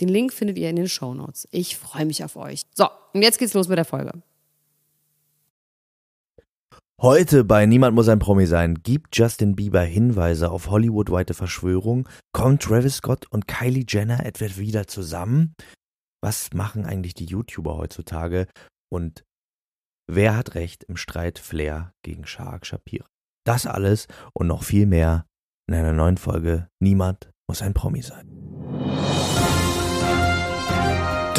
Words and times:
Den 0.00 0.08
Link 0.08 0.32
findet 0.32 0.58
ihr 0.58 0.70
in 0.70 0.76
den 0.76 0.88
Show 0.88 1.14
Notes. 1.14 1.46
Ich 1.50 1.76
freue 1.76 2.06
mich 2.06 2.24
auf 2.24 2.36
euch. 2.36 2.62
So, 2.74 2.88
und 3.12 3.22
jetzt 3.22 3.38
geht's 3.38 3.54
los 3.54 3.68
mit 3.68 3.78
der 3.78 3.84
Folge. 3.84 4.12
Heute 7.02 7.44
bei 7.44 7.64
Niemand 7.64 7.94
muss 7.94 8.08
ein 8.08 8.18
Promi 8.18 8.44
sein 8.44 8.74
gibt 8.82 9.16
Justin 9.16 9.56
Bieber 9.56 9.80
Hinweise 9.80 10.50
auf 10.50 10.68
Hollywood-weite 10.68 11.32
Verschwörung. 11.32 12.06
Kommt 12.32 12.62
Travis 12.62 12.96
Scott 12.96 13.26
und 13.30 13.48
Kylie 13.48 13.86
Jenner 13.88 14.26
etwa 14.26 14.44
wieder 14.56 14.86
zusammen? 14.86 15.54
Was 16.22 16.52
machen 16.52 16.84
eigentlich 16.84 17.14
die 17.14 17.24
YouTuber 17.24 17.78
heutzutage? 17.78 18.48
Und 18.92 19.24
wer 20.06 20.36
hat 20.36 20.54
recht 20.54 20.84
im 20.84 20.98
Streit 20.98 21.38
Flair 21.38 21.94
gegen 22.02 22.26
Shark 22.26 22.66
Shapira? 22.66 23.06
Das 23.46 23.64
alles 23.64 24.06
und 24.34 24.46
noch 24.46 24.62
viel 24.62 24.84
mehr 24.84 25.24
in 25.66 25.74
einer 25.74 25.94
neuen 25.94 26.18
Folge 26.18 26.68
Niemand 26.80 27.30
muss 27.48 27.62
ein 27.62 27.72
Promi 27.72 28.02
sein. 28.02 28.28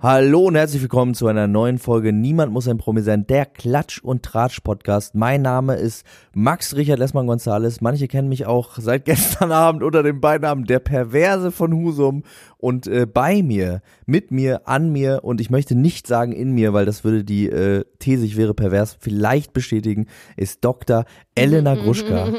Hallo 0.00 0.42
und 0.42 0.54
herzlich 0.54 0.80
willkommen 0.80 1.14
zu 1.14 1.26
einer 1.26 1.48
neuen 1.48 1.78
Folge 1.78 2.12
Niemand 2.12 2.52
muss 2.52 2.68
ein 2.68 2.78
Promi 2.78 3.00
sein, 3.00 3.26
der 3.26 3.46
Klatsch 3.46 3.98
und 4.00 4.22
Tratsch 4.22 4.60
Podcast. 4.60 5.16
Mein 5.16 5.42
Name 5.42 5.74
ist 5.74 6.06
Max 6.32 6.76
Richard 6.76 7.00
Lessmann 7.00 7.26
Gonzales. 7.26 7.80
Manche 7.80 8.06
kennen 8.06 8.28
mich 8.28 8.46
auch 8.46 8.76
seit 8.78 9.06
gestern 9.06 9.50
Abend 9.66 9.82
unter 9.82 10.04
dem 10.04 10.20
Beinamen 10.20 10.66
der 10.66 10.78
Perverse 10.78 11.50
von 11.50 11.72
Husum 11.72 12.22
und 12.58 12.86
äh, 12.86 13.06
bei 13.06 13.42
mir, 13.42 13.82
mit 14.06 14.30
mir, 14.30 14.68
an 14.68 14.92
mir 14.92 15.24
und 15.24 15.40
ich 15.40 15.50
möchte 15.50 15.74
nicht 15.74 16.06
sagen 16.06 16.30
in 16.30 16.52
mir, 16.52 16.72
weil 16.72 16.86
das 16.86 17.02
würde 17.02 17.24
die 17.24 17.48
äh, 17.48 17.84
These, 17.98 18.24
ich 18.24 18.36
wäre 18.36 18.54
pervers, 18.54 18.96
vielleicht 19.00 19.52
bestätigen, 19.52 20.06
ist 20.36 20.64
Dr. 20.64 21.06
Elena 21.34 21.74
Gruschka. 21.74 22.28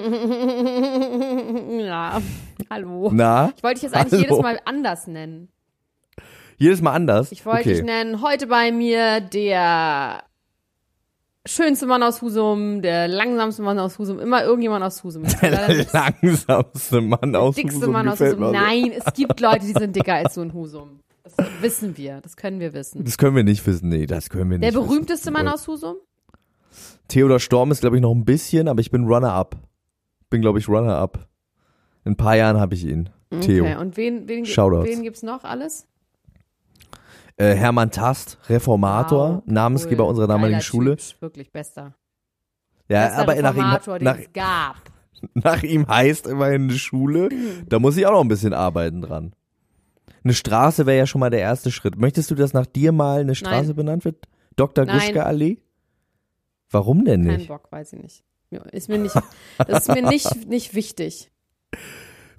Ja, 1.79 2.21
hallo. 2.69 3.09
Na? 3.11 3.51
Ich 3.55 3.63
wollte 3.63 3.81
dich 3.81 3.83
jetzt 3.83 3.95
eigentlich 3.95 4.13
Hallo. 4.13 4.35
jedes 4.35 4.41
Mal 4.41 4.59
anders 4.65 5.07
nennen. 5.07 5.49
Jedes 6.59 6.81
Mal 6.81 6.91
anders? 6.91 7.31
Ich 7.31 7.45
wollte 7.45 7.61
okay. 7.61 7.73
dich 7.75 7.83
nennen, 7.83 8.21
heute 8.21 8.47
bei 8.47 8.71
mir 8.71 9.21
der 9.21 10.23
schönste 11.45 11.87
Mann 11.87 12.03
aus 12.03 12.21
Husum, 12.21 12.81
der 12.81 13.07
langsamste 13.07 13.61
Mann 13.61 13.79
aus 13.79 13.97
Husum, 13.97 14.19
immer 14.19 14.43
irgendjemand 14.43 14.83
aus 14.83 15.03
Husum. 15.03 15.23
Der 15.41 15.85
langsamste 15.93 17.01
Mann 17.01 17.35
aus 17.35 17.55
dickste 17.55 17.79
Husum 17.79 17.93
Mann 17.93 18.09
aus 18.09 18.19
Husum. 18.19 18.51
Nein, 18.51 18.91
es 18.91 19.13
gibt 19.13 19.39
Leute, 19.39 19.65
die 19.65 19.73
sind 19.73 19.95
dicker 19.95 20.15
als 20.15 20.35
du 20.35 20.41
in 20.41 20.53
Husum. 20.53 20.99
Das 21.23 21.33
wissen 21.61 21.95
wir, 21.97 22.19
das 22.21 22.35
können 22.35 22.59
wir 22.59 22.73
wissen. 22.73 23.05
Das 23.05 23.17
können 23.17 23.35
wir 23.35 23.43
nicht 23.43 23.65
wissen. 23.65 23.89
Nee, 23.89 24.05
das 24.05 24.29
können 24.29 24.51
wir 24.51 24.59
Der 24.59 24.69
nicht 24.69 24.77
wissen. 24.77 24.87
berühmteste 24.87 25.31
Mann 25.31 25.47
aus 25.47 25.67
Husum? 25.67 25.95
Theodor 27.07 27.39
Storm 27.39 27.71
ist, 27.71 27.81
glaube 27.81 27.95
ich, 27.95 28.01
noch 28.01 28.13
ein 28.13 28.25
bisschen, 28.25 28.67
aber 28.67 28.81
ich 28.81 28.91
bin 28.91 29.05
Runner-up. 29.05 29.55
Bin, 30.29 30.41
glaube 30.41 30.59
ich, 30.59 30.67
Runner-up. 30.67 31.27
In 32.03 32.13
ein 32.13 32.17
paar 32.17 32.35
Jahren 32.35 32.59
habe 32.59 32.75
ich 32.75 32.85
ihn. 32.85 33.09
Theo. 33.41 33.63
Okay, 33.63 33.75
und 33.77 33.95
wen, 33.95 34.27
wen, 34.27 34.45
Shoutouts. 34.45 34.89
wen 34.89 35.03
gibt's 35.03 35.23
noch 35.23 35.43
alles? 35.43 35.87
Äh, 37.39 37.55
Hermann 37.55 37.89
Tast, 37.89 38.37
Reformator, 38.49 39.37
Wow, 39.37 39.43
Namensgeber 39.45 40.03
cool. 40.03 40.09
unserer 40.09 40.27
damaligen 40.27 40.55
Geiler 40.59 40.61
Schule. 40.61 40.97
Typ, 40.97 41.21
wirklich 41.21 41.51
bester. 41.51 41.95
Ja, 42.89 43.05
bester 43.05 43.21
aber 43.21 43.35
nach 43.35 43.55
ihm, 43.55 43.95
den 43.97 44.03
nach, 44.03 44.17
es 44.19 44.33
gab. 44.33 44.75
nach 45.33 45.63
ihm 45.63 45.87
heißt 45.87 46.27
immerhin 46.27 46.63
eine 46.63 46.77
Schule. 46.77 47.29
Da 47.67 47.79
muss 47.79 47.95
ich 47.95 48.05
auch 48.05 48.11
noch 48.11 48.21
ein 48.21 48.27
bisschen 48.27 48.53
arbeiten 48.53 49.01
dran. 49.01 49.33
Eine 50.23 50.33
Straße 50.33 50.85
wäre 50.85 50.97
ja 50.97 51.07
schon 51.07 51.19
mal 51.19 51.29
der 51.29 51.39
erste 51.39 51.71
Schritt. 51.71 51.97
Möchtest 51.97 52.29
du, 52.29 52.35
dass 52.35 52.53
nach 52.53 52.65
dir 52.65 52.91
mal 52.91 53.21
eine 53.21 53.35
Straße 53.35 53.67
Nein. 53.67 53.75
benannt 53.75 54.05
wird? 54.05 54.27
Dr. 54.57 54.85
Nein. 54.85 54.97
Gruschka 54.97 55.23
Allee? 55.23 55.59
Warum 56.69 57.05
denn 57.05 57.25
Kein 57.25 57.37
nicht? 57.37 57.47
Bock, 57.47 57.71
weiß 57.71 57.93
ich 57.93 58.01
nicht. 58.01 58.23
Ist 58.71 58.89
mir 58.89 58.97
nicht, 58.97 59.15
das 59.57 59.87
ist 59.87 59.95
mir 59.95 60.07
nicht, 60.07 60.47
nicht 60.47 60.73
wichtig. 60.73 61.31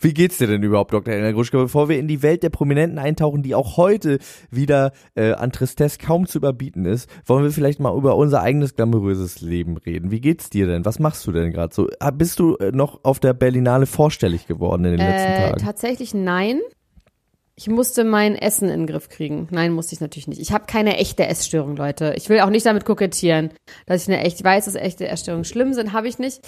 Wie 0.00 0.14
geht's 0.14 0.38
dir 0.38 0.46
denn 0.46 0.62
überhaupt, 0.62 0.92
Dr. 0.92 1.12
Elena 1.12 1.32
Gruschka? 1.32 1.58
Bevor 1.58 1.88
wir 1.88 1.98
in 1.98 2.08
die 2.08 2.22
Welt 2.22 2.42
der 2.42 2.48
Prominenten 2.50 2.98
eintauchen, 2.98 3.42
die 3.42 3.54
auch 3.54 3.76
heute 3.76 4.18
wieder 4.50 4.92
äh, 5.14 5.32
an 5.32 5.52
Tristesse 5.52 5.98
kaum 5.98 6.26
zu 6.26 6.38
überbieten 6.38 6.86
ist, 6.86 7.08
wollen 7.26 7.44
wir 7.44 7.50
vielleicht 7.50 7.80
mal 7.80 7.96
über 7.96 8.16
unser 8.16 8.40
eigenes 8.42 8.74
glamouröses 8.74 9.40
Leben 9.40 9.76
reden. 9.76 10.10
Wie 10.10 10.20
geht's 10.20 10.48
dir 10.50 10.66
denn? 10.66 10.84
Was 10.84 10.98
machst 10.98 11.26
du 11.26 11.32
denn 11.32 11.52
gerade 11.52 11.74
so? 11.74 11.88
Ah, 12.00 12.10
Bist 12.10 12.38
du 12.38 12.56
äh, 12.56 12.72
noch 12.72 13.00
auf 13.04 13.20
der 13.20 13.34
Berlinale 13.34 13.86
vorstellig 13.86 14.46
geworden 14.46 14.84
in 14.86 14.92
den 14.96 15.00
letzten 15.06 15.32
Äh, 15.32 15.48
Tagen? 15.50 15.58
tatsächlich 15.64 16.14
nein. 16.14 16.60
Ich 17.56 17.68
musste 17.68 18.04
mein 18.04 18.36
Essen 18.36 18.70
in 18.70 18.80
den 18.80 18.86
Griff 18.86 19.10
kriegen. 19.10 19.46
Nein, 19.50 19.72
musste 19.72 19.94
ich 19.94 20.00
natürlich 20.00 20.28
nicht. 20.28 20.40
Ich 20.40 20.50
habe 20.52 20.64
keine 20.66 20.96
echte 20.96 21.26
Essstörung, 21.26 21.76
Leute. 21.76 22.14
Ich 22.16 22.30
will 22.30 22.40
auch 22.40 22.48
nicht 22.48 22.64
damit 22.64 22.86
kokettieren, 22.86 23.50
dass 23.84 24.02
ich 24.02 24.08
eine 24.08 24.24
echt 24.24 24.42
weiß, 24.42 24.64
dass 24.64 24.76
echte 24.76 25.06
Essstörungen 25.08 25.44
schlimm 25.44 25.74
sind, 25.74 25.92
habe 25.92 26.08
ich 26.08 26.18
nicht. 26.18 26.40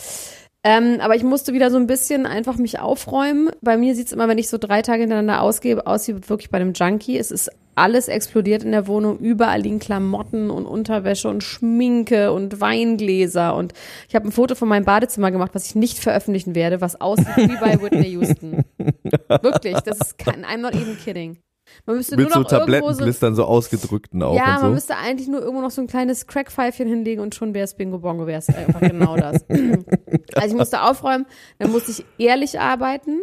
Ähm, 0.65 0.99
aber 1.01 1.17
ich 1.17 1.25
musste 1.25 1.53
wieder 1.53 1.71
so 1.71 1.77
ein 1.77 1.89
bisschen 1.89 2.25
einfach 2.25 2.57
mich 2.57 2.79
aufräumen. 2.79 3.51
Bei 3.63 3.77
mir 3.77 3.97
sieht's 3.97 4.13
immer, 4.13 4.29
wenn 4.29 4.39
ich 4.39 4.49
so 4.49 4.59
drei 4.59 4.83
Tage 4.83 5.01
hintereinander 5.01 5.43
ausgehe, 5.43 5.85
aus 5.87 6.07
wie 6.07 6.29
wirklich 6.29 6.51
bei 6.51 6.59
einem 6.59 6.73
Junkie. 6.73 7.19
Es 7.19 7.33
ist 7.33 7.51
alles 7.75 8.07
explodiert 8.07 8.63
in 8.63 8.71
der 8.71 8.87
Wohnung. 8.87 9.19
Überall 9.19 9.61
liegen 9.61 9.81
Klamotten 9.81 10.51
und 10.51 10.67
Unterwäsche 10.67 11.29
und 11.29 11.43
Schminke 11.43 12.33
und 12.33 12.61
Weingläser. 12.61 13.57
Und 13.57 13.73
ich 14.09 14.15
habe 14.15 14.29
ein 14.29 14.33
Foto 14.33 14.55
von 14.55 14.69
meinem 14.69 14.85
Badezimmer 14.85 15.33
gemacht, 15.33 15.53
was 15.55 15.67
ich 15.67 15.75
nicht 15.75 15.99
veröffentlichen 15.99 16.55
werde, 16.55 16.81
was 16.81 17.01
aussieht 17.01 17.37
wie 17.37 17.57
bei 17.57 17.81
Whitney 17.83 18.11
Houston. 18.11 18.65
Wirklich, 19.43 19.81
das 19.81 19.99
ist 19.99 20.19
kein, 20.19 20.45
I'm 20.45 20.59
not 20.59 20.75
even 20.75 20.97
kidding. 20.97 21.39
Man 21.87 21.97
müsste 21.97 22.17
Mit 22.17 22.27
nur 22.27 22.33
so 22.33 22.41
noch 22.41 22.49
so, 22.49 22.59
Tablettenblistern 22.59 23.35
so 23.35 23.45
ausgedrückten 23.45 24.23
auch 24.23 24.37
ja, 24.37 24.47
man 24.47 24.61
so. 24.61 24.69
müsste 24.69 24.97
eigentlich 24.97 25.29
nur 25.29 25.41
irgendwo 25.41 25.63
noch 25.63 25.71
so 25.71 25.81
ein 25.81 25.87
kleines 25.87 26.27
Crackpfeifchen 26.27 26.89
hinlegen 26.89 27.23
und 27.23 27.35
schon 27.35 27.55
wär's 27.55 27.77
Bingo 27.77 27.99
Bongo, 27.99 28.27
wär's 28.27 28.49
einfach 28.49 28.81
genau 28.81 29.17
das. 29.17 29.45
also 30.35 30.47
ich 30.47 30.55
musste 30.55 30.83
aufräumen, 30.83 31.27
dann 31.59 31.73
musste 31.73 31.91
ich 31.91 32.05
ehrlich 32.19 32.61
arbeiten 32.61 33.21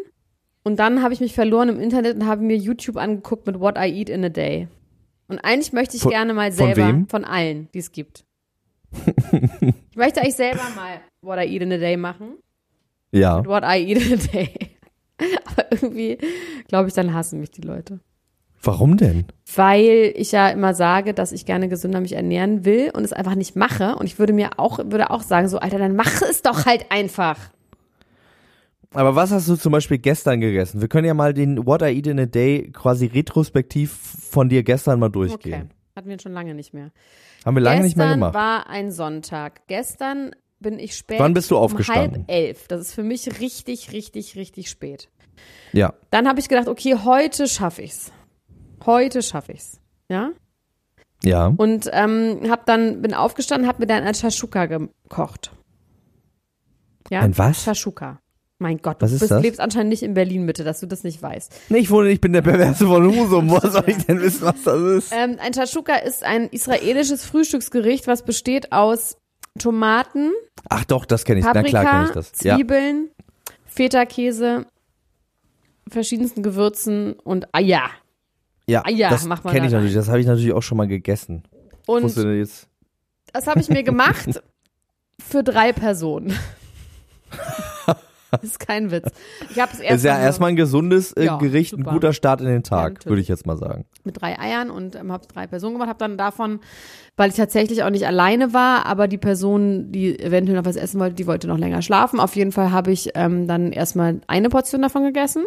und 0.63 0.79
dann 0.79 1.01
habe 1.01 1.13
ich 1.13 1.19
mich 1.19 1.33
verloren 1.33 1.69
im 1.69 1.79
Internet 1.79 2.15
und 2.15 2.25
habe 2.27 2.43
mir 2.43 2.57
YouTube 2.57 2.97
angeguckt 2.97 3.47
mit 3.47 3.59
What 3.59 3.77
I 3.77 3.99
Eat 3.99 4.09
in 4.09 4.23
a 4.25 4.29
Day. 4.29 4.67
Und 5.27 5.39
eigentlich 5.39 5.73
möchte 5.73 5.95
ich 5.95 6.03
Von- 6.03 6.11
gerne 6.11 6.33
mal 6.33 6.51
von 6.51 6.65
selber, 6.65 6.87
wem? 6.87 7.07
von 7.07 7.23
allen, 7.23 7.69
die 7.73 7.79
es 7.79 7.91
gibt. 7.91 8.25
ich 9.91 9.95
möchte 9.95 10.21
eigentlich 10.21 10.35
selber 10.35 10.63
mal 10.75 11.01
What 11.21 11.37
I 11.39 11.53
Eat 11.53 11.61
in 11.61 11.71
a 11.71 11.77
Day 11.77 11.97
machen. 11.97 12.37
Ja. 13.11 13.45
What 13.45 13.63
I 13.63 13.77
Eat 13.77 14.05
in 14.05 14.13
a 14.13 14.15
Day. 14.17 14.53
Aber 15.45 15.71
irgendwie, 15.71 16.17
glaube 16.67 16.87
ich, 16.87 16.93
dann 16.93 17.13
hassen 17.13 17.39
mich 17.39 17.51
die 17.51 17.61
Leute. 17.61 17.99
Warum 18.61 18.97
denn? 18.97 19.25
weil 19.55 20.13
ich 20.15 20.31
ja 20.31 20.49
immer 20.49 20.75
sage, 20.75 21.13
dass 21.15 21.31
ich 21.31 21.45
gerne 21.45 21.69
gesünder 21.69 22.01
mich 22.01 22.13
ernähren 22.13 22.65
will 22.65 22.91
und 22.93 23.03
es 23.03 23.13
einfach 23.13 23.33
nicht 23.35 23.55
mache. 23.55 23.95
Und 23.95 24.05
ich 24.05 24.19
würde 24.19 24.31
mir 24.33 24.51
auch, 24.59 24.77
würde 24.77 25.09
auch 25.09 25.23
sagen, 25.23 25.47
so, 25.47 25.57
Alter, 25.59 25.79
dann 25.79 25.95
mach 25.95 26.21
es 26.21 26.43
doch 26.43 26.65
halt 26.67 26.91
einfach. 26.91 27.37
Aber 28.93 29.15
was 29.15 29.31
hast 29.31 29.47
du 29.47 29.55
zum 29.55 29.71
Beispiel 29.71 29.97
gestern 29.99 30.39
gegessen? 30.41 30.81
Wir 30.81 30.87
können 30.87 31.05
ja 31.07 31.13
mal 31.13 31.33
den 31.33 31.65
What 31.65 31.81
I 31.81 31.85
Eat 31.95 32.07
in 32.07 32.19
a 32.19 32.25
Day 32.25 32.69
quasi 32.73 33.05
retrospektiv 33.07 33.91
von 34.31 34.49
dir 34.49 34.63
gestern 34.63 34.99
mal 34.99 35.07
Okay. 35.07 35.13
durchgehen. 35.13 35.71
Hatten 35.95 36.09
wir 36.09 36.19
schon 36.19 36.33
lange 36.33 36.53
nicht 36.55 36.73
mehr. 36.73 36.91
Haben 37.45 37.55
wir 37.55 37.61
lange 37.61 37.77
Gestern 37.81 37.85
nicht 37.87 37.97
mehr 37.97 38.09
gemacht. 38.13 38.33
war 38.33 38.67
ein 38.69 38.91
Sonntag. 38.91 39.61
Gestern 39.67 40.31
bin 40.59 40.79
ich 40.79 40.95
spät. 40.95 41.19
Wann 41.19 41.33
bist 41.33 41.51
du 41.51 41.55
Um 41.57 41.63
aufgestanden? 41.63 42.25
halb 42.27 42.31
elf. 42.31 42.67
Das 42.67 42.81
ist 42.81 42.93
für 42.93 43.03
mich 43.03 43.39
richtig, 43.39 43.91
richtig, 43.91 44.35
richtig 44.35 44.69
spät. 44.69 45.09
Ja. 45.71 45.93
Dann 46.11 46.27
habe 46.27 46.39
ich 46.39 46.49
gedacht, 46.49 46.67
okay, 46.67 46.95
heute 47.03 47.47
schaffe 47.47 47.81
ich's. 47.83 48.11
Heute 48.85 49.21
schaffe 49.21 49.51
ich's. 49.53 49.79
Ja? 50.09 50.31
Ja. 51.23 51.53
Und 51.57 51.89
ähm, 51.91 52.41
hab 52.49 52.65
dann, 52.65 53.01
bin 53.01 53.13
aufgestanden, 53.13 53.67
hab 53.67 53.79
mir 53.79 53.87
dann 53.87 54.03
ein 54.03 54.15
Shashuka 54.15 54.65
gekocht. 54.67 55.51
Ja? 57.09 57.21
Ein 57.21 57.37
was? 57.37 57.63
Shashuka. 57.63 58.19
Mein 58.61 58.79
Gott, 58.79 58.97
Was 58.99 59.11
du 59.11 59.15
ist 59.15 59.29
bist, 59.29 59.41
lebst 59.41 59.59
anscheinend 59.61 59.89
nicht 59.89 60.03
in 60.03 60.13
Berlin 60.13 60.43
Mitte, 60.43 60.65
dass 60.65 60.81
du 60.81 60.85
das 60.85 61.05
nicht 61.05 61.21
weißt. 61.21 61.69
Nee, 61.69 61.77
ich 61.77 61.89
wohne, 61.89 62.09
ich 62.09 62.19
bin 62.19 62.33
der 62.33 62.41
Perverse 62.41 62.85
von 62.85 63.05
Husum. 63.07 63.49
Woher 63.49 63.71
soll 63.71 63.85
ich 63.87 64.05
denn 64.05 64.19
wissen, 64.19 64.41
was 64.41 64.63
das 64.63 64.81
ist? 64.81 65.13
Ähm, 65.15 65.37
ein 65.39 65.53
Shashuka 65.53 65.95
ist 65.95 66.25
ein 66.25 66.49
israelisches 66.49 67.23
Frühstücksgericht, 67.23 68.07
was 68.07 68.23
besteht 68.23 68.73
aus 68.73 69.15
Tomaten, 69.57 70.31
Ach 70.67 70.85
doch, 70.85 71.05
das 71.05 71.23
kenne 71.23 71.39
ich. 71.39 71.45
Na 71.45 71.53
Paprika, 71.53 71.81
klar 71.81 71.93
kenne 71.93 72.05
ich 72.07 72.11
das. 72.13 72.43
Ja. 72.43 72.55
Zwiebeln, 72.55 73.09
Feta-Käse, 73.65 74.65
verschiedensten 75.87 76.43
Gewürzen 76.43 77.13
und 77.13 77.53
Eier. 77.53 77.65
Ja, 77.67 77.89
Eier 78.77 79.09
das 79.09 79.25
macht 79.25 79.43
man 79.43 79.53
kenne 79.53 79.67
ich 79.67 79.73
natürlich. 79.73 79.93
Das 79.95 80.07
habe 80.09 80.19
ich 80.19 80.25
natürlich 80.25 80.53
auch 80.53 80.63
schon 80.63 80.77
mal 80.77 80.87
gegessen. 80.87 81.43
Und 81.85 82.03
das 83.33 83.47
habe 83.47 83.59
ich 83.59 83.69
mir 83.69 83.83
gemacht 83.83 84.41
für 85.19 85.43
drei 85.43 85.73
Personen. 85.73 86.33
das 88.31 88.43
ist 88.43 88.59
kein 88.59 88.91
Witz. 88.91 89.07
Ich 89.51 89.59
habe 89.59 89.71
es 89.73 89.79
erst 89.79 89.95
Ist 89.97 90.03
ja 90.05 90.13
mal 90.13 90.21
erstmal 90.21 90.49
ein 90.49 90.55
gesundes 90.55 91.13
äh, 91.13 91.25
Ja, 91.25 91.37
Gericht, 91.37 91.71
super. 91.71 91.89
ein 91.89 91.93
guter 91.93 92.13
Start 92.13 92.41
in 92.41 92.47
den 92.47 92.63
Tag, 92.63 93.05
würde 93.05 93.21
ich 93.21 93.27
jetzt 93.27 93.45
mal 93.45 93.57
sagen. 93.57 93.85
mit 94.03 94.19
drei 94.21 94.39
Eiern 94.39 94.69
und 94.71 94.95
ähm, 94.95 95.11
habe 95.11 95.27
drei 95.27 95.47
Personen 95.47 95.73
gemacht. 95.75 95.89
Habe 95.89 95.99
dann 95.99 96.17
davon, 96.17 96.59
weil 97.17 97.29
ich 97.29 97.35
tatsächlich 97.35 97.83
auch 97.83 97.89
nicht 97.89 98.07
alleine 98.07 98.53
war, 98.53 98.85
aber 98.85 99.07
die 99.07 99.17
Person, 99.17 99.91
die 99.91 100.19
eventuell 100.19 100.57
noch 100.57 100.65
was 100.65 100.75
essen 100.75 100.99
wollte, 100.99 101.15
die 101.15 101.27
wollte 101.27 101.47
noch 101.47 101.57
länger 101.57 101.81
schlafen. 101.81 102.19
Auf 102.19 102.35
jeden 102.35 102.51
Fall 102.51 102.71
habe 102.71 102.91
ich 102.91 103.11
ähm, 103.15 103.47
dann 103.47 103.71
erstmal 103.71 104.21
eine 104.27 104.49
Portion 104.49 104.81
davon 104.81 105.03
gegessen. 105.03 105.43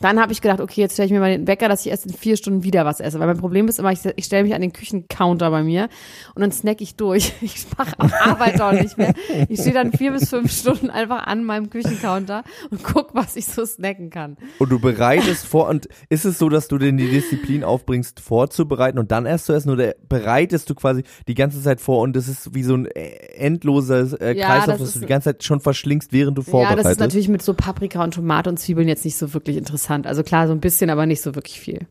Dann 0.00 0.20
habe 0.20 0.32
ich 0.32 0.40
gedacht, 0.40 0.60
okay, 0.60 0.80
jetzt 0.80 0.92
stelle 0.94 1.06
ich 1.06 1.12
mir 1.12 1.20
mal 1.20 1.30
den 1.30 1.46
Wecker, 1.46 1.68
dass 1.68 1.84
ich 1.84 1.90
erst 1.90 2.06
in 2.06 2.12
vier 2.12 2.36
Stunden 2.36 2.62
wieder 2.62 2.84
was 2.84 3.00
esse. 3.00 3.18
Weil 3.18 3.26
mein 3.26 3.38
Problem 3.38 3.68
ist 3.68 3.78
immer, 3.78 3.92
ich, 3.92 4.00
ich 4.16 4.24
stelle 4.26 4.44
mich 4.44 4.54
an 4.54 4.60
den 4.60 4.72
Küchencounter 4.72 5.50
bei 5.50 5.62
mir 5.62 5.88
und 6.34 6.42
dann 6.42 6.52
snack 6.52 6.80
ich 6.80 6.94
durch. 6.96 7.32
Ich 7.42 7.66
mache 7.76 7.94
auch 7.98 8.12
Arbeit 8.12 8.60
auch 8.60 8.72
nicht 8.72 8.98
mehr. 8.98 9.14
Ich 9.48 9.60
stehe 9.60 9.74
dann 9.74 9.92
vier 9.92 10.12
bis 10.12 10.28
fünf 10.28 10.52
Stunden 10.52 10.90
einfach 10.90 11.26
an 11.26 11.44
meinem 11.44 11.70
Küchencounter 11.70 12.42
und 12.70 12.82
guck, 12.84 13.14
was 13.14 13.36
ich 13.36 13.46
so 13.46 13.64
snacken 13.64 14.10
kann. 14.10 14.36
Und 14.58 14.70
du 14.70 14.78
bereitest 14.78 15.46
vor, 15.46 15.68
und 15.68 15.88
ist 16.08 16.24
es 16.24 16.38
so, 16.38 16.48
dass 16.48 16.68
du 16.68 16.78
denn 16.78 16.96
die 16.96 17.08
Disziplin 17.08 17.64
aufbringst, 17.64 18.20
vorzubereiten 18.20 18.98
und 18.98 19.10
dann 19.10 19.26
erst 19.26 19.46
zu 19.46 19.52
essen, 19.52 19.70
oder 19.70 19.94
bereitest 20.08 20.68
du 20.70 20.74
quasi 20.74 21.02
die 21.26 21.34
ganze 21.34 21.62
Zeit 21.62 21.80
vor 21.80 22.00
und 22.02 22.14
das 22.16 22.28
ist 22.28 22.54
wie 22.54 22.62
so 22.62 22.74
ein 22.74 22.86
äh, 22.86 23.08
endloser 23.36 24.20
äh, 24.20 24.36
Ja, 24.36 24.46
Kreislauf, 24.46 24.66
das 24.66 24.78
dass 24.78 24.88
ist- 24.90 24.96
du 24.96 25.00
die 25.00 25.06
ganze 25.06 25.30
Zeit 25.30 25.42
schon 25.44 25.60
verschlingst, 25.60 26.12
während 26.12 26.36
du 26.38 26.42
Ja, 26.42 26.50
vorbereitest? 26.50 26.84
das 26.86 26.92
ist 26.92 27.00
natürlich 27.00 27.28
mit 27.28 27.42
so 27.42 27.54
Paprika 27.54 28.02
und 28.04 28.14
Tomate 28.14 28.50
und 28.50 28.58
Zwiebeln 28.58 28.88
jetzt 28.88 29.04
nicht 29.04 29.16
so 29.16 29.32
wirklich 29.34 29.56
interessant. 29.56 29.87
Also 30.06 30.22
klar, 30.22 30.46
so 30.46 30.52
ein 30.52 30.60
bisschen, 30.60 30.90
aber 30.90 31.06
nicht 31.06 31.22
so 31.22 31.34
wirklich 31.34 31.60
viel. 31.60 31.86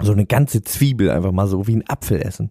so 0.00 0.12
eine 0.12 0.26
ganze 0.26 0.62
Zwiebel 0.62 1.10
einfach 1.10 1.32
mal 1.32 1.46
so 1.46 1.66
wie 1.66 1.76
ein 1.76 1.88
Apfel 1.88 2.20
essen. 2.20 2.50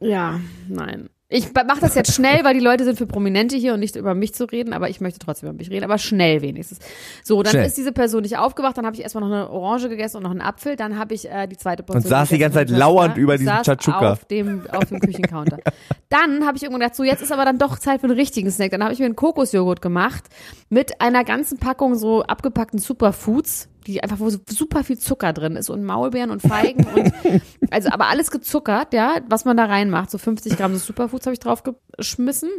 Ja, 0.00 0.40
nein. 0.68 1.08
Ich 1.30 1.52
mache 1.52 1.80
das 1.80 1.94
jetzt 1.94 2.14
schnell, 2.14 2.42
weil 2.42 2.54
die 2.54 2.60
Leute 2.60 2.84
sind 2.84 2.96
für 2.96 3.06
Prominente 3.06 3.54
hier 3.54 3.74
und 3.74 3.80
nicht 3.80 3.96
über 3.96 4.14
mich 4.14 4.32
zu 4.32 4.46
reden, 4.46 4.72
aber 4.72 4.88
ich 4.88 5.02
möchte 5.02 5.18
trotzdem 5.18 5.50
über 5.50 5.58
mich 5.58 5.70
reden, 5.70 5.84
aber 5.84 5.98
schnell 5.98 6.40
wenigstens. 6.40 6.78
So, 7.22 7.42
dann 7.42 7.50
Schnell. 7.50 7.66
ist 7.66 7.76
diese 7.76 7.92
Person 7.92 8.22
nicht 8.22 8.38
aufgewacht, 8.38 8.78
dann 8.78 8.86
habe 8.86 8.96
ich 8.96 9.02
erstmal 9.02 9.28
noch 9.28 9.36
eine 9.36 9.50
Orange 9.50 9.90
gegessen 9.90 10.16
und 10.16 10.22
noch 10.22 10.30
einen 10.30 10.40
Apfel, 10.40 10.76
dann 10.76 10.98
habe 10.98 11.12
ich 11.12 11.30
äh, 11.30 11.46
die 11.46 11.58
zweite 11.58 11.82
Portion. 11.82 12.02
Und 12.02 12.08
saß 12.08 12.30
die 12.30 12.38
ganze 12.38 12.56
Zeit 12.56 12.70
lauernd 12.70 13.18
über 13.18 13.36
saß 13.36 13.66
Chachuka. 13.66 14.12
Auf 14.12 14.24
dem, 14.24 14.66
auf 14.70 14.86
dem 14.86 15.00
Küchencounter. 15.00 15.58
dann 16.08 16.46
habe 16.46 16.56
ich 16.56 16.62
irgendwann 16.62 16.80
gedacht, 16.80 16.96
so 16.96 17.04
jetzt 17.04 17.20
ist 17.20 17.30
aber 17.30 17.44
dann 17.44 17.58
doch 17.58 17.78
Zeit 17.78 18.00
für 18.00 18.06
einen 18.06 18.16
richtigen 18.16 18.50
Snack. 18.50 18.70
Dann 18.70 18.82
habe 18.82 18.94
ich 18.94 18.98
mir 18.98 19.04
einen 19.04 19.16
Kokosjoghurt 19.16 19.82
gemacht 19.82 20.24
mit 20.70 21.02
einer 21.02 21.24
ganzen 21.24 21.58
Packung 21.58 21.94
so 21.96 22.22
abgepackten 22.22 22.78
Superfoods, 22.78 23.68
die 23.86 24.02
einfach, 24.02 24.18
wo 24.18 24.28
so 24.30 24.38
super 24.48 24.84
viel 24.84 24.98
Zucker 24.98 25.32
drin 25.32 25.56
ist 25.56 25.70
und 25.70 25.84
Maulbeeren 25.84 26.30
und 26.30 26.42
Feigen 26.42 26.86
und 26.86 27.12
also 27.70 27.90
aber 27.90 28.06
alles 28.06 28.30
gezuckert, 28.30 28.92
ja, 28.92 29.20
was 29.28 29.44
man 29.44 29.56
da 29.56 29.66
reinmacht. 29.66 30.10
So 30.10 30.18
50 30.18 30.56
Gramm 30.56 30.74
so 30.74 30.78
Superfoods 30.78 31.26
habe 31.26 31.34
ich 31.34 31.40
drauf 31.40 31.62
geschmissen. 31.96 32.50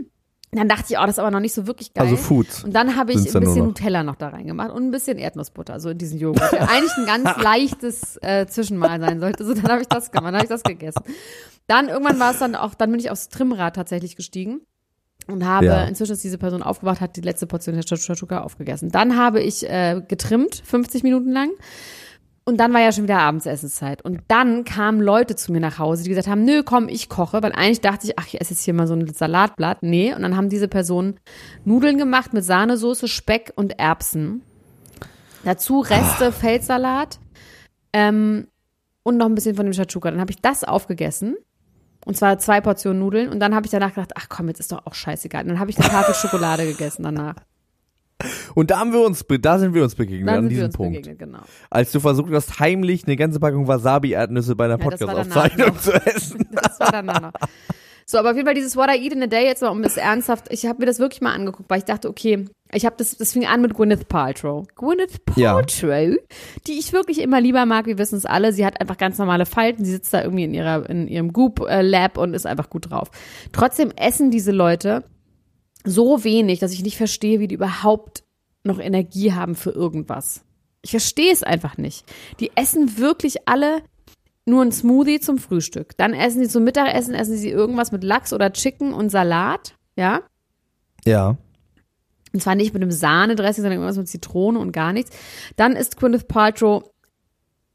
Dann 0.52 0.68
dachte 0.68 0.86
ich, 0.90 0.98
oh, 0.98 1.02
das 1.02 1.12
ist 1.12 1.20
aber 1.20 1.30
noch 1.30 1.42
nicht 1.42 1.54
so 1.54 1.68
wirklich 1.68 1.94
geil. 1.94 2.06
Also 2.06 2.18
Foods. 2.18 2.64
Und 2.64 2.74
dann 2.74 2.96
habe 2.96 3.12
ich 3.12 3.20
ein 3.20 3.24
bisschen 3.24 3.44
noch. 3.44 3.56
Nutella 3.56 4.04
noch 4.04 4.16
da 4.16 4.30
reingemacht 4.30 4.72
und 4.72 4.84
ein 4.84 4.90
bisschen 4.92 5.20
Erdnussbutter, 5.20 5.80
so 5.80 5.90
in 5.90 6.00
diesen 6.00 6.18
Joghurt. 6.18 6.52
Der 6.52 6.68
eigentlich 6.70 6.98
ein 6.98 7.06
ganz 7.06 7.38
leichtes 7.44 8.18
äh, 8.24 8.48
Zwischenmahl 8.48 9.00
sein 9.00 9.20
sollte. 9.20 9.46
So, 9.46 9.54
dann 9.54 9.70
habe 9.72 9.82
ich 9.82 9.88
das 9.88 10.12
gemacht, 10.12 10.30
dann 10.30 10.36
habe 10.36 10.46
ich 10.46 10.50
das 10.50 10.64
gegessen. 10.64 11.04
Dann 11.68 11.88
irgendwann 11.88 12.20
war 12.20 12.32
es 12.32 12.40
dann 12.40 12.56
auch, 12.56 12.74
dann 12.74 12.90
bin 12.90 13.00
ich 13.00 13.12
aufs 13.12 13.30
Trimrad 13.30 13.76
tatsächlich 13.76 14.16
gestiegen 14.16 14.62
und 15.32 15.46
habe, 15.46 15.66
Ja. 15.68 15.84
inzwischen 15.86 16.14
ist 16.14 16.24
diese 16.24 16.38
Person 16.38 16.64
aufgewacht, 16.64 17.02
hat 17.02 17.16
die 17.16 17.22
letzte 17.22 17.48
Portion 17.48 17.76
der 17.76 17.84
Chachuka 17.86 18.42
aufgegessen. 18.42 18.90
Dann 18.92 19.18
habe 19.18 19.42
ich 19.42 19.70
äh, 19.70 20.02
getrimmt, 20.08 20.62
50 20.66 21.04
Minuten 21.04 21.32
lang. 21.32 21.50
Und 22.46 22.58
dann 22.58 22.74
war 22.74 22.82
ja 22.82 22.92
schon 22.92 23.04
wieder 23.04 23.20
Abendsessenszeit. 23.20 24.02
Und 24.04 24.22
dann 24.28 24.64
kamen 24.64 25.02
Leute 25.02 25.36
zu 25.36 25.52
mir 25.52 25.60
nach 25.60 25.78
Hause, 25.78 26.02
die 26.04 26.10
gesagt 26.10 26.28
haben, 26.28 26.46
nö, 26.46 26.64
komm, 26.64 26.90
ich 26.90 27.08
koche. 27.08 27.44
Weil 27.44 27.52
eigentlich 27.52 27.82
dachte 27.82 28.08
ich, 28.08 28.18
ach, 28.18 28.26
ich 28.26 28.42
esse 28.42 28.54
jetzt 28.54 28.64
hier 28.64 28.74
mal 28.74 28.88
so 28.88 28.96
ein 28.96 29.08
Salatblatt. 29.14 29.84
Nee. 29.84 30.16
Und 30.16 30.24
dann 30.24 30.36
haben 30.36 30.50
diese 30.50 30.68
Personen 30.68 31.20
Nudeln 31.64 32.00
gemacht 32.00 32.34
mit 32.34 32.44
Sahnesoße, 32.44 33.08
Speck 33.08 33.54
und 33.56 33.78
Erbsen. 33.80 34.42
Dazu 35.44 35.80
Reste, 35.82 36.32
Feldsalat 36.32 37.20
ähm, 37.94 38.48
und 39.04 39.18
noch 39.18 39.28
ein 39.28 39.36
bisschen 39.36 39.56
von 39.56 39.66
dem 39.66 39.74
Chachuka. 39.74 40.10
Dann 40.10 40.20
habe 40.20 40.32
ich 40.32 40.42
das 40.42 40.64
aufgegessen. 40.64 41.36
Und 42.06 42.16
zwar 42.18 42.40
zwei 42.40 42.62
Portionen 42.62 43.00
Nudeln. 43.00 43.30
Und 43.30 43.40
dann 43.40 43.54
habe 43.54 43.66
ich 43.66 43.72
danach 43.72 43.94
gedacht, 43.94 44.12
ach 44.16 44.28
komm, 44.30 44.48
jetzt 44.48 44.60
ist 44.60 44.72
doch 44.72 44.86
auch 44.86 44.94
scheißegal. 44.94 45.44
Und 45.44 45.50
dann 45.50 45.60
habe 45.60 45.70
ich 45.70 45.78
eine 45.78 45.88
Tafel 45.88 46.14
Schokolade 46.16 46.66
gegessen 46.66 47.04
danach. 47.04 47.36
Und 48.54 48.70
da 48.72 48.80
haben 48.80 48.92
wir 48.92 49.02
uns, 49.02 49.26
da 49.42 49.60
sind 49.60 49.74
wir 49.74 49.84
uns 49.84 49.96
begegnet, 49.96 50.36
an 50.36 50.50
diesem 50.50 50.72
Punkt. 50.72 51.18
genau. 51.18 51.40
Als 51.70 51.92
du 51.94 52.02
versucht 52.02 52.34
hast, 52.34 52.60
heimlich 52.60 53.06
eine 53.08 53.16
ganze 53.16 53.40
Packung 53.40 53.68
Wasabi-Erdnüsse 53.68 54.56
bei 54.56 54.66
einer 54.66 54.78
Ja, 54.78 54.78
danach 54.78 54.98
Podcast-Aufzeichnung 55.00 55.80
zu 55.80 55.94
essen. 56.06 56.46
Das 56.52 56.80
war 56.80 56.92
dann 56.92 57.06
noch. 57.06 57.32
So, 58.10 58.18
aber 58.18 58.32
auf 58.32 58.36
jeden 58.36 58.48
Fall 58.48 58.56
dieses 58.56 58.76
What 58.76 58.90
I 58.90 59.04
Eat 59.04 59.14
in 59.14 59.22
a 59.22 59.28
Day 59.28 59.46
jetzt 59.46 59.62
mal, 59.62 59.70
um 59.70 59.84
es 59.84 59.96
ernsthaft, 59.96 60.48
ich 60.50 60.66
habe 60.66 60.80
mir 60.80 60.88
das 60.88 60.98
wirklich 60.98 61.22
mal 61.22 61.32
angeguckt, 61.32 61.70
weil 61.70 61.78
ich 61.78 61.86
dachte, 61.86 62.10
okay, 62.10 62.46
ich 62.74 62.84
habe 62.84 62.96
das, 62.98 63.16
das 63.16 63.34
fing 63.34 63.46
an 63.46 63.62
mit 63.62 63.76
Gwyneth 63.76 64.08
Paltrow. 64.08 64.66
Gwyneth 64.74 65.22
Ja. 65.36 65.54
Paltrow, 65.54 66.18
die 66.66 66.80
ich 66.80 66.92
wirklich 66.92 67.22
immer 67.22 67.40
lieber 67.40 67.68
mag, 67.68 67.86
wir 67.86 68.00
wissen 68.00 68.16
es 68.16 68.26
alle, 68.26 68.52
sie 68.52 68.66
hat 68.66 68.82
einfach 68.82 68.98
ganz 68.98 69.20
normale 69.20 69.46
Falten, 69.46 69.86
sie 69.86 69.92
sitzt 69.92 70.12
da 70.12 70.24
irgendwie 70.24 70.46
in 70.46 70.56
ihrer, 70.56 70.90
in 70.90 71.08
ihrem 71.08 71.34
Goop-Lab 71.34 72.18
und 72.18 72.34
ist 72.34 72.48
einfach 72.48 72.72
gut 72.72 72.90
drauf. 72.90 73.12
Trotzdem 73.52 73.92
essen 73.96 74.32
diese 74.32 74.54
Leute 74.54 75.04
so 75.84 76.24
wenig, 76.24 76.58
dass 76.58 76.74
ich 76.74 76.82
nicht 76.82 76.98
verstehe, 76.98 77.40
wie 77.40 77.48
die 77.48 77.56
überhaupt 77.56 78.24
noch 78.64 78.80
Energie 78.80 79.34
haben 79.34 79.54
für 79.54 79.70
irgendwas. 79.70 80.44
Ich 80.82 80.90
verstehe 80.90 81.32
es 81.32 81.44
einfach 81.44 81.78
nicht. 81.78 82.06
Die 82.40 82.50
essen 82.56 82.98
wirklich 82.98 83.48
alle 83.48 83.84
nur 84.50 84.64
ein 84.64 84.72
Smoothie 84.72 85.20
zum 85.20 85.38
Frühstück. 85.38 85.98
Dann 85.98 86.14
essen 86.14 86.44
sie 86.44 86.50
zum 86.50 86.64
Mittagessen, 86.64 87.14
essen 87.14 87.38
sie 87.38 87.50
irgendwas 87.50 87.92
mit 87.92 88.04
Lachs 88.04 88.34
oder 88.34 88.52
Chicken 88.52 88.94
und 88.94 89.10
Salat, 89.10 89.76
ja. 89.96 90.22
Ja. 91.06 91.38
Und 92.34 92.42
zwar 92.42 92.56
nicht 92.56 92.74
mit 92.74 92.84
einem 92.84 92.92
Sahnedressing, 92.92 93.64
sondern 93.64 93.80
irgendwas 93.80 93.98
mit 93.98 94.08
Zitrone 94.08 94.60
und 94.60 94.72
gar 94.72 94.94
nichts. 94.94 95.16
Dann 95.56 95.76
isst 95.76 95.98
Gwyneth 95.98 96.28
Paltrow 96.28 96.84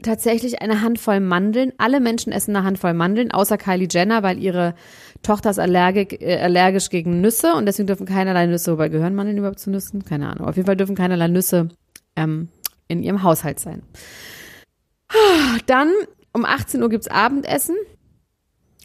tatsächlich 0.02 0.62
eine 0.62 0.80
Handvoll 0.80 1.20
Mandeln. 1.20 1.72
Alle 1.78 2.00
Menschen 2.00 2.32
essen 2.32 2.54
eine 2.54 2.64
Handvoll 2.64 2.94
Mandeln, 2.94 3.32
außer 3.32 3.58
Kylie 3.58 3.88
Jenner, 3.90 4.22
weil 4.22 4.38
ihre 4.38 4.74
Tochter 5.22 5.50
ist 5.50 5.58
allergisch, 5.58 6.18
äh, 6.20 6.38
allergisch 6.38 6.90
gegen 6.90 7.20
Nüsse 7.20 7.54
und 7.54 7.66
deswegen 7.66 7.86
dürfen 7.86 8.06
keinerlei 8.06 8.46
Nüsse, 8.46 8.72
wobei 8.72 8.88
gehören 8.88 9.14
Mandeln 9.14 9.38
überhaupt 9.38 9.58
zu 9.58 9.70
Nüssen? 9.70 10.04
Keine 10.04 10.28
Ahnung. 10.28 10.46
Auf 10.46 10.56
jeden 10.56 10.66
Fall 10.66 10.76
dürfen 10.76 10.94
keinerlei 10.94 11.28
Nüsse 11.28 11.68
ähm, 12.16 12.48
in 12.86 13.02
ihrem 13.02 13.22
Haushalt 13.22 13.58
sein. 13.58 13.82
Dann 15.66 15.90
um 16.34 16.44
18 16.44 16.82
Uhr 16.82 16.90
gibt's 16.90 17.08
Abendessen. 17.08 17.76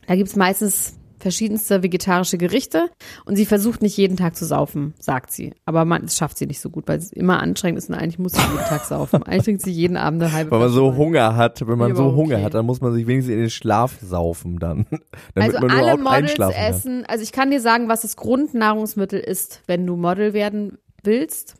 Da 0.08 0.16
gibt's 0.16 0.36
meistens 0.36 0.96
verschiedenste 1.20 1.84
vegetarische 1.84 2.38
Gerichte 2.38 2.90
und 3.26 3.36
sie 3.36 3.46
versucht 3.46 3.82
nicht 3.82 3.98
jeden 3.98 4.18
Tag 4.18 4.36
zu 4.36 4.46
saufen, 4.46 4.94
sagt 5.00 5.32
sie. 5.32 5.54
Aber 5.66 5.84
man, 5.86 6.04
das 6.04 6.18
schafft 6.18 6.38
sie 6.38 6.46
nicht 6.48 6.62
so 6.62 6.70
gut, 6.70 6.88
weil 6.88 6.98
es 6.98 7.12
immer 7.12 7.42
anstrengend 7.42 7.78
ist 7.78 7.90
und 7.90 7.96
eigentlich 7.96 8.20
muss 8.20 8.34
sie 8.34 8.42
jeden 8.42 8.66
Tag 8.66 8.86
saufen. 8.86 9.24
Eigentlich 9.24 9.44
trinkt 9.44 9.62
sie 9.62 9.72
jeden 9.72 9.98
Abend 9.98 10.24
eine 10.24 10.32
halbe 10.32 10.52
Weil 10.52 10.60
man 10.60 10.70
so. 10.70 10.96
Hunger 10.96 11.36
hat, 11.36 11.68
wenn 11.68 11.78
man 11.78 11.90
Ja, 11.90 11.96
so 11.96 12.04
aber 12.04 12.16
Hunger 12.16 12.36
okay. 12.36 12.44
hat, 12.46 12.54
dann 12.54 12.66
muss 12.66 12.82
man 12.82 12.94
sich 12.94 13.06
wenigstens 13.06 13.34
in 13.34 13.40
den 13.42 13.50
Schlaf 13.50 14.00
saufen 14.02 14.60
dann. 14.60 14.86
Damit 15.36 15.56
Also 15.56 15.60
man 15.60 15.72
alle 15.72 16.00
überhaupt 16.00 16.24
Models 16.40 16.56
essen, 16.56 17.06
also 17.06 17.24
ich 17.24 17.32
kann 17.32 17.52
dir 17.52 17.60
sagen, 17.60 17.90
was 17.90 18.02
das 18.02 18.16
Grundnahrungsmittel 18.16 19.20
ist, 19.20 19.62
wenn 19.68 19.86
du 19.86 19.96
Model 19.98 20.34
werden 20.34 20.78
willst. 21.04 21.56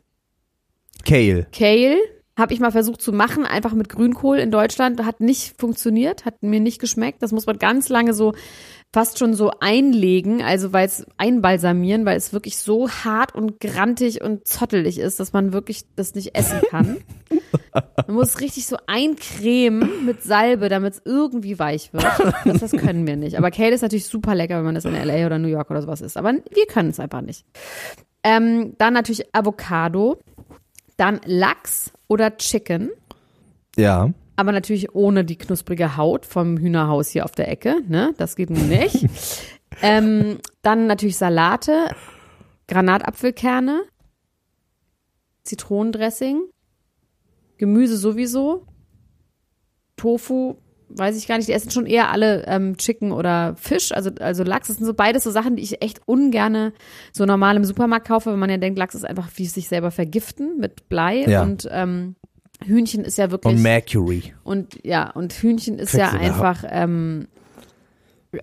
Kale. 1.04 1.46
Kale 1.52 1.96
habe 2.40 2.52
ich 2.52 2.60
mal 2.60 2.72
versucht 2.72 3.00
zu 3.00 3.12
machen, 3.12 3.46
einfach 3.46 3.74
mit 3.74 3.88
Grünkohl 3.88 4.38
in 4.38 4.50
Deutschland. 4.50 5.04
Hat 5.04 5.20
nicht 5.20 5.60
funktioniert, 5.60 6.24
hat 6.24 6.42
mir 6.42 6.60
nicht 6.60 6.80
geschmeckt. 6.80 7.22
Das 7.22 7.30
muss 7.30 7.46
man 7.46 7.58
ganz 7.58 7.88
lange 7.88 8.14
so 8.14 8.32
fast 8.92 9.18
schon 9.20 9.34
so 9.34 9.52
einlegen, 9.60 10.42
also 10.42 10.72
weil 10.72 10.86
es 10.86 11.06
einbalsamieren, 11.16 12.04
weil 12.04 12.16
es 12.16 12.32
wirklich 12.32 12.58
so 12.58 12.90
hart 12.90 13.34
und 13.36 13.60
grantig 13.60 14.20
und 14.20 14.48
zottelig 14.48 14.98
ist, 14.98 15.20
dass 15.20 15.32
man 15.32 15.52
wirklich 15.52 15.84
das 15.94 16.14
nicht 16.16 16.34
essen 16.34 16.60
kann. 16.68 16.96
Man 18.06 18.16
muss 18.16 18.30
es 18.30 18.40
richtig 18.40 18.66
so 18.66 18.76
eincremen 18.88 20.04
mit 20.04 20.24
Salbe, 20.24 20.68
damit 20.68 20.94
es 20.94 21.02
irgendwie 21.04 21.60
weich 21.60 21.92
wird. 21.92 22.04
Das, 22.44 22.58
das 22.58 22.72
können 22.72 23.06
wir 23.06 23.14
nicht. 23.14 23.38
Aber 23.38 23.52
Kale 23.52 23.72
ist 23.72 23.82
natürlich 23.82 24.06
super 24.06 24.34
lecker, 24.34 24.56
wenn 24.56 24.64
man 24.64 24.74
das 24.74 24.84
in 24.84 24.92
LA 24.92 25.26
oder 25.26 25.38
New 25.38 25.48
York 25.48 25.70
oder 25.70 25.82
sowas 25.82 26.00
isst. 26.00 26.16
Aber 26.16 26.32
wir 26.32 26.66
können 26.66 26.90
es 26.90 26.98
einfach 26.98 27.20
nicht. 27.20 27.44
Ähm, 28.24 28.74
dann 28.78 28.92
natürlich 28.94 29.34
Avocado, 29.34 30.18
dann 31.00 31.20
Lachs 31.24 31.92
oder 32.08 32.36
Chicken, 32.36 32.90
Ja. 33.76 34.12
aber 34.36 34.52
natürlich 34.52 34.94
ohne 34.94 35.24
die 35.24 35.36
knusprige 35.36 35.96
Haut 35.96 36.26
vom 36.26 36.58
Hühnerhaus 36.58 37.08
hier 37.08 37.24
auf 37.24 37.32
der 37.32 37.48
Ecke, 37.48 37.82
ne? 37.88 38.14
Das 38.18 38.36
geht 38.36 38.50
nun 38.50 38.68
nicht. 38.68 39.06
ähm, 39.82 40.38
dann 40.62 40.86
natürlich 40.86 41.16
Salate, 41.16 41.88
Granatapfelkerne, 42.68 43.82
Zitronendressing, 45.42 46.42
Gemüse 47.56 47.96
sowieso, 47.96 48.66
Tofu 49.96 50.56
weiß 50.96 51.16
ich 51.16 51.26
gar 51.28 51.36
nicht. 51.36 51.48
Die 51.48 51.52
essen 51.52 51.70
schon 51.70 51.86
eher 51.86 52.10
alle 52.10 52.44
ähm, 52.46 52.76
Chicken 52.76 53.12
oder 53.12 53.54
Fisch, 53.56 53.92
also, 53.92 54.10
also 54.20 54.42
Lachs. 54.44 54.68
Das 54.68 54.76
sind 54.76 54.86
so 54.86 54.94
beides 54.94 55.24
so 55.24 55.30
Sachen, 55.30 55.56
die 55.56 55.62
ich 55.62 55.82
echt 55.82 56.00
ungerne 56.06 56.72
so 57.12 57.24
normal 57.26 57.56
im 57.56 57.64
Supermarkt 57.64 58.06
kaufe, 58.08 58.30
weil 58.30 58.36
man 58.36 58.50
ja 58.50 58.56
denkt, 58.58 58.78
Lachs 58.78 58.94
ist 58.94 59.04
einfach 59.04 59.28
wie 59.36 59.46
sich 59.46 59.68
selber 59.68 59.90
vergiften 59.90 60.58
mit 60.58 60.88
Blei 60.88 61.24
Ja. 61.26 61.42
und 61.42 61.68
ähm, 61.70 62.16
Hühnchen 62.62 63.04
ist 63.04 63.16
ja 63.16 63.30
wirklich 63.30 63.54
Und 63.56 63.62
Mercury. 63.62 64.34
und 64.44 64.78
ja 64.84 65.10
und 65.12 65.32
Hühnchen 65.32 65.78
ist 65.78 65.94
ja 65.94 66.08
Quecksilber. 66.10 66.24
einfach 66.34 66.64
ähm, 66.68 67.26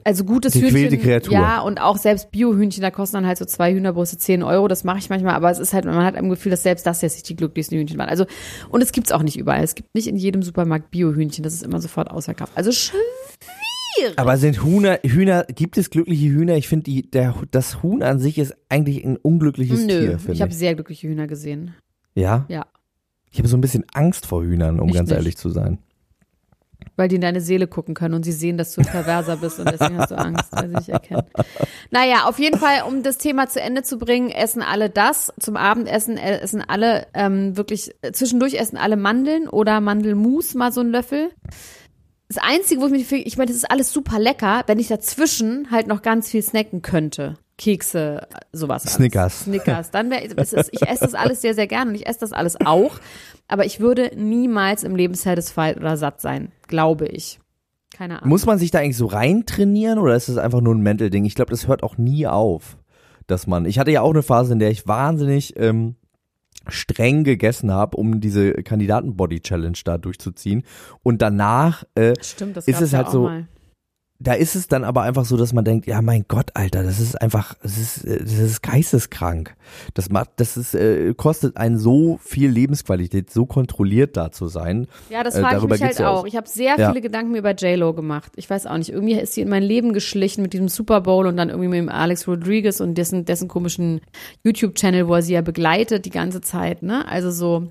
also 0.03 0.23
gutes 0.25 0.53
Gequälte 0.53 0.77
Hühnchen 0.95 1.01
Kreatur. 1.01 1.33
ja 1.33 1.61
und 1.61 1.79
auch 1.79 1.97
selbst 1.97 2.31
Bio-Hühnchen 2.31 2.81
da 2.81 2.91
kosten 2.91 3.15
dann 3.15 3.25
halt 3.27 3.37
so 3.37 3.45
zwei 3.45 3.73
Hühnerbrüste 3.73 4.17
10 4.17 4.43
Euro 4.43 4.67
das 4.67 4.83
mache 4.83 4.97
ich 4.99 5.09
manchmal 5.09 5.33
aber 5.35 5.49
es 5.49 5.59
ist 5.59 5.73
halt 5.73 5.85
man 5.85 6.03
hat 6.03 6.15
ein 6.15 6.29
Gefühl 6.29 6.49
dass 6.49 6.63
selbst 6.63 6.85
das 6.85 7.01
jetzt 7.01 7.13
nicht 7.15 7.29
die 7.29 7.35
glücklichsten 7.37 7.77
Hühnchen 7.77 7.97
waren 7.97 8.09
also 8.09 8.25
und 8.69 8.81
es 8.81 8.91
gibt's 8.91 9.11
auch 9.13 9.23
nicht 9.23 9.37
überall 9.37 9.63
es 9.63 9.75
gibt 9.75 9.93
nicht 9.95 10.07
in 10.07 10.17
jedem 10.17 10.41
Supermarkt 10.43 10.91
Bio-Hühnchen 10.91 11.43
das 11.43 11.53
ist 11.53 11.63
immer 11.63 11.79
sofort 11.79 12.11
ausverkauft 12.11 12.51
also 12.55 12.71
schön 12.71 12.99
Aber 14.15 14.37
sind 14.37 14.63
Hühner, 14.63 14.99
Hühner, 15.03 15.43
gibt 15.45 15.75
es 15.77 15.89
glückliche 15.89 16.27
Hühner? 16.27 16.55
Ich 16.55 16.67
finde, 16.67 16.83
die- 16.83 17.09
das 17.49 17.81
Huhn 17.81 18.03
an 18.03 18.19
sich 18.19 18.37
ist 18.37 18.53
eigentlich 18.69 19.03
ein 19.03 19.17
unglückliches 19.17 19.85
Nö, 19.85 20.17
Tier, 20.17 20.19
ich 20.33 20.41
habe 20.43 20.53
sehr 20.53 20.75
glückliche 20.75 21.07
Hühner 21.07 21.25
gesehen. 21.25 21.73
Ja? 22.13 22.45
Ja, 22.47 22.67
Ich 23.31 23.39
habe 23.39 23.47
so 23.47 23.57
ein 23.57 23.61
bisschen 23.61 23.85
Angst 23.93 24.25
vor 24.27 24.43
Hühnern, 24.43 24.79
um 24.79 24.89
Ich 24.89 24.95
ganz 24.95 25.09
nicht. 25.09 25.17
ehrlich 25.17 25.37
zu 25.37 25.49
sein. 25.49 25.79
Weil 26.97 27.07
die 27.07 27.15
in 27.15 27.21
deine 27.21 27.39
Seele 27.39 27.67
gucken 27.67 27.93
können 27.93 28.15
und 28.15 28.23
sie 28.23 28.33
sehen, 28.33 28.57
dass 28.57 28.73
du 28.73 28.81
Perverser 28.81 29.37
bist 29.37 29.59
und 29.59 29.71
deswegen 29.71 29.97
hast 29.97 30.11
du 30.11 30.17
Angst, 30.17 30.51
weil 30.51 30.67
sie 30.67 30.75
dich 30.75 30.89
erkennen. 30.89 31.23
Naja, 31.91 32.25
auf 32.25 32.39
jeden 32.39 32.59
Fall, 32.59 32.81
um 32.85 33.03
das 33.03 33.17
Thema 33.17 33.47
zu 33.47 33.61
Ende 33.61 33.83
zu 33.83 33.97
bringen, 33.97 34.29
essen 34.29 34.61
alle 34.61 34.89
das. 34.89 35.31
Zum 35.39 35.55
Abendessen 35.55 36.17
äh, 36.17 36.39
essen 36.39 36.61
alle 36.67 37.07
ähm, 37.13 37.55
wirklich, 37.55 37.91
äh, 38.01 38.11
zwischendurch 38.11 38.55
essen 38.55 38.77
alle 38.77 38.97
Mandeln 38.97 39.47
oder 39.47 39.79
Mandelmus, 39.79 40.55
mal 40.55 40.73
so 40.73 40.81
ein 40.81 40.89
Löffel. 40.89 41.29
Das 42.29 42.37
Einzige, 42.41 42.81
wo 42.81 42.87
ich 42.87 42.91
mich, 42.91 43.25
ich 43.25 43.37
meine, 43.37 43.47
das 43.47 43.57
ist 43.57 43.71
alles 43.71 43.91
super 43.91 44.19
lecker, 44.19 44.63
wenn 44.67 44.79
ich 44.79 44.87
dazwischen 44.87 45.71
halt 45.71 45.87
noch 45.87 46.01
ganz 46.01 46.29
viel 46.29 46.41
snacken 46.41 46.81
könnte. 46.81 47.37
Kekse, 47.57 48.27
sowas. 48.51 48.83
alles. 48.83 48.95
Snickers. 48.95 49.43
Snickers. 49.45 49.91
Dann 49.91 50.11
wäre, 50.11 50.25
ich 50.25 50.37
esse 50.37 50.99
das 50.99 51.13
alles 51.13 51.41
sehr, 51.41 51.55
sehr 51.55 51.67
gerne 51.67 51.91
und 51.91 51.95
ich 51.95 52.05
esse 52.05 52.19
das 52.19 52.33
alles 52.33 52.57
auch. 52.63 52.99
Aber 53.47 53.65
ich 53.65 53.79
würde 53.79 54.11
niemals 54.15 54.83
im 54.83 54.95
Leben 54.95 55.15
satisfied 55.15 55.77
oder 55.77 55.97
satt 55.97 56.21
sein, 56.21 56.51
glaube 56.67 57.07
ich. 57.07 57.39
Keine 57.95 58.17
Ahnung. 58.17 58.29
Muss 58.29 58.45
man 58.45 58.59
sich 58.59 58.71
da 58.71 58.79
eigentlich 58.79 58.97
so 58.97 59.07
rein 59.07 59.45
trainieren 59.45 59.97
oder 59.97 60.15
ist 60.15 60.29
das 60.29 60.37
einfach 60.37 60.61
nur 60.61 60.75
ein 60.75 60.81
Mental-Ding? 60.81 61.25
Ich 61.25 61.35
glaube, 61.35 61.51
das 61.51 61.67
hört 61.67 61.81
auch 61.81 61.97
nie 61.97 62.27
auf, 62.27 62.77
dass 63.25 63.47
man. 63.47 63.65
Ich 63.65 63.79
hatte 63.79 63.91
ja 63.91 64.01
auch 64.01 64.11
eine 64.11 64.21
Phase, 64.21 64.53
in 64.53 64.59
der 64.59 64.69
ich 64.69 64.87
wahnsinnig 64.87 65.57
ähm, 65.57 65.95
streng 66.69 67.23
gegessen 67.23 67.71
habe, 67.71 67.97
um 67.97 68.19
diese 68.21 68.53
Kandidaten-Body-Challenge 68.53 69.77
da 69.83 69.97
durchzuziehen. 69.97 70.63
Und 71.03 71.21
danach 71.21 71.83
äh, 71.95 72.13
Stimmt, 72.21 72.57
das 72.57 72.67
ist 72.67 72.81
es 72.81 72.91
ja 72.91 72.99
halt 72.99 73.07
auch 73.07 73.11
so- 73.11 73.23
mal. 73.23 73.47
Da 74.19 74.33
ist 74.33 74.55
es 74.55 74.67
dann 74.67 74.83
aber 74.83 75.03
einfach 75.03 75.25
so, 75.25 75.37
dass 75.37 75.53
man 75.53 75.63
denkt, 75.63 75.85
ja 75.85 76.01
mein 76.01 76.25
Gott, 76.27 76.51
Alter, 76.55 76.81
das 76.83 76.99
ist 76.99 77.21
einfach, 77.21 77.53
das 77.61 77.77
ist, 77.77 78.03
äh, 78.05 78.17
das 78.19 78.33
ist 78.33 78.63
geisteskrank. 78.63 79.55
Das 79.93 80.09
macht, 80.09 80.31
das 80.37 80.57
ist, 80.57 80.73
äh, 80.73 81.13
kostet 81.15 81.57
einen 81.57 81.77
so 81.77 82.19
viel 82.23 82.49
Lebensqualität, 82.49 83.29
so 83.31 83.45
kontrolliert 83.45 84.17
da 84.17 84.31
zu 84.31 84.47
sein. 84.47 84.87
Ja, 85.09 85.23
das 85.23 85.35
Äh, 85.35 85.41
frage 85.41 85.55
ich 85.55 85.59
darüber 85.59 85.75
mich 85.75 85.83
halt 85.83 85.99
ja 85.99 86.09
auch. 86.09 86.21
auch. 86.21 86.25
Ich 86.25 86.35
habe 86.35 86.47
sehr 86.47 86.75
Ja. 86.77 86.89
viele 86.89 87.01
Gedanken 87.01 87.31
mir 87.31 87.39
über 87.39 87.53
J-Lo 87.53 87.93
gemacht. 87.93 88.31
Ich 88.35 88.49
weiß 88.49 88.65
auch 88.65 88.77
nicht. 88.77 88.89
Irgendwie 88.89 89.13
ist 89.19 89.33
sie 89.33 89.41
in 89.41 89.49
mein 89.49 89.63
Leben 89.63 89.93
geschlichen 89.93 90.41
mit 90.41 90.53
diesem 90.53 90.67
Super 90.67 91.01
Bowl 91.01 91.27
und 91.27 91.37
dann 91.37 91.49
irgendwie 91.49 91.69
mit 91.69 91.77
dem 91.79 91.89
Alex 91.89 92.27
Rodriguez 92.27 92.79
und 92.79 92.95
dessen, 92.97 93.25
dessen 93.25 93.47
komischen 93.47 94.01
YouTube-Channel, 94.43 95.07
wo 95.07 95.13
er 95.15 95.21
sie 95.21 95.33
ja 95.33 95.41
begleitet 95.41 96.05
die 96.05 96.09
ganze 96.09 96.41
Zeit, 96.41 96.81
ne? 96.81 97.07
Also 97.07 97.29
so. 97.31 97.67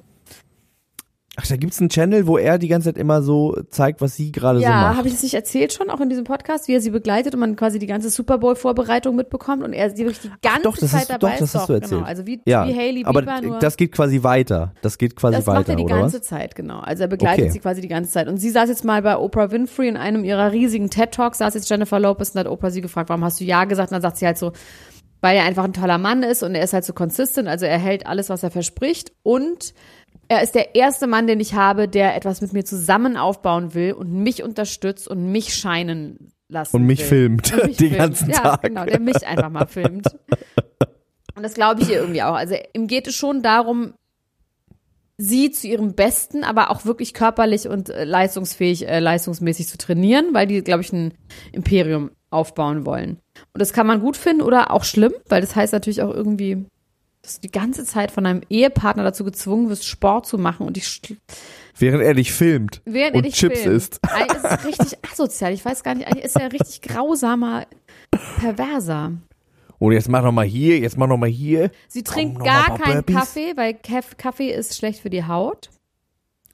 Ach, 1.39 1.47
da 1.47 1.57
gibt's 1.57 1.79
einen 1.81 1.91
Channel, 1.91 2.27
wo 2.27 2.39
er 2.39 2.57
die 2.59 2.67
ganze 2.69 2.89
Zeit 2.89 2.97
immer 2.99 3.21
so 3.21 3.55
zeigt, 3.69 4.01
was 4.01 4.17
sie 4.17 4.33
gerade 4.33 4.59
so 4.59 4.65
Ja, 4.65 4.71
macht. 4.89 4.97
habe 4.97 5.09
ich 5.09 5.15
das 5.15 5.23
nicht 5.23 5.35
erzählt 5.35 5.73
schon, 5.75 5.91
auch 5.91 6.01
in 6.01 6.09
diesem 6.09 6.25
Podcast, 6.25 6.67
wie 6.67 6.73
er 6.73 6.81
sie 6.81 6.89
begleitet 6.91 7.35
und 7.35 7.41
man 7.41 7.57
quasi 7.57 7.79
die 7.79 7.87
ganze 7.87 8.09
Super 8.09 8.39
Bowl-Vorbereitung 8.39 9.15
mitbekommt 9.17 9.63
und 9.63 9.75
er 9.75 9.91
sie 9.91 9.99
wirklich 10.07 10.21
die 10.21 10.31
ganze 10.41 10.63
doch, 10.63 10.79
das 10.79 10.91
Zeit 10.91 11.05
du- 11.11 11.13
dabei 11.19 11.33
doch, 11.33 11.39
das 11.41 11.49
ist. 11.51 11.55
hast 11.55 11.69
du 11.69 11.73
Doch, 11.75 11.81
erzählt. 11.83 11.91
Genau. 12.01 12.07
Also 12.09 12.27
wie, 12.27 12.41
ja, 12.47 12.67
wie 12.67 12.75
Hailey 12.75 13.05
aber 13.05 13.21
Bieber, 13.21 13.41
nur 13.43 13.59
das 13.59 13.77
geht 13.77 13.93
quasi 13.93 14.23
weiter. 14.23 14.73
Das 14.81 14.97
geht 14.97 15.15
quasi 15.15 15.37
Das 15.37 15.47
weiter, 15.47 15.59
macht 15.59 15.69
er 15.69 15.77
die 15.77 15.85
ganze 15.85 16.21
was? 16.21 16.27
Zeit, 16.27 16.55
genau. 16.55 16.79
Also 16.81 17.03
er 17.03 17.09
begleitet 17.09 17.45
Okay. 17.45 17.51
sie 17.53 17.59
quasi 17.59 17.83
die 17.83 17.89
ganze 17.89 18.11
Zeit. 18.11 18.29
Und 18.29 18.39
sie 18.39 18.49
saß 18.49 18.71
jetzt 18.71 18.85
mal 18.85 19.03
bei 19.03 19.19
Oprah 19.19 19.51
Winfrey 19.51 19.89
in 19.89 19.99
einem 19.99 20.25
ihrer 20.25 20.53
riesigen 20.53 20.89
TED-Talks, 20.89 21.37
saß 21.39 21.53
jetzt 21.53 21.69
Jennifer 21.69 22.01
Lopez 22.01 22.31
und 22.31 22.41
hat 22.41 22.47
Oprah 22.49 22.71
sie 22.71 22.81
gefragt, 22.81 23.11
warum 23.11 23.23
hast 23.25 23.41
du 23.41 23.45
Ja 23.45 23.65
gesagt? 23.67 23.91
Und 23.91 23.97
dann 23.97 24.03
sagt 24.03 24.17
sie 24.17 24.25
halt 24.27 24.39
so, 24.39 24.53
weil 25.21 25.37
er 25.37 25.45
einfach 25.45 25.65
ein 25.65 25.73
toller 25.73 25.99
Mann 25.99 26.23
ist 26.23 26.43
und 26.43 26.55
er 26.55 26.63
ist 26.63 26.73
halt 26.73 26.85
so 26.85 26.93
consistent, 26.93 27.49
also 27.49 27.65
er 27.67 27.79
hält 27.79 28.07
alles, 28.07 28.29
was 28.31 28.43
er 28.43 28.51
verspricht. 28.51 29.13
Und 29.23 29.75
er 30.29 30.43
ist 30.43 30.55
der 30.55 30.75
erste 30.75 31.07
Mann, 31.07 31.27
den 31.27 31.41
ich 31.41 31.55
habe, 31.55 31.89
der 31.89 32.17
etwas 32.17 32.41
mit 32.41 32.53
mir 32.53 32.65
zusammen 32.65 33.17
aufbauen 33.17 33.75
will 33.75 33.93
und 33.93 34.13
mich 34.13 34.43
unterstützt 34.43 35.09
und 35.09 35.31
mich 35.31 35.55
scheinen 35.55 36.33
lassen 36.49 36.77
Und 36.77 36.85
mich 36.85 37.01
will. 37.01 37.07
filmt 37.07 37.53
Und 37.53 37.67
mich 37.67 37.77
den 37.79 37.89
filmt. 37.89 37.99
ganzen 37.99 38.31
ja, 38.31 38.37
Tag. 38.41 38.63
genau, 38.63 38.85
der 38.85 39.01
mich 39.01 39.27
einfach 39.27 39.51
mal 39.51 39.67
filmt. 39.67 40.09
Und 41.35 41.43
das 41.43 41.55
glaube 41.55 41.83
ich 41.83 41.91
ihr 41.91 41.99
irgendwie 42.01 42.23
auch. 42.23 42.35
Also 42.35 42.55
ihm 42.73 42.87
geht 42.87 43.07
es 43.07 43.15
schon 43.15 43.43
darum, 43.43 43.95
sie 45.19 45.51
zu 45.51 45.67
ihrem 45.67 45.95
Besten, 45.95 46.45
aber 46.45 46.71
auch 46.71 46.85
wirklich 46.85 47.15
körperlich 47.15 47.69
und 47.69 47.89
äh, 47.91 48.05
leistungsfähig, 48.05 48.87
äh, 48.89 49.01
leistungsmäßig 49.01 49.69
zu 49.69 49.79
trainieren, 49.79 50.29
weil 50.33 50.47
die, 50.47 50.63
glaube 50.63 50.83
ich, 50.83 50.93
ein 50.93 51.15
Imperium 51.53 52.11
aufbauen 52.31 52.85
wollen. 52.85 53.19
Und 53.55 53.61
das 53.61 53.73
kann 53.73 53.87
man 53.87 54.01
gut 54.01 54.17
finden 54.17 54.43
oder 54.43 54.71
auch 54.71 54.85
schlimm, 54.85 55.13
weil 55.29 55.41
das 55.41 55.57
heißt 55.57 55.73
natürlich 55.73 56.03
auch 56.03 56.13
irgendwie, 56.13 56.67
dass 57.27 57.35
du 57.37 57.41
die 57.43 57.51
ganze 57.53 57.85
Zeit 57.85 58.11
von 58.11 58.25
einem 58.25 58.41
Ehepartner 58.49 59.03
dazu 59.05 59.25
gezwungen 59.25 59.69
wirst, 59.69 59.85
Sport 59.87 60.27
zu 60.27 60.39
machen 60.39 60.67
und 60.67 60.77
ich 60.77 61.01
Während 61.79 62.03
er 62.03 62.15
dich 62.15 62.33
filmt 62.33 62.81
während 62.85 63.17
und 63.17 63.25
er 63.25 63.29
dich 63.31 63.35
Chips 63.35 63.61
filmt. 63.61 63.77
isst. 63.77 64.01
Eigentlich 64.03 64.43
ist 64.45 64.65
richtig 64.65 64.99
asozial. 65.13 65.53
Ich 65.53 65.65
weiß 65.65 65.83
gar 65.83 65.95
nicht, 65.95 66.07
eigentlich 66.07 66.25
ist 66.25 66.37
er 66.37 66.53
richtig 66.53 66.81
grausamer 66.83 67.67
Perverser. 68.39 69.13
Und 69.79 69.93
jetzt 69.93 70.09
mach 70.09 70.23
noch 70.23 70.33
mal 70.33 70.47
hier, 70.47 70.79
jetzt 70.79 70.97
mach 70.97 71.07
noch 71.07 71.19
mal 71.19 71.29
hier. 71.29 71.71
Sie 71.89 72.03
trinkt 72.03 72.43
gar 72.43 72.79
keinen 72.79 73.03
Burpees. 73.05 73.17
Kaffee, 73.17 73.53
weil 73.57 73.75
Kaff- 73.75 74.17
Kaffee 74.17 74.51
ist 74.51 74.77
schlecht 74.77 75.01
für 75.01 75.11
die 75.11 75.25
Haut. 75.25 75.69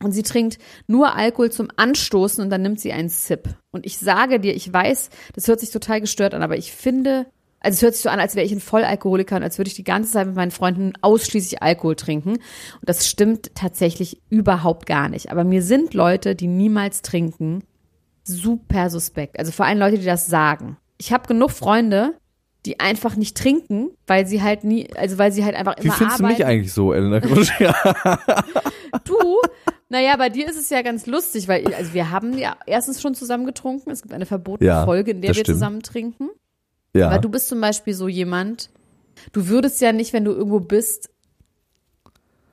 Und 0.03 0.11
sie 0.11 0.25
trinkt 0.25 0.59
nur 0.89 1.15
Alkohol 1.15 1.53
zum 1.53 1.69
Anstoßen 1.77 2.43
und 2.43 2.51
dann 2.51 2.63
nimmt 2.63 2.81
sie 2.81 2.93
einen 2.93 3.09
Sip. 3.09 3.49
Und 3.71 3.87
ich 3.87 3.99
sage 3.99 4.41
dir, 4.41 4.53
ich 4.57 4.73
weiß, 4.73 5.11
das 5.35 5.47
hört 5.47 5.61
sich 5.61 5.71
total 5.71 6.01
gestört 6.01 6.35
an, 6.35 6.43
aber 6.43 6.57
ich 6.57 6.73
finde, 6.73 7.27
also 7.63 7.77
es 7.77 7.83
hört 7.83 7.95
sich 7.95 8.03
so 8.03 8.09
an, 8.09 8.21
als 8.21 8.35
wäre 8.35 8.45
ich 8.47 8.53
ein 8.53 8.61
Vollalkoholiker 8.61 9.37
und 9.37 9.43
als 9.43 9.59
würde 9.59 9.69
ich 9.69 9.75
die 9.75 9.85
ganze 9.85 10.13
Zeit 10.13 10.27
mit 10.27 10.37
meinen 10.37 10.51
Freunden 10.51 10.93
ausschließlich 11.01 11.63
Alkohol 11.63 11.97
trinken. 11.97 12.31
Und 12.33 12.41
das 12.83 13.09
stimmt 13.09 13.55
tatsächlich 13.55 14.21
überhaupt 14.31 14.87
gar 14.87 15.09
nicht. 15.09 15.31
Aber 15.31 15.45
mir 15.45 15.63
sind 15.63 15.95
Leute, 15.95 16.35
die 16.35 16.47
niemals 16.49 17.03
trinken, 17.03 17.63
super 18.25 18.91
suspekt. 18.91 19.39
Also 19.39 19.53
vor 19.53 19.67
allem 19.67 19.79
Leute, 19.79 19.99
die 19.99 20.05
das 20.05 20.27
sagen. 20.27 20.77
Ich 20.99 21.13
habe 21.13 21.27
genug 21.27 21.51
Freunde, 21.51 22.15
die 22.65 22.79
einfach 22.79 23.17
nicht 23.17 23.37
trinken, 23.37 23.91
weil 24.07 24.27
sie 24.27 24.41
halt 24.43 24.63
nie, 24.63 24.89
also 24.97 25.19
weil 25.19 25.33
sie 25.33 25.45
halt 25.45 25.57
einfach 25.57 25.75
Wie 25.79 25.85
immer 25.87 25.95
findest 25.95 26.21
du 26.21 26.25
arbeiten. 26.25 26.39
mich 26.39 26.47
eigentlich 26.47 26.73
so, 26.73 26.93
Elena? 26.93 27.21
Du, 29.05 29.17
naja, 29.89 30.17
bei 30.17 30.29
dir 30.29 30.47
ist 30.49 30.57
es 30.59 30.71
ja 30.71 30.83
ganz 30.83 31.07
lustig, 31.07 31.49
weil 31.49 31.73
also 31.75 31.95
wir 31.95 32.11
haben 32.11 32.37
ja 32.39 32.57
erstens 32.67 33.01
schon 33.01 33.15
zusammen 33.15 33.47
getrunken. 33.47 33.91
Es 33.91 34.03
gibt 34.03 34.15
eine 34.15 34.27
verbotene 34.27 34.69
Ja, 34.69 34.85
Folge, 34.85 35.13
in 35.13 35.21
der 35.23 35.31
wir 35.31 35.35
stimmt. 35.35 35.47
zusammen 35.57 35.83
trinken. 35.83 36.29
Ja. 36.95 37.11
Weil 37.11 37.21
du 37.21 37.29
bist 37.29 37.49
zum 37.49 37.61
Beispiel 37.61 37.95
so 37.95 38.09
jemand, 38.09 38.71
du 39.33 39.49
würdest 39.49 39.81
ja 39.81 39.93
nicht, 39.93 40.13
wenn 40.13 40.25
du 40.25 40.33
irgendwo 40.33 40.61
bist, 40.61 41.09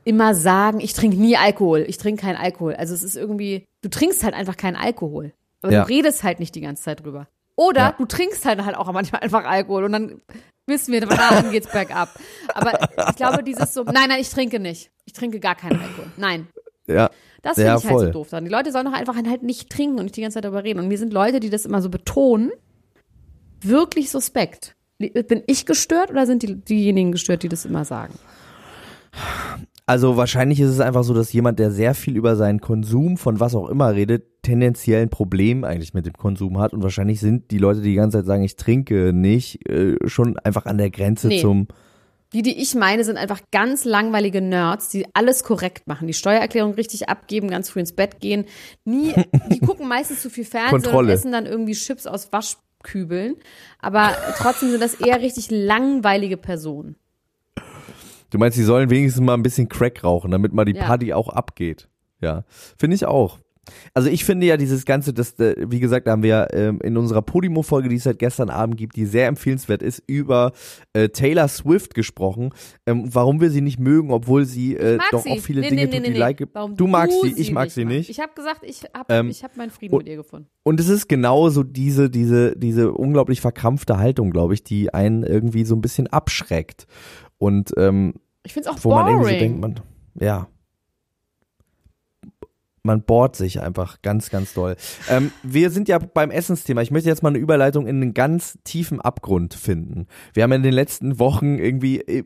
immer 0.06 0.34
sagen, 0.34 0.80
ich 0.80 0.94
trinke 0.94 1.18
nie 1.18 1.38
Alkohol, 1.38 1.86
ich 1.88 1.98
trinke 1.98 2.22
keinen 2.22 2.38
Alkohol. 2.38 2.74
Also 2.76 2.94
es 2.94 3.04
ist 3.04 3.16
irgendwie, 3.16 3.66
du 3.82 3.90
trinkst 3.90 4.24
halt 4.24 4.34
einfach 4.34 4.58
keinen 4.58 4.76
Alkohol. 4.76 5.34
Aber 5.62 5.72
Ja. 5.74 5.82
du 5.84 5.90
redest 5.90 6.24
halt 6.24 6.40
nicht 6.40 6.56
die 6.56 6.62
ganze 6.62 6.84
Zeit 6.84 7.04
drüber. 7.04 7.28
Oder 7.56 7.82
Ja. 7.82 7.96
du 7.98 8.06
trinkst 8.06 8.46
halt 8.46 8.64
halt 8.64 8.76
auch 8.76 8.92
manchmal 8.92 9.22
einfach 9.24 9.44
Alkohol 9.46 9.84
und 9.84 9.92
dann 9.92 10.22
wissen 10.68 10.94
wir, 10.94 11.02
dann 11.02 11.52
geht's 11.52 11.72
bergab. 11.72 12.10
Aber 12.54 12.80
ich 13.10 13.16
glaube, 13.18 13.44
dieses 13.44 13.74
so, 13.74 13.84
nein, 13.84 14.08
nein, 14.08 14.22
ich 14.22 14.30
trinke 14.30 14.60
nicht. 14.60 14.90
Ich 15.06 15.14
trinke 15.14 15.40
gar 15.40 15.56
keinen 15.56 15.80
Alkohol. 15.82 16.12
Nein. 16.18 16.48
ja. 16.88 17.10
Das 17.42 17.56
finde 17.56 17.70
Ja, 17.70 17.78
ich 17.78 17.84
halt 17.86 17.94
so 17.94 18.00
voll. 18.00 18.12
doof 18.12 18.30
dran. 18.32 18.44
Die 18.44 18.52
Leute 18.52 18.72
sollen 18.74 18.86
doch 18.86 18.92
einfach 18.94 19.16
halt 19.16 19.44
nicht 19.44 19.70
trinken 19.70 19.98
und 19.98 20.04
nicht 20.04 20.18
die 20.18 20.22
ganze 20.22 20.36
Zeit 20.36 20.44
darüber 20.44 20.64
reden. 20.66 20.80
Und 20.80 20.90
mir 20.90 20.98
sind 20.98 21.14
Leute, 21.14 21.40
die 21.40 21.50
das 21.50 21.66
immer 21.66 21.82
so 21.82 21.90
betonen, 21.90 22.52
wirklich 23.62 24.10
suspekt. 24.10 24.76
Bin 24.98 25.44
ich 25.48 25.66
gestört 25.66 26.12
oder 26.12 26.26
sind 26.26 26.44
die, 26.44 26.56
diejenigen 26.56 27.12
gestört, 27.12 27.44
die 27.44 27.50
das 27.50 27.66
immer 27.66 27.86
sagen? 27.86 28.14
Also 29.86 30.18
wahrscheinlich 30.18 30.60
ist 30.60 30.70
es 30.70 30.82
einfach 30.82 31.04
so, 31.04 31.16
dass 31.16 31.34
jemand, 31.34 31.58
der 31.58 31.72
sehr 31.72 31.96
viel 31.96 32.16
über 32.16 32.36
seinen 32.36 32.62
Konsum 32.62 33.18
von 33.18 33.40
was 33.40 33.56
auch 33.56 33.70
immer 33.70 33.96
redet, 33.96 34.44
tendenziell 34.44 35.02
ein 35.02 35.10
Problem 35.10 35.64
eigentlich 35.64 35.96
mit 35.96 36.06
dem 36.06 36.14
Konsum 36.14 36.60
hat. 36.60 36.74
Und 36.74 36.84
wahrscheinlich 36.84 37.20
sind 37.20 37.50
die 37.50 37.58
Leute, 37.58 37.82
die 37.82 37.90
die 37.90 37.96
ganze 37.96 38.20
Zeit 38.20 38.28
sagen, 38.28 38.44
ich 38.44 38.56
trinke 38.56 39.14
nicht, 39.14 39.68
äh, 39.68 39.96
schon 40.06 40.38
einfach 40.38 40.68
an 40.68 40.78
der 40.78 40.92
Grenze 40.92 41.28
Nee. 41.28 41.42
zum. 41.42 41.68
Die, 42.34 42.44
die 42.44 42.62
ich 42.62 42.76
meine, 42.76 43.04
sind 43.04 43.18
einfach 43.18 43.42
ganz 43.52 43.86
langweilige 43.86 44.42
Nerds, 44.42 44.90
die 44.90 45.08
alles 45.16 45.44
korrekt 45.44 45.88
machen, 45.88 46.06
die 46.06 46.14
Steuererklärung 46.14 46.76
richtig 46.76 47.10
abgeben, 47.10 47.48
ganz 47.48 47.72
früh 47.72 47.80
ins 47.80 47.94
Bett 47.94 48.20
gehen. 48.20 48.46
Nie, 48.86 49.16
die 49.52 49.60
gucken 49.60 49.88
meistens 49.88 50.22
zu 50.22 50.30
viel 50.30 50.46
Fernsehen 50.46 50.94
und 50.94 51.10
essen 51.10 51.32
dann 51.32 51.48
irgendwie 51.48 51.74
Chips 51.74 52.06
aus 52.06 52.26
Waschkübeln. 52.84 53.36
Aber 53.80 54.12
trotzdem 54.38 54.70
sind 54.72 54.82
das 54.82 54.96
eher 54.96 55.22
richtig 55.22 55.52
langweilige 55.52 56.38
Personen. 56.38 56.96
Du 58.30 58.38
meinst, 58.38 58.58
sie 58.58 58.64
sollen 58.64 58.90
wenigstens 58.90 59.22
mal 59.24 59.34
ein 59.34 59.44
bisschen 59.44 59.70
Crack 59.70 60.04
rauchen, 60.04 60.32
damit 60.32 60.54
mal 60.54 60.66
die 60.66 60.76
Ja. 60.76 60.86
Party 60.86 61.14
auch 61.14 61.30
abgeht. 61.30 61.90
Ja, 62.22 62.44
finde 62.78 62.96
ich 62.96 63.06
auch. 63.06 63.40
Also 63.94 64.10
ich 64.10 64.26
finde 64.26 64.46
ja 64.48 64.58
dieses 64.58 64.86
ganze, 64.86 65.14
das, 65.14 65.40
äh, 65.40 65.56
wie 65.70 65.80
gesagt, 65.80 66.08
haben 66.08 66.24
wir 66.24 66.48
ähm, 66.54 66.80
in 66.84 66.98
unserer 66.98 67.22
Podimo-Folge, 67.22 67.90
die 67.90 67.96
es 67.96 68.04
seit 68.04 68.20
gestern 68.20 68.50
Abend 68.50 68.78
gibt, 68.78 68.96
die 68.96 69.06
sehr 69.06 69.28
empfehlenswert 69.28 69.82
ist, 69.82 70.02
über 70.08 70.52
äh, 70.94 71.10
Taylor 71.10 71.48
Swift 71.48 71.94
gesprochen, 71.94 72.52
ähm, 72.86 73.10
warum 73.14 73.42
wir 73.42 73.50
sie 73.52 73.62
nicht 73.62 73.80
mögen, 73.80 74.12
obwohl 74.12 74.46
sie 74.46 74.76
äh, 74.76 74.98
doch 75.12 75.24
sie. 75.24 75.32
auch 75.32 75.40
viele 75.40 75.62
Nee, 75.62 75.70
Dinge 75.70 75.86
nee, 75.86 75.92
tut, 75.92 76.02
nee, 76.02 76.14
die 76.14 76.20
like. 76.20 76.44
Warum 76.54 76.76
Du 76.76 76.88
magst 76.88 77.22
sie, 77.22 77.34
ich 77.38 77.52
mag 77.52 77.70
sie 77.72 77.86
nicht. 77.86 78.10
Ich 78.10 78.20
habe 78.20 78.32
gesagt, 78.36 78.62
ich 78.64 78.84
habe 78.96 79.14
Ähm, 79.14 79.30
ich 79.30 79.44
hab 79.44 79.58
meinen 79.58 79.70
Frieden 79.72 79.94
und- 79.94 80.00
mit 80.00 80.08
ihr 80.10 80.16
gefunden. 80.18 80.48
Und 80.64 80.80
es 80.80 80.90
ist 80.90 81.08
genau 81.10 81.50
so 81.50 81.64
diese, 81.64 82.10
diese, 82.10 82.56
diese 82.56 82.92
unglaublich 82.92 83.42
verkrampfte 83.42 83.98
Haltung, 83.98 84.30
glaube 84.32 84.54
ich, 84.54 84.64
die 84.64 84.94
einen 84.94 85.24
irgendwie 85.24 85.66
so 85.66 85.76
ein 85.76 85.82
bisschen 85.82 86.08
abschreckt. 86.08 86.86
Und 87.38 87.72
ähm, 87.78 88.14
Ich 88.46 88.54
finde 88.54 88.70
es 88.70 88.76
auch 88.76 88.84
wo 88.84 88.90
man 88.90 89.08
irgendwie 89.08 89.24
so 89.24 89.30
boring. 89.36 89.40
denkt, 89.40 89.62
man, 89.62 89.80
ja. 90.20 90.48
Man 92.84 93.04
bohrt 93.04 93.36
sich 93.36 93.62
einfach 93.62 94.02
ganz, 94.02 94.30
ganz 94.30 94.54
doll. 94.54 94.76
Ähm, 95.10 95.32
wir 95.44 95.70
sind 95.70 95.88
ja 95.88 96.00
beim 96.00 96.32
Essensthema. 96.32 96.82
Ich 96.82 96.92
möchte 96.92 97.10
jetzt 97.10 97.24
mal 97.24 97.30
eine 97.30 97.40
Überleitung 97.40 97.88
in 97.88 97.98
einen 97.98 98.14
ganz 98.14 98.58
tiefen 98.64 99.02
Abgrund 99.02 99.54
finden. 99.54 100.08
Wir 100.34 100.44
haben 100.44 100.52
in 100.52 100.64
den 100.64 100.74
letzten 100.74 101.20
Wochen 101.20 101.58
irgendwie, 101.58 102.00
äh, 102.02 102.24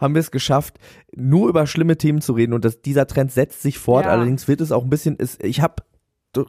haben 0.00 0.14
wir 0.14 0.20
es 0.20 0.30
geschafft, 0.30 0.78
nur 1.14 1.48
über 1.48 1.66
schlimme 1.66 1.98
Themen 1.98 2.20
zu 2.20 2.32
reden 2.32 2.52
und 2.52 2.64
das, 2.64 2.82
dieser 2.82 3.06
Trend 3.06 3.32
setzt 3.32 3.62
sich 3.62 3.78
fort. 3.78 4.06
Ja. 4.06 4.12
Allerdings 4.12 4.48
wird 4.48 4.60
es 4.60 4.72
auch 4.72 4.84
ein 4.84 4.90
bisschen, 4.90 5.16
es, 5.18 5.38
ich 5.42 5.60
habe 5.60 5.82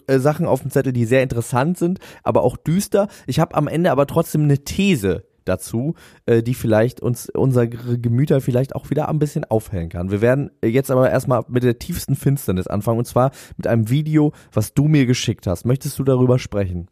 äh, 0.08 0.20
Sachen 0.20 0.46
auf 0.46 0.62
dem 0.62 0.72
Zettel, 0.72 0.94
die 0.94 1.06
sehr 1.06 1.24
interessant 1.24 1.78
sind, 1.78 2.00
aber 2.24 2.44
auch 2.44 2.58
düster. 2.58 3.08
Ich 3.28 3.40
habe 3.40 3.56
am 3.56 3.68
Ende 3.68 3.92
aber 3.92 4.08
trotzdem 4.08 4.44
eine 4.44 4.64
These 4.64 5.26
dazu, 5.46 5.96
äh, 6.26 6.42
die 6.44 6.54
vielleicht 6.54 7.02
uns 7.02 7.30
unsere 7.30 7.68
Gemüter 7.70 8.42
vielleicht 8.42 8.76
auch 8.76 8.90
wieder 8.90 9.10
ein 9.10 9.20
bisschen 9.20 9.46
aufhellen 9.46 9.90
kann. 9.90 10.12
Wir 10.12 10.22
werden 10.22 10.52
jetzt 10.64 10.92
aber 10.92 11.10
erstmal 11.10 11.44
mit 11.48 11.64
der 11.64 11.80
tiefsten 11.80 12.16
Finsternis 12.16 12.68
anfangen 12.68 13.00
und 13.00 13.06
zwar 13.06 13.32
mit 13.58 13.68
einem 13.68 13.90
Video, 13.90 14.34
was 14.52 14.74
du 14.74 14.88
mir 14.88 15.06
geschickt 15.06 15.48
hast. 15.48 15.66
Möchtest 15.66 15.98
du 16.00 16.04
darüber 16.04 16.40
sprechen? 16.40 16.88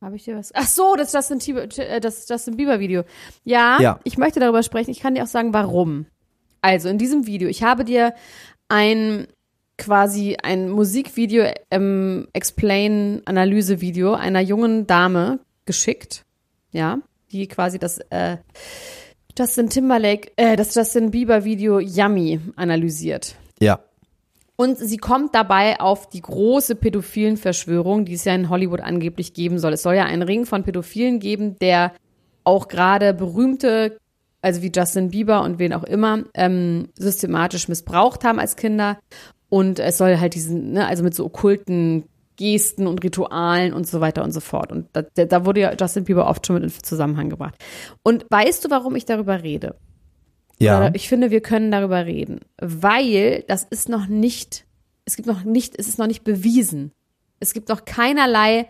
Habe 0.00 0.16
ich 0.16 0.24
dir 0.24 0.36
was? 0.36 0.50
Ach 0.54 0.66
so, 0.66 0.94
das 0.96 1.12
Justin, 1.12 1.38
Bieber, 1.38 1.62
äh, 1.78 2.00
das 2.00 2.28
Justin 2.28 2.56
Bieber 2.56 2.78
Video. 2.78 3.04
Ja, 3.44 3.78
Ja. 3.80 4.00
ich 4.04 4.18
möchte 4.18 4.38
darüber 4.40 4.62
sprechen. 4.62 4.90
Ich 4.90 5.00
kann 5.00 5.14
dir 5.14 5.22
auch 5.22 5.28
sagen, 5.28 5.54
warum. 5.54 6.06
Also 6.60 6.88
in 6.88 6.98
diesem 6.98 7.26
Video, 7.26 7.48
ich 7.48 7.62
habe 7.62 7.84
dir 7.84 8.14
ein 8.68 9.26
quasi 9.76 10.36
ein 10.42 10.68
Musikvideo, 10.70 11.46
ähm, 11.70 12.28
Explain 12.32 13.22
Analyse 13.24 13.80
Video 13.80 14.14
einer 14.14 14.40
jungen 14.40 14.86
Dame 14.86 15.40
geschickt, 15.64 16.24
ja, 16.70 16.98
die 17.34 17.48
quasi 17.48 17.78
das 17.78 17.98
äh, 18.10 18.38
Justin 19.36 19.68
Timberlake, 19.68 20.30
äh, 20.36 20.56
das 20.56 20.74
Justin 20.74 21.10
Bieber 21.10 21.44
Video 21.44 21.80
Yummy 21.80 22.40
analysiert. 22.56 23.34
Ja. 23.60 23.80
Und 24.56 24.78
sie 24.78 24.98
kommt 24.98 25.34
dabei 25.34 25.80
auf 25.80 26.08
die 26.08 26.20
große 26.20 26.76
pädophilen 26.76 27.36
Verschwörung, 27.36 28.04
die 28.04 28.14
es 28.14 28.24
ja 28.24 28.34
in 28.34 28.48
Hollywood 28.48 28.80
angeblich 28.80 29.34
geben 29.34 29.58
soll. 29.58 29.72
Es 29.72 29.82
soll 29.82 29.96
ja 29.96 30.04
einen 30.04 30.22
Ring 30.22 30.46
von 30.46 30.62
Pädophilen 30.62 31.18
geben, 31.18 31.58
der 31.58 31.92
auch 32.44 32.68
gerade 32.68 33.14
berühmte, 33.14 33.98
also 34.42 34.62
wie 34.62 34.70
Justin 34.72 35.10
Bieber 35.10 35.42
und 35.42 35.58
wen 35.58 35.72
auch 35.72 35.82
immer, 35.82 36.22
ähm, 36.34 36.90
systematisch 36.94 37.66
missbraucht 37.66 38.22
haben 38.22 38.38
als 38.38 38.54
Kinder. 38.54 39.00
Und 39.48 39.80
es 39.80 39.98
soll 39.98 40.18
halt 40.20 40.34
diesen, 40.34 40.72
ne, 40.72 40.86
also 40.86 41.02
mit 41.02 41.14
so 41.14 41.24
okkulten 41.24 42.04
Gesten 42.36 42.86
und 42.86 43.02
Ritualen 43.04 43.72
und 43.72 43.86
so 43.86 44.00
weiter 44.00 44.24
und 44.24 44.32
so 44.32 44.40
fort. 44.40 44.72
Und 44.72 44.88
da, 44.92 45.02
da 45.02 45.44
wurde 45.46 45.60
ja 45.60 45.74
Justin 45.78 46.04
Bieber 46.04 46.28
oft 46.28 46.46
schon 46.46 46.54
mit 46.54 46.64
in 46.64 46.70
Zusammenhang 46.70 47.30
gebracht. 47.30 47.54
Und 48.02 48.26
weißt 48.30 48.64
du, 48.64 48.70
warum 48.70 48.96
ich 48.96 49.04
darüber 49.04 49.42
rede? 49.42 49.76
Ja. 50.58 50.78
Oder 50.78 50.94
ich 50.94 51.08
finde, 51.08 51.30
wir 51.30 51.40
können 51.40 51.70
darüber 51.70 52.06
reden, 52.06 52.40
weil 52.60 53.44
das 53.48 53.64
ist 53.64 53.88
noch 53.88 54.06
nicht, 54.06 54.66
es 55.04 55.16
gibt 55.16 55.26
noch 55.26 55.44
nicht, 55.44 55.78
es 55.78 55.88
ist 55.88 55.98
noch 55.98 56.06
nicht 56.06 56.24
bewiesen. 56.24 56.92
Es 57.40 57.52
gibt 57.54 57.68
noch 57.68 57.84
keinerlei, 57.84 58.68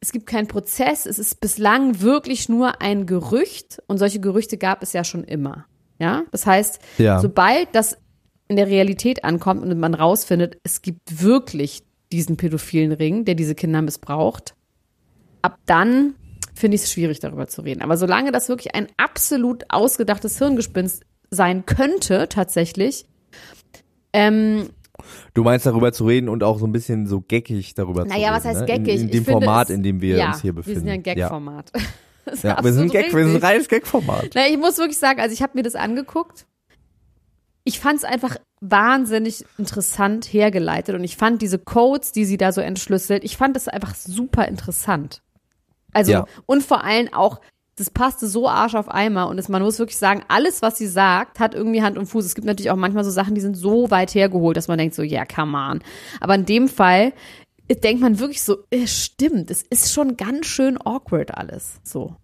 es 0.00 0.12
gibt 0.12 0.26
keinen 0.26 0.48
Prozess, 0.48 1.06
es 1.06 1.18
ist 1.18 1.40
bislang 1.40 2.00
wirklich 2.00 2.48
nur 2.48 2.80
ein 2.82 3.06
Gerücht 3.06 3.82
und 3.86 3.98
solche 3.98 4.20
Gerüchte 4.20 4.56
gab 4.58 4.82
es 4.82 4.92
ja 4.92 5.04
schon 5.04 5.24
immer. 5.24 5.66
Ja, 5.98 6.24
das 6.32 6.46
heißt, 6.46 6.80
Ja. 6.98 7.20
sobald 7.20 7.68
das 7.72 7.96
in 8.48 8.56
der 8.56 8.66
Realität 8.66 9.24
ankommt 9.24 9.62
und 9.62 9.78
man 9.78 9.94
rausfindet, 9.94 10.58
es 10.64 10.82
gibt 10.82 11.22
wirklich 11.22 11.82
diesen 12.16 12.36
pädophilen 12.36 12.92
Ring, 12.92 13.24
der 13.24 13.34
diese 13.34 13.54
Kinder 13.54 13.82
missbraucht, 13.82 14.54
ab 15.42 15.58
dann 15.66 16.14
finde 16.54 16.76
ich 16.76 16.82
es 16.82 16.92
schwierig, 16.92 17.20
darüber 17.20 17.46
zu 17.48 17.62
reden. 17.62 17.82
Aber 17.82 17.96
solange 17.96 18.32
das 18.32 18.48
wirklich 18.48 18.74
ein 18.74 18.86
absolut 18.96 19.64
ausgedachtes 19.68 20.38
Hirngespinst 20.38 21.04
sein 21.30 21.66
könnte, 21.66 22.28
tatsächlich, 22.28 23.06
ähm, 24.12 24.68
Du 25.34 25.42
meinst 25.42 25.66
darüber 25.66 25.92
zu 25.92 26.06
reden 26.06 26.28
und 26.28 26.44
auch 26.44 26.58
so 26.58 26.66
ein 26.66 26.72
bisschen 26.72 27.06
so 27.06 27.20
geckig 27.20 27.74
darüber 27.74 28.06
zu 28.06 28.12
reden. 28.12 28.20
naja, 28.20 28.32
was 28.32 28.44
heißt 28.44 28.60
ne? 28.60 28.66
geckig? 28.66 28.94
In, 28.94 29.00
in 29.02 29.10
dem 29.10 29.24
finde 29.24 29.44
Format, 29.44 29.70
in 29.70 29.82
dem 29.82 30.00
wir 30.00 30.16
ja, 30.16 30.28
uns 30.28 30.40
hier 30.40 30.52
befinden. 30.52 30.76
Wir 30.76 30.80
sind 30.80 30.88
ja 30.88 30.94
ein 30.94 31.02
Gag-Format. 31.02 31.72
Ja, 32.42 32.56
ja 32.56 32.64
wir 32.64 32.72
sind 32.72 32.90
Gag, 32.90 33.12
wir 33.12 33.24
sind 33.26 33.36
ein 33.36 33.42
reines 33.42 33.68
Gag-Format. 33.68 34.30
Na, 34.34 34.46
ich 34.48 34.56
muss 34.56 34.78
wirklich 34.78 34.96
sagen, 34.96 35.20
also 35.20 35.34
ich 35.34 35.42
habe 35.42 35.52
mir 35.56 35.62
das 35.62 35.74
angeguckt. 35.74 36.46
Ich 37.64 37.80
fand 37.80 37.96
es 37.98 38.04
einfach 38.04 38.36
wahnsinnig 38.60 39.44
interessant 39.58 40.26
hergeleitet 40.26 40.94
und 40.94 41.04
ich 41.04 41.16
fand 41.16 41.42
diese 41.42 41.58
Codes, 41.58 42.12
die 42.12 42.24
sie 42.24 42.36
da 42.36 42.52
so 42.52 42.60
entschlüsselt, 42.60 43.24
ich 43.24 43.36
fand 43.36 43.56
das 43.56 43.68
einfach 43.68 43.94
super 43.94 44.46
interessant. 44.46 45.22
Also 45.92 46.12
Ja. 46.12 46.24
und 46.46 46.62
vor 46.62 46.84
allem 46.84 47.12
auch, 47.12 47.40
das 47.76 47.90
passte 47.90 48.28
so 48.28 48.48
Arsch 48.48 48.74
auf 48.74 48.88
Eimer 48.88 49.28
und 49.28 49.38
es, 49.38 49.48
man 49.48 49.62
muss 49.62 49.78
wirklich 49.80 49.98
sagen, 49.98 50.22
alles, 50.28 50.62
was 50.62 50.78
sie 50.78 50.86
sagt, 50.86 51.40
hat 51.40 51.54
irgendwie 51.54 51.82
Hand 51.82 51.98
und 51.98 52.06
Fuß. 52.06 52.24
Es 52.24 52.34
gibt 52.36 52.46
natürlich 52.46 52.70
auch 52.70 52.76
manchmal 52.76 53.02
so 53.02 53.10
Sachen, 53.10 53.34
die 53.34 53.40
sind 53.40 53.56
so 53.56 53.90
weit 53.90 54.14
hergeholt, 54.14 54.56
dass 54.56 54.68
man 54.68 54.78
denkt 54.78 54.94
so, 54.94 55.02
ja, 55.02 55.18
yeah, 55.20 55.26
come 55.26 55.56
on. 55.56 55.82
Aber 56.20 56.34
in 56.36 56.44
dem 56.44 56.68
Fall 56.68 57.12
äh, 57.68 57.74
denkt 57.76 58.00
man 58.00 58.18
wirklich 58.20 58.42
so, 58.42 58.58
äh, 58.70 58.86
stimmt, 58.86 59.50
es 59.50 59.62
ist 59.62 59.92
schon 59.92 60.16
ganz 60.16 60.46
schön 60.46 60.78
awkward 60.80 61.34
alles. 61.36 61.80
So. 61.82 62.14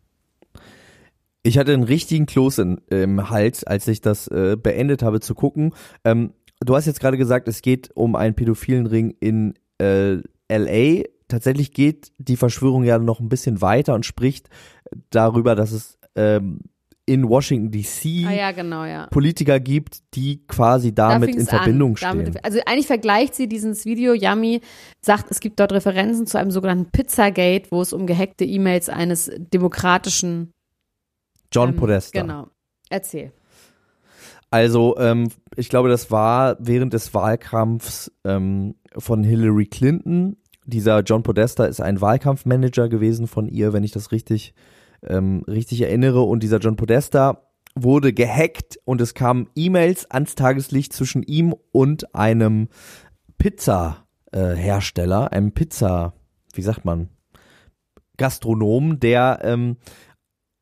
Ich 1.43 1.57
hatte 1.57 1.73
einen 1.73 1.85
richtigen 1.85 2.27
Kloß 2.27 2.59
in, 2.59 2.79
im 2.91 3.31
Hals, 3.31 3.65
als 3.65 3.89
ich 3.89 4.01
das 4.01 4.29
äh, 4.29 4.57
beendet 4.61 5.03
habe 5.03 5.21
zu 5.21 5.35
gucken. 5.35 5.73
Ähm, 6.05 6.35
du 6.61 6.77
hast 6.77 6.87
jetzt 6.87 7.01
gerade 7.01 7.17
gesagt, 7.17 7.49
es 7.49 7.63
geht 7.63 7.91
um 7.95 8.15
einen 8.15 8.35
pädophilen 8.35 8.87
Ring 8.87 9.15
in 9.21 9.55
äh, 9.81 10.19
LA. 10.51 11.05
Tatsächlich 11.29 11.73
geht 11.73 12.13
die 12.19 12.37
Verschwörung 12.37 12.85
ja 12.85 12.99
noch 12.99 13.21
ein 13.21 13.29
bisschen 13.29 13.63
weiter 13.63 13.95
und 13.95 14.05
spricht 14.05 14.51
darüber, 15.11 15.55
dass 15.55 15.73
es 15.73 15.99
ähm, 16.15 16.61
in 17.07 17.29
Washington 17.29 17.71
DC 17.71 18.27
Ah 18.29 18.33
ja, 18.33 18.53
genau, 18.53 18.85
ja. 18.85 19.07
Politiker 19.07 19.59
gibt, 19.59 20.15
die 20.15 20.47
quasi 20.47 20.95
Da 20.95 21.09
damit 21.09 21.31
fing's 21.31 21.43
in 21.43 21.49
Verbindung 21.49 21.91
an. 21.93 21.97
stehen. 21.97 22.19
Damit, 22.19 22.45
also 22.45 22.61
eigentlich 22.67 22.87
vergleicht 22.87 23.35
sie 23.35 23.49
dieses 23.49 23.85
Video, 23.85 24.13
Yummy 24.13 24.61
sagt, 25.01 25.31
es 25.31 25.41
gibt 25.41 25.59
dort 25.59 25.73
Referenzen 25.73 26.27
zu 26.27 26.39
einem 26.39 26.51
sogenannten 26.51 26.91
Pizzagate, 26.91 27.71
wo 27.71 27.81
es 27.81 27.93
um 27.93 28.07
gehackte 28.07 28.45
E-Mails 28.45 28.89
eines 28.89 29.31
demokratischen 29.39 30.53
John 31.53 31.71
ähm, 31.71 31.77
Podesta. 31.77 32.21
Genau. 32.21 32.49
Erzähl. 32.89 33.33
Also, 34.51 34.97
ähm, 34.99 35.29
ich 35.57 35.69
glaube, 35.69 35.89
das 35.89 36.11
war 36.11 36.57
während 36.59 36.93
des 36.93 37.15
Wahlkampfs 37.15 38.11
ähm, 38.25 38.75
von 38.97 39.23
Hillary 39.23 39.67
Clinton. 39.67 40.37
Dieser 40.67 41.01
John 41.01 41.23
Podesta 41.23 41.67
ist 41.67 41.81
ein 41.81 42.01
Wahlkampfmanager 42.01 42.89
gewesen 42.89 43.27
von 43.27 43.49
ihr, 43.49 43.73
wenn 43.73 43.85
ich 43.85 43.93
das 43.93 44.11
richtig, 44.11 44.55
ähm, 45.07 45.45
richtig 45.47 45.83
erinnere. 45.83 46.23
Und 46.23 46.43
dieser 46.43 46.59
John 46.59 46.77
Podesta 46.77 47.47
wurde 47.77 48.13
gehackt 48.13 48.79
und 48.85 49.01
es 49.01 49.15
kamen 49.15 49.49
E-Mails 49.55 50.11
ans 50.11 50.35
Tageslicht 50.35 50.93
zwischen 50.93 51.23
ihm 51.23 51.55
und 51.73 52.15
einem 52.15 52.69
Pizza-Hersteller, 53.39 55.33
einem 55.33 55.53
Pizza, 55.53 56.15
wie 56.55 56.63
sagt 56.63 56.85
man, 56.85 57.09
Gastronom, 58.17 59.01
der 59.01 59.41
ähm, 59.45 59.77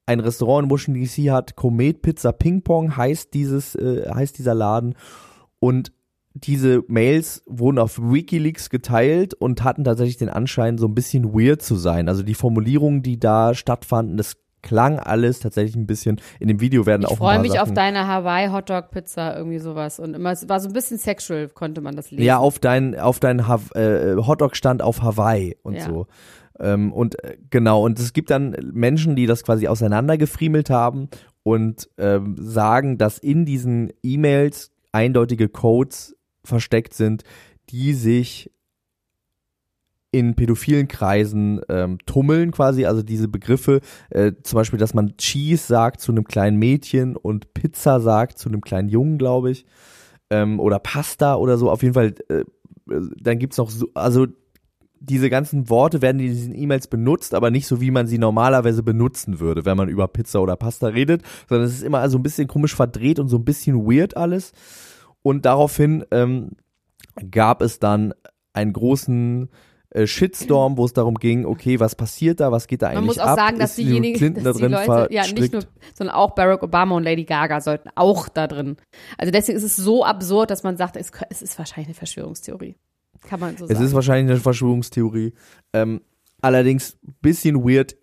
ein 0.09 0.21
Restaurant 0.21 0.65
in 0.65 0.71
Washington 0.71 1.03
DC 1.03 1.31
hat, 1.31 1.55
Komet 1.55 2.03
Pizza 2.03 2.33
Ping 2.33 2.63
Pong 2.63 2.97
heißt 2.97 3.35
dieses, 3.35 3.75
äh, 3.75 4.09
heißt 4.13 4.39
dieser 4.39 4.55
Laden. 4.55 4.95
Und 5.61 5.93
diese 6.35 6.83
Mails 6.89 7.43
wurden 7.47 7.79
auf 7.79 7.99
Wikileaks 8.01 8.71
geteilt 8.71 9.35
und 9.35 9.65
hatten 9.65 9.85
tatsächlich 9.85 10.17
den 10.17 10.29
Anschein, 10.29 10.79
so 10.79 10.87
ein 10.87 10.95
bisschen 10.95 11.35
weird 11.35 11.63
zu 11.63 11.77
sein. 11.77 12.09
Also 12.09 12.23
die 12.23 12.35
Formulierungen, 12.35 13.03
die 13.03 13.19
da 13.19 13.55
stattfanden, 13.55 14.17
das 14.17 14.37
klang 14.63 14.99
alles 14.99 15.41
tatsächlich 15.41 15.77
ein 15.77 15.87
bisschen, 15.87 16.21
in 16.41 16.49
dem 16.49 16.61
Video 16.61 16.85
werden 16.87 17.05
auch 17.05 17.13
Ich 17.13 17.19
freue 17.19 17.39
mich 17.39 17.53
Sachen, 17.53 17.69
auf 17.69 17.75
deine 17.75 18.07
Hawaii 18.07 18.49
Hotdog 18.49 18.91
Pizza 18.91 19.37
irgendwie 19.37 19.59
sowas 19.59 20.01
und 20.01 20.15
immer 20.15 20.33
es 20.33 20.49
war 20.49 20.59
so 20.61 20.69
ein 20.69 20.73
bisschen 20.73 20.99
sexual 20.99 21.49
konnte 21.49 21.81
man 21.81 21.97
das 21.97 22.11
lesen. 22.11 22.25
Ja, 22.25 22.39
auf 22.39 22.59
dein, 22.59 22.99
auf 22.99 23.21
dein 23.21 23.47
Hav 23.47 23.71
äh, 23.75 24.17
Hotdog-Stand 24.17 24.83
auf 24.83 25.03
Hawaii 25.03 25.57
und 25.63 25.75
Ja. 25.75 25.87
so. 25.87 26.07
Ähm, 26.59 26.93
und 26.93 27.23
äh, 27.25 27.37
genau, 27.51 27.85
und 27.85 27.99
es 27.99 28.13
gibt 28.13 28.31
dann 28.31 28.57
Menschen, 28.73 29.17
die 29.17 29.27
das 29.27 29.45
quasi 29.45 29.69
auseinandergefriemelt 29.69 30.71
haben 30.71 31.09
und 31.43 31.89
ähm, 31.99 32.37
sagen, 32.39 32.99
dass 32.99 33.19
in 33.19 33.45
diesen 33.45 33.93
E-Mails 34.03 34.71
eindeutige 34.93 35.49
Codes 35.49 36.17
versteckt 36.45 36.95
sind, 36.95 37.23
die 37.71 37.93
sich 37.93 38.51
in 40.11 40.35
pädophilen 40.35 40.89
Kreisen 40.89 41.61
ähm, 41.69 41.99
tummeln 42.07 42.51
quasi, 42.51 42.87
also 42.87 43.03
diese 43.03 43.29
Begriffe, 43.29 43.81
äh, 44.11 44.33
zum 44.43 44.57
Beispiel, 44.57 44.79
dass 44.79 44.95
man 44.95 45.17
Cheese 45.19 45.67
sagt 45.67 46.01
zu 46.01 46.13
einem 46.13 46.25
kleinen 46.25 46.57
Mädchen 46.57 47.15
und 47.15 47.53
Pizza 47.53 48.01
sagt 48.01 48.39
zu 48.39 48.49
einem 48.49 48.63
kleinen 48.63 48.89
Jungen, 48.89 49.19
glaube 49.19 49.51
ich 49.51 49.67
ähm, 50.31 50.61
oder 50.61 50.79
Pasta 50.79 51.35
oder 51.37 51.59
so. 51.59 51.71
Auf 51.71 51.83
jeden 51.83 51.95
Fall 51.95 52.15
äh, 52.29 52.45
äh, 52.91 53.03
dann 53.21 53.39
gibt's 53.39 53.59
noch 53.59 53.71
so, 53.71 53.89
also 53.95 54.27
diese 55.01 55.31
ganzen 55.31 55.69
Worte 55.71 56.03
werden 56.03 56.21
in 56.21 56.29
diesen 56.29 56.55
E-Mails 56.55 56.89
benutzt, 56.89 57.35
aber 57.35 57.51
nicht 57.51 57.67
so, 57.67 57.81
wie 57.81 57.91
man 57.91 58.07
sie 58.07 58.19
normalerweise 58.19 58.83
benutzen 58.83 59.41
würde, 59.41 59.65
wenn 59.65 59.77
man 59.77 59.89
über 59.89 60.09
Pizza 60.09 60.41
oder 60.43 60.57
Pasta 60.57 60.89
redet, 60.89 61.23
sondern 61.49 61.67
es 61.67 61.75
ist 61.75 61.83
immer 61.83 61.99
also 62.01 62.19
ein 62.19 62.23
bisschen 62.23 62.49
komisch 62.49 62.75
verdreht 62.75 63.19
und 63.19 63.29
so 63.29 63.37
ein 63.37 63.45
bisschen 63.45 63.87
weird 63.87 64.17
alles. 64.17 64.53
Und 65.23 65.45
daraufhin 65.45 66.05
ähm, 66.11 66.53
gab 67.31 67.63
es 67.63 67.79
dann 67.79 68.15
einen 68.53 68.73
großen 68.73 69.49
äh, 69.91 70.07
Shitstorm, 70.07 70.77
wo 70.77 70.85
es 70.85 70.93
darum 70.93 71.15
ging, 71.15 71.47
okay, 71.47 71.81
was 71.81 71.95
passiert 71.95 72.41
da, 72.41 72.53
was 72.53 72.67
geht 72.67 72.83
da 72.83 72.89
eigentlich 72.89 72.97
Man 72.97 73.07
muss 73.07 73.19
auch 73.19 73.29
ab? 73.29 73.39
sagen, 73.39 73.59
dass 73.59 73.77
diejenigen, 73.77 74.35
dass 74.35 74.45
da 74.45 74.53
die 74.53 74.59
drin 74.59 74.73
Leute, 74.73 75.09
ja 75.11 75.23
nicht 75.23 75.37
verstrickt? 75.37 75.53
nur, 75.55 75.63
sondern 75.95 76.15
auch 76.17 76.35
Barack 76.35 76.63
Obama 76.63 76.95
und 76.95 77.05
Lady 77.05 77.25
Gaga 77.25 77.61
sollten 77.61 77.89
auch 77.95 78.29
da 78.29 78.47
drin. 78.47 78.77
Also 79.17 79.31
deswegen 79.31 79.57
ist 79.57 79.65
es 79.65 79.77
so 79.77 80.05
absurd, 80.05 80.51
dass 80.51 80.63
man 80.63 80.77
sagt, 80.77 80.97
es, 80.97 81.11
es 81.31 81.41
ist 81.41 81.59
wahrscheinlich 81.59 81.89
eine 81.89 81.95
Verschwörungstheorie. 81.95 82.77
Kann 83.27 83.41
man 83.41 83.57
so 83.57 83.65
Es 83.65 83.73
sagen. 83.73 83.85
ist 83.85 83.95
wahrscheinlich 83.95 84.31
eine 84.33 84.41
Verschwörungstheorie. 84.41 85.33
Ähm, 85.73 86.01
allerdings 86.41 86.97
bisschen 87.21 87.65
weird 87.69 87.97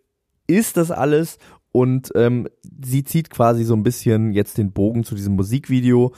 ist 0.47 0.77
das 0.77 0.91
alles 0.91 1.37
und 1.71 2.11
ähm, 2.15 2.47
sie 2.83 3.03
zieht 3.03 3.29
quasi 3.29 3.63
so 3.63 3.75
ein 3.75 3.83
bisschen 3.83 4.31
jetzt 4.31 4.57
den 4.57 4.71
Bogen 4.71 5.03
zu 5.03 5.15
diesem 5.15 5.35
Musikvideo. 5.35 6.13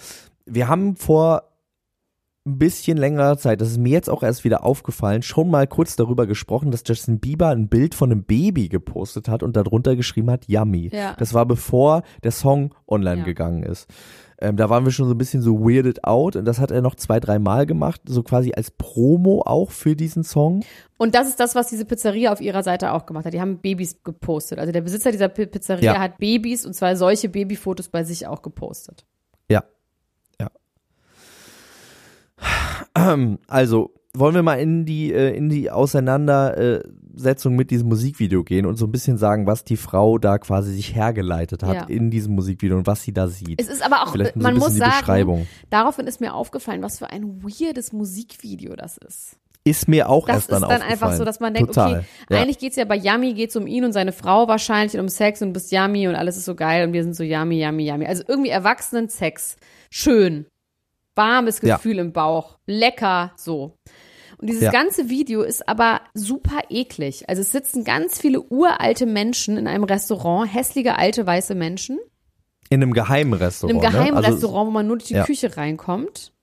Wir 0.46 0.68
haben 0.68 0.96
vor 0.96 1.44
ein 2.46 2.58
bisschen 2.60 2.98
längerer 2.98 3.38
Zeit, 3.38 3.60
das 3.60 3.72
ist 3.72 3.78
mir 3.78 3.90
jetzt 3.92 4.10
auch 4.10 4.24
erst 4.24 4.46
wieder 4.46 4.64
aufgefallen, 4.64 5.22
schon 5.22 5.50
mal 5.50 5.68
kurz 5.68 5.98
darüber 5.98 6.26
gesprochen, 6.26 6.72
dass 6.72 6.84
Justin 6.86 7.20
Bieber 7.20 7.50
ein 7.50 7.68
Bild 7.68 7.94
von 7.94 8.10
einem 8.10 8.24
Baby 8.24 8.70
gepostet 8.70 9.28
hat 9.28 9.44
und 9.44 9.58
darunter 9.58 9.98
geschrieben 9.98 10.32
hat, 10.32 10.48
Yummy. 10.48 10.90
Ja. 10.94 11.14
Das 11.20 11.34
war 11.34 11.46
bevor 11.46 12.04
der 12.24 12.32
Song 12.32 12.74
online 12.88 13.20
Ja. 13.20 13.26
gegangen 13.26 13.64
ist. 13.64 13.88
Ähm, 14.39 14.56
da 14.56 14.69
waren 14.69 14.86
wir 14.86 14.91
schon 14.91 15.08
so 15.08 15.15
ein 15.15 15.17
bisschen 15.17 15.41
so 15.41 15.60
weirded 15.62 16.04
out 16.04 16.36
und 16.36 16.45
das 16.45 16.60
hat 16.60 16.69
er 16.69 16.82
noch 16.84 16.93
zwei, 16.93 17.19
drei 17.19 17.39
Mal 17.39 17.65
gemacht, 17.65 18.02
so 18.08 18.21
quasi 18.21 18.54
als 18.56 18.69
Promo 18.69 19.41
auch 19.43 19.71
für 19.71 19.95
diesen 19.95 20.23
Song. 20.23 20.63
Und 20.97 21.15
das 21.15 21.28
ist 21.28 21.39
das, 21.39 21.56
was 21.56 21.69
diese 21.69 21.86
Pizzeria 21.86 22.32
auf 22.32 22.39
ihrer 22.39 22.62
Seite 22.62 22.91
auch 22.93 23.08
gemacht 23.08 23.26
hat. 23.26 23.34
Die 23.34 23.41
haben 23.41 23.58
Babys 23.58 24.04
gepostet. 24.04 24.60
Also 24.60 24.71
der 24.71 24.82
Besitzer 24.82 25.12
dieser 25.12 25.30
Pi- 25.30 25.47
Pizzeria 25.47 25.93
Ja. 25.93 26.00
hat 26.00 26.19
Babys 26.19 26.65
und 26.67 26.73
zwar 26.76 26.95
solche 26.95 27.30
Babyfotos 27.30 27.89
bei 27.89 28.04
sich 28.04 28.28
auch 28.28 28.43
gepostet. 28.43 29.06
Ja. 29.50 29.63
Ja. 30.39 30.52
Also, 33.47 33.91
wollen 34.19 34.36
wir 34.36 34.43
mal 34.43 34.56
in 34.60 34.86
die, 34.86 35.13
äh, 35.13 35.36
in 35.36 35.49
die 35.49 35.69
Auseinandersetzung 35.71 37.56
mit 37.56 37.71
diesem 37.71 37.88
Musikvideo 37.89 38.43
gehen 38.43 38.65
und 38.65 38.75
so 38.77 38.86
ein 38.86 38.91
bisschen 38.91 39.17
sagen, 39.17 39.45
was 39.47 39.63
die 39.63 39.77
Frau 39.77 40.17
da 40.17 40.38
quasi 40.38 40.73
sich 40.73 40.95
hergeleitet 40.95 41.63
hat 41.63 41.75
Ja. 41.75 41.84
in 41.86 42.10
diesem 42.12 42.36
Musikvideo 42.36 42.77
und 42.77 42.88
was 42.88 43.03
sie 43.03 43.13
da 43.13 43.27
sieht. 43.27 43.62
Es 43.62 43.67
ist 43.67 43.84
aber 43.84 44.03
auch, 44.03 44.12
Vielleicht 44.12 44.34
so 44.36 44.39
man 44.39 44.56
bisschen 44.56 44.80
muss 44.80 45.03
sagen, 45.06 45.47
daraufhin 45.69 46.08
ist 46.08 46.21
mir 46.21 46.34
aufgefallen, 46.34 46.82
was 46.82 46.99
für 46.99 47.10
ein 47.10 47.43
weirdes 47.43 47.93
Musikvideo 47.93 48.75
das 48.75 48.97
ist. 48.97 49.38
Ist 49.63 49.89
mir 49.89 50.08
auch 50.10 50.27
Das 50.27 50.36
erst 50.36 50.49
ist 50.49 50.51
dann 50.53 50.62
dann 50.62 50.71
einfach 50.82 50.91
aufgefallen. 50.91 51.17
so, 51.17 51.25
dass 51.25 51.39
man 51.41 51.53
denkt, 51.53 51.73
Total. 51.73 51.91
okay, 51.97 52.06
ja. 52.30 52.41
eigentlich 52.41 52.58
geht's 52.58 52.77
ja 52.77 52.86
bei 52.86 52.95
Yummy 52.95 53.34
geht's 53.34 53.56
um 53.58 53.67
ihn 53.67 53.84
und 53.84 53.91
seine 53.91 54.13
Frau 54.13 54.47
wahrscheinlich 54.47 54.93
und 54.93 55.01
um 55.01 55.10
Sex 55.10 55.41
und 55.41 55.49
du 55.49 55.53
bist 55.53 55.73
Yummy 55.73 56.08
und 56.08 56.15
alles 56.15 56.38
ist 56.38 56.45
so 56.45 56.56
geil 56.56 56.88
und 56.88 56.93
wir 56.93 57.03
sind 57.03 57.15
so 57.17 57.23
Yummy, 57.23 57.62
Yummy, 57.62 57.89
Yummy. 57.89 58.06
Also 58.06 58.23
irgendwie 58.30 58.49
erwachsenen 58.49 59.10
Sex. 59.10 59.58
Schön. 59.89 60.45
Warmes 61.15 61.60
Ja. 61.63 61.75
Gefühl 61.75 61.99
im 61.99 62.13
Bauch. 62.13 62.60
Lecker, 62.65 63.34
so. 63.36 63.73
Und 64.39 64.47
dieses 64.50 64.63
Ja. 64.63 64.71
ganze 64.71 65.10
Video 65.10 65.41
ist 65.41 65.67
aber 65.67 66.02
super 66.13 66.62
eklig. 66.69 67.28
Also 67.28 67.41
es 67.41 67.52
sitzen 67.52 67.84
ganz 67.84 68.19
viele 68.19 68.41
uralte 68.41 69.06
Menschen 69.06 69.58
in 69.58 69.67
einem 69.67 69.84
Restaurant, 69.84 70.54
hässliche 70.54 70.95
alte 70.97 71.26
weiße 71.26 71.56
Menschen, 71.56 72.00
In 72.69 72.84
einem 72.84 72.93
geheimen 72.93 73.34
in 73.34 73.39
Restaurant. 73.39 73.84
einem 73.84 73.91
geheimen 73.93 74.19
ne? 74.19 74.26
also, 74.26 74.32
Restaurant, 74.34 74.67
wo 74.67 74.71
man 74.71 74.88
nur 74.88 74.97
durch 74.97 75.08
die 75.08 75.15
ja. 75.15 75.23
Küche 75.26 75.58
reinkommt 75.58 76.34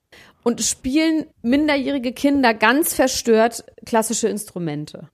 und 0.43 0.61
spielen 0.63 1.27
minderjährige 1.43 2.13
Kinder 2.13 2.53
ganz 2.55 2.95
verstört 2.95 3.65
klassische 3.87 4.29
Instrumente. 4.29 5.09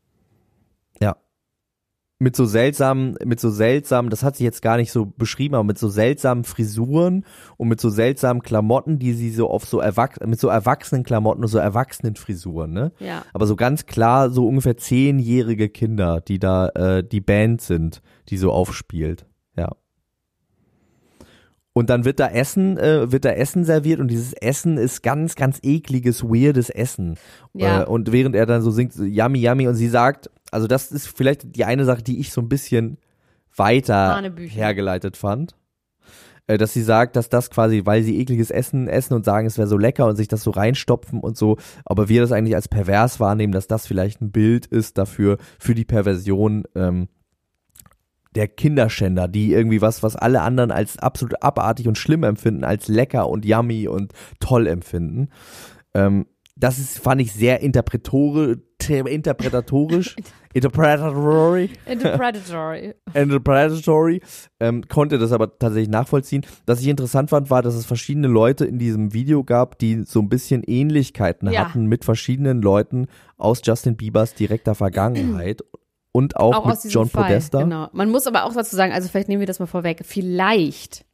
Mit 2.23 2.37
so 2.37 2.45
seltsamen, 2.45 3.17
mit 3.25 3.41
so 3.41 3.49
seltsamen, 3.49 4.11
das 4.11 4.23
hat 4.23 4.37
sie 4.37 4.45
jetzt 4.45 4.61
gar 4.61 4.77
nicht 4.77 4.93
so 4.93 5.07
beschrieben, 5.07 5.55
aber 5.55 5.65
mit 5.65 5.79
so 5.79 5.89
seltsamen 5.89 6.45
Frisuren 6.45 7.25
und 7.57 7.69
mit 7.69 7.81
so 7.81 7.89
seltsamen 7.89 8.43
Klamotten, 8.43 8.99
die 8.99 9.15
sie 9.15 9.31
so 9.31 9.49
auf 9.49 9.65
so 9.65 9.81
erwachs 9.81 10.19
mit 10.25 10.39
so 10.39 10.49
erwachsenen 10.49 11.03
Klamotten 11.03 11.43
und 11.43 11.49
so 11.49 11.59
erwachsenen 11.59 12.17
Frisuren, 12.17 12.73
ne? 12.73 12.93
Ja. 12.99 13.25
Aber 13.33 13.47
so 13.47 13.57
ganz 13.57 13.87
klar 13.87 14.29
so 14.29 14.47
ungefähr 14.47 14.77
zehnjährige 14.77 15.71
Kinder, 15.71 16.21
die 16.21 16.39
da 16.39 16.69
äh, 16.69 17.03
die 17.03 17.23
Band 17.23 17.63
sind, 17.63 18.03
die 18.29 18.37
so 18.37 18.53
aufspielt. 18.53 19.27
Ja. 19.57 19.71
Und 21.73 21.89
dann 21.89 22.05
wird 22.05 22.19
da 22.19 22.29
Essen, 22.29 22.79
äh, 22.79 23.13
wird 23.13 23.25
da 23.25 23.31
Essen 23.31 23.65
serviert 23.65 24.01
und 24.01 24.09
dieses 24.09 24.33
Essen 24.33 24.77
ist 24.77 25.03
ganz, 25.03 25.37
ganz 25.37 25.61
ekliges, 25.63 26.25
weirdes 26.25 26.69
Essen. 26.69 27.17
Ja. 27.55 27.83
Äh, 27.83 27.87
und 27.87 28.11
während 28.11 28.35
er 28.35 28.47
dann 28.47 28.63
so 28.63 28.71
singt, 28.71 28.93
so, 28.93 29.05
yummy, 29.05 29.41
yummy, 29.41 29.69
und 29.69 29.77
sie 29.77 29.89
sagt, 29.89 30.31
also 30.51 30.67
das 30.67 30.91
ist 30.91 31.07
vielleicht 31.07 31.55
die 31.55 31.65
eine 31.65 31.85
Sache, 31.85 32.03
die 32.03 32.19
ich 32.19 32.33
so 32.33 32.41
ein 32.41 32.49
bisschen 32.49 32.99
weiter 33.55 34.21
hergeleitet 34.37 35.17
fand. 35.17 35.55
Äh, 36.51 36.59
dass 36.59 36.73
sie 36.73 36.83
sagt, 36.83 37.15
dass 37.15 37.29
das 37.29 37.51
quasi, 37.51 37.83
weil 37.85 38.03
sie 38.03 38.19
ekliges 38.19 38.51
Essen 38.51 38.89
essen 38.89 39.15
und 39.15 39.25
sagen, 39.25 39.47
es 39.47 39.57
wäre 39.57 39.69
so 39.69 39.79
lecker 39.79 40.07
und 40.07 40.17
sich 40.17 40.27
das 40.27 40.43
so 40.43 40.51
reinstopfen 40.51 41.21
und 41.21 41.37
so, 41.37 41.57
aber 41.85 42.09
wir 42.09 42.21
das 42.21 42.33
eigentlich 42.33 42.57
als 42.57 42.67
pervers 42.67 43.21
wahrnehmen, 43.21 43.53
dass 43.53 43.69
das 43.69 43.87
vielleicht 43.87 44.21
ein 44.21 44.33
Bild 44.33 44.67
ist 44.67 44.99
dafür, 44.99 45.39
für 45.61 45.77
die 45.77 45.85
Perversion 45.85 46.65
ähm, 46.75 47.07
der 48.35 48.49
Kinderschänder, 48.49 49.29
die 49.29 49.53
irgendwie 49.53 49.83
was, 49.83 50.03
was 50.03 50.17
alle 50.17 50.43
anderen 50.43 50.71
als 50.71 50.99
absolut 50.99 51.43
abartig 51.43 51.89
und 51.89 51.99
schlimm 51.99 52.23
empfinden, 52.23 52.65
als 52.65 52.89
lecker 52.89 53.29
und 53.29 53.45
yummy 53.45 53.89
und 53.89 54.13
toll 54.39 54.67
empfinden. 54.67 55.29
Ähm, 55.95 56.27
das 56.57 56.79
ist, 56.79 56.99
fand 56.99 57.23
ich 57.23 57.33
sehr 57.33 57.61
interpretatorisch, 57.61 58.69
interpretatory, 60.55 61.71
Predatory. 61.87 62.95
interpretatory, 63.15 64.21
ähm, 64.61 64.87
konnte 64.89 65.19
das 65.19 65.33
aber 65.33 65.59
tatsächlich 65.59 65.89
nachvollziehen. 65.89 66.45
Was 66.67 66.81
ich 66.81 66.89
interessant 66.89 67.31
fand, 67.31 67.51
war, 67.51 67.63
dass 67.63 67.75
es 67.75 67.87
verschiedene 67.87 68.29
Leute 68.29 68.65
in 68.65 68.79
diesem 68.79 69.13
Video 69.13 69.43
gab, 69.43 69.79
die 69.79 70.03
so 70.05 70.21
ein 70.21 70.29
bisschen 70.29 70.63
Ähnlichkeiten 70.65 71.51
Ja. 71.51 71.69
hatten 71.69 71.87
mit 71.87 72.05
verschiedenen 72.05 72.63
Leuten 72.63 73.07
aus 73.39 73.61
Justin 73.65 73.97
Biebers 73.97 74.35
direkter 74.35 74.75
Vergangenheit 74.75 75.63
und 76.13 76.37
auch, 76.37 76.55
Auch 76.55 76.67
mit 76.67 76.93
John 76.93 77.09
Fall. 77.09 77.25
Podesta. 77.25 77.63
Genau. 77.63 77.89
Man 77.93 78.11
muss 78.11 78.27
aber 78.27 78.45
auch 78.45 78.53
dazu 78.53 78.75
sagen, 78.75 78.93
also 78.93 79.09
vielleicht 79.09 79.29
nehmen 79.29 79.41
wir 79.41 79.47
das 79.47 79.61
mal 79.61 79.67
vorweg. 79.67 80.03
Vielleicht 80.05 81.05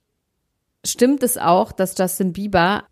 stimmt 0.85 1.23
es 1.23 1.37
auch, 1.37 1.73
dass 1.73 1.97
Justin 1.99 2.33
Bieber 2.33 2.85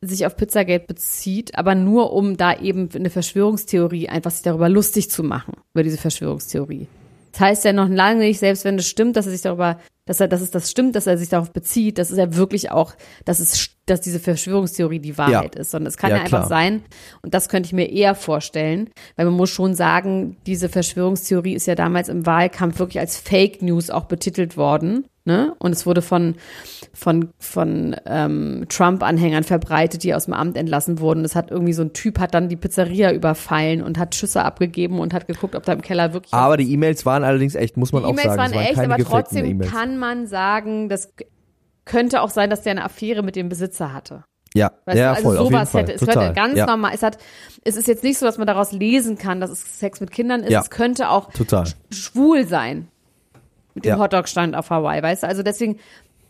sich 0.00 0.26
auf 0.26 0.36
Pizzagate 0.36 0.86
bezieht, 0.86 1.56
aber 1.56 1.74
nur 1.74 2.12
um 2.12 2.36
da 2.36 2.58
eben 2.58 2.88
eine 2.94 3.10
Verschwörungstheorie 3.10 4.08
einfach 4.08 4.30
sich 4.30 4.42
darüber 4.42 4.68
lustig 4.68 5.10
zu 5.10 5.22
machen, 5.22 5.54
über 5.72 5.82
diese 5.82 5.98
Verschwörungstheorie. 5.98 6.88
Das 7.32 7.40
heißt 7.40 7.64
ja 7.64 7.72
noch 7.72 7.88
lange 7.88 8.20
nicht, 8.20 8.38
selbst 8.38 8.64
wenn 8.64 8.78
es 8.78 8.86
stimmt, 8.86 9.16
dass 9.16 9.26
er 9.26 9.32
sich 9.32 9.42
darüber, 9.42 9.78
dass 10.04 10.20
er, 10.20 10.28
dass 10.28 10.40
es 10.40 10.50
das 10.50 10.70
stimmt, 10.70 10.94
dass 10.94 11.06
er 11.06 11.18
sich 11.18 11.30
darauf 11.30 11.52
bezieht, 11.52 11.98
dass 11.98 12.10
es 12.10 12.18
ja 12.18 12.36
wirklich 12.36 12.70
auch, 12.70 12.94
dass 13.24 13.40
es, 13.40 13.73
dass 13.86 14.00
diese 14.00 14.18
Verschwörungstheorie 14.20 14.98
die 14.98 15.18
Wahrheit 15.18 15.54
Ja. 15.54 15.60
ist, 15.60 15.70
sondern 15.70 15.88
es 15.88 15.96
kann 15.96 16.10
Ja, 16.10 16.16
ja, 16.16 16.22
einfach 16.22 16.46
klar. 16.46 16.48
sein, 16.48 16.82
und 17.22 17.34
das 17.34 17.48
könnte 17.48 17.66
ich 17.66 17.72
mir 17.72 17.90
eher 17.90 18.14
vorstellen, 18.14 18.90
weil 19.16 19.26
man 19.26 19.34
muss 19.34 19.50
schon 19.50 19.74
sagen, 19.74 20.36
diese 20.46 20.68
Verschwörungstheorie 20.68 21.54
ist 21.54 21.66
ja 21.66 21.74
damals 21.74 22.08
im 22.08 22.24
Wahlkampf 22.26 22.78
wirklich 22.78 23.00
als 23.00 23.16
Fake 23.16 23.62
News 23.62 23.90
auch 23.90 24.04
betitelt 24.04 24.56
worden. 24.56 25.06
Ne? 25.26 25.54
Und 25.58 25.72
es 25.72 25.86
wurde 25.86 26.02
von, 26.02 26.34
von, 26.92 27.30
von 27.38 27.96
ähm, 28.04 28.66
Trump-Anhängern 28.68 29.42
verbreitet, 29.42 30.02
die 30.02 30.14
aus 30.14 30.26
dem 30.26 30.34
Amt 30.34 30.56
entlassen 30.58 30.98
wurden. 31.00 31.24
Es 31.24 31.34
hat 31.34 31.50
irgendwie 31.50 31.72
so 31.72 31.80
ein 31.82 31.94
Typ 31.94 32.18
hat 32.18 32.34
dann 32.34 32.50
die 32.50 32.56
Pizzeria 32.56 33.10
überfallen 33.10 33.82
und 33.82 33.96
hat 33.98 34.14
Schüsse 34.14 34.42
abgegeben 34.44 34.98
und 34.98 35.14
hat 35.14 35.26
geguckt, 35.26 35.54
ob 35.54 35.64
da 35.64 35.72
im 35.72 35.80
Keller 35.80 36.12
wirklich 36.12 36.34
Aber 36.34 36.58
die 36.58 36.70
E-Mails 36.70 37.06
waren 37.06 37.24
allerdings 37.24 37.54
echt, 37.54 37.78
muss 37.78 37.92
man 37.92 38.02
die 38.02 38.08
auch 38.08 38.12
E-Mails 38.12 38.26
sagen. 38.26 38.38
waren 38.38 38.50
es 38.50 38.56
waren 38.56 38.66
echt, 38.66 38.78
aber 38.92 38.98
trotzdem 39.02 39.46
E-Mails. 39.46 39.70
kann 39.72 39.96
man 39.96 40.26
sagen, 40.26 40.90
das 40.90 41.10
könnte 41.84 42.22
auch 42.22 42.30
sein, 42.30 42.50
dass 42.50 42.62
der 42.62 42.72
eine 42.72 42.84
Affäre 42.84 43.22
mit 43.22 43.36
dem 43.36 43.48
Besitzer 43.48 43.92
hatte. 43.92 44.24
Ja, 44.56 44.70
Weißt 44.84 44.96
ja, 44.98 45.10
du, 45.10 45.16
also 45.16 45.22
voll, 45.28 45.36
sowas 45.48 45.70
Fall. 45.72 45.82
hätte, 45.82 45.92
es 45.94 46.00
Total. 46.00 46.14
könnte 46.14 46.32
ganz 46.34 46.56
ja, 46.56 46.66
normal, 46.66 46.92
es 46.94 47.02
hat, 47.02 47.18
es 47.64 47.74
ist 47.76 47.88
jetzt 47.88 48.04
nicht 48.04 48.18
so, 48.18 48.24
dass 48.26 48.38
man 48.38 48.46
daraus 48.46 48.70
lesen 48.70 49.18
kann, 49.18 49.40
dass 49.40 49.50
es 49.50 49.80
Sex 49.80 50.00
mit 50.00 50.12
Kindern 50.12 50.42
ist, 50.44 50.52
Ja. 50.52 50.60
es 50.60 50.70
könnte 50.70 51.08
auch 51.08 51.32
Total. 51.32 51.64
schwul 51.90 52.46
sein. 52.46 52.86
Mit 53.74 53.84
dem 53.84 53.88
Ja. 53.90 53.98
Hotdog-Stand 53.98 54.54
auf 54.54 54.70
Hawaii, 54.70 55.02
weißt 55.02 55.24
du, 55.24 55.26
also 55.26 55.42
deswegen, 55.42 55.80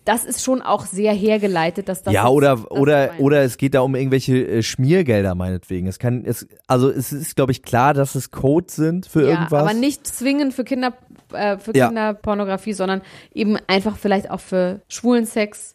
das 0.04 0.24
ist 0.24 0.42
schon 0.42 0.60
auch 0.62 0.84
sehr 0.86 1.12
hergeleitet, 1.12 1.88
dass 1.88 2.02
das 2.02 2.12
ja, 2.12 2.28
oder, 2.28 2.70
oder, 2.70 3.04
ist 3.06 3.10
mein- 3.12 3.20
oder 3.20 3.42
es 3.42 3.56
geht 3.56 3.74
da 3.74 3.80
um 3.80 3.94
irgendwelche 3.94 4.36
äh, 4.46 4.62
Schmiergelder 4.62 5.34
meinetwegen. 5.34 5.86
Es 5.86 5.98
kann, 5.98 6.24
es, 6.26 6.46
also 6.66 6.90
es 6.90 7.12
ist, 7.12 7.36
glaube 7.36 7.52
ich, 7.52 7.62
klar, 7.62 7.94
dass 7.94 8.14
es 8.14 8.30
Codes 8.30 8.76
sind 8.76 9.06
für 9.06 9.22
ja, 9.22 9.28
irgendwas. 9.30 9.62
aber 9.62 9.72
nicht 9.74 10.06
zwingend 10.06 10.52
für 10.54 10.64
Kinder, 10.64 10.92
äh, 11.32 11.56
für 11.58 11.74
Ja. 11.76 11.86
Kinderpornografie, 11.88 12.74
sondern 12.74 13.02
eben 13.32 13.56
einfach 13.66 13.96
vielleicht 13.96 14.30
auch 14.30 14.40
für 14.40 14.80
schwulen 14.88 15.24
Sex, 15.26 15.74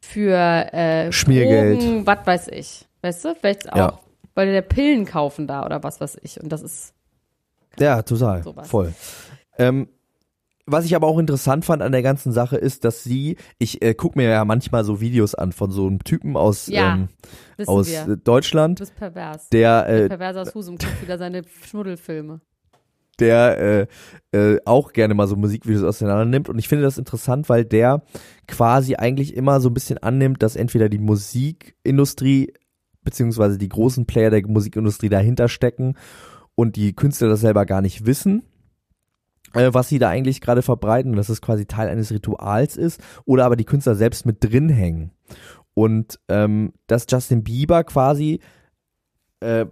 für 0.00 0.36
äh, 0.36 1.10
Schmiergeld. 1.12 1.80
Drogen, 1.82 2.06
was 2.06 2.26
weiß 2.26 2.48
ich. 2.48 2.86
Weißt 3.02 3.24
du? 3.24 3.34
Vielleicht 3.34 3.72
auch, 3.72 3.76
Ja. 3.76 3.98
weil 4.34 4.52
der 4.52 4.62
Pillen 4.62 5.06
kaufen 5.06 5.46
da 5.46 5.64
oder 5.64 5.82
was 5.82 6.00
weiß 6.00 6.18
ich. 6.22 6.40
Und 6.42 6.50
das 6.50 6.62
ist 6.62 6.92
Ja, 7.78 8.02
total. 8.02 8.42
Sowas. 8.42 8.68
Voll. 8.68 8.92
Ähm, 9.58 9.88
was 10.66 10.84
ich 10.84 10.94
aber 10.94 11.06
auch 11.08 11.18
interessant 11.18 11.64
fand 11.64 11.82
an 11.82 11.92
der 11.92 12.02
ganzen 12.02 12.32
Sache 12.32 12.56
ist, 12.56 12.84
dass 12.84 13.02
sie, 13.02 13.36
ich 13.58 13.82
äh, 13.82 13.94
gucke 13.94 14.18
mir 14.18 14.28
ja 14.28 14.44
manchmal 14.44 14.84
so 14.84 15.00
Videos 15.00 15.34
an 15.34 15.52
von 15.52 15.70
so 15.70 15.86
einem 15.86 16.04
Typen 16.04 16.36
aus, 16.36 16.68
Ja, 16.68 16.94
ähm, 16.94 17.08
aus 17.66 17.88
wir. 17.88 18.02
äh, 18.02 18.06
Du 18.06 18.16
Deutschland, 18.16 18.78
bist 18.78 18.94
pervers. 18.94 19.48
der, 19.48 19.88
äh, 19.88 20.08
Perverser 20.08 20.42
aus 20.42 20.54
Husum 20.54 20.76
guckt 20.78 21.02
wieder 21.02 21.18
seine 21.18 21.42
Schmuddelfilme. 21.66 22.40
der 23.18 23.86
äh, 24.32 24.36
äh, 24.54 24.58
auch 24.64 24.92
gerne 24.92 25.14
mal 25.14 25.26
so 25.28 25.36
Musikvideos 25.36 25.82
auseinander 25.84 26.24
nimmt. 26.24 26.48
Und 26.48 26.58
ich 26.58 26.68
finde 26.68 26.84
das 26.84 26.96
interessant, 26.98 27.48
weil 27.48 27.64
der 27.64 28.02
quasi 28.48 28.94
eigentlich 28.96 29.36
immer 29.36 29.60
so 29.60 29.68
ein 29.68 29.74
bisschen 29.74 29.98
annimmt, 29.98 30.42
dass 30.42 30.56
entweder 30.56 30.88
die 30.88 30.98
Musikindustrie 30.98 32.52
beziehungsweise 33.04 33.58
die 33.58 33.68
großen 33.68 34.06
Player 34.06 34.30
der 34.30 34.46
Musikindustrie 34.46 35.08
dahinter 35.08 35.48
stecken 35.48 35.94
und 36.54 36.76
die 36.76 36.94
Künstler 36.94 37.28
das 37.28 37.40
selber 37.40 37.66
gar 37.66 37.80
nicht 37.82 38.06
wissen, 38.06 38.42
was 39.54 39.88
sie 39.88 39.98
da 39.98 40.08
eigentlich 40.08 40.40
gerade 40.40 40.62
verbreiten 40.62 41.14
dass 41.14 41.28
es 41.28 41.42
quasi 41.42 41.66
Teil 41.66 41.88
eines 41.88 42.10
Rituals 42.10 42.76
ist 42.76 43.00
oder 43.24 43.44
aber 43.44 43.56
die 43.56 43.64
Künstler 43.64 43.94
selbst 43.94 44.26
mit 44.26 44.42
drin 44.42 44.68
hängen. 44.68 45.12
Und 45.74 46.20
ähm, 46.28 46.72
dass 46.86 47.06
Justin 47.08 47.44
Bieber 47.44 47.84
quasi 47.84 48.40
äh, 49.40 49.66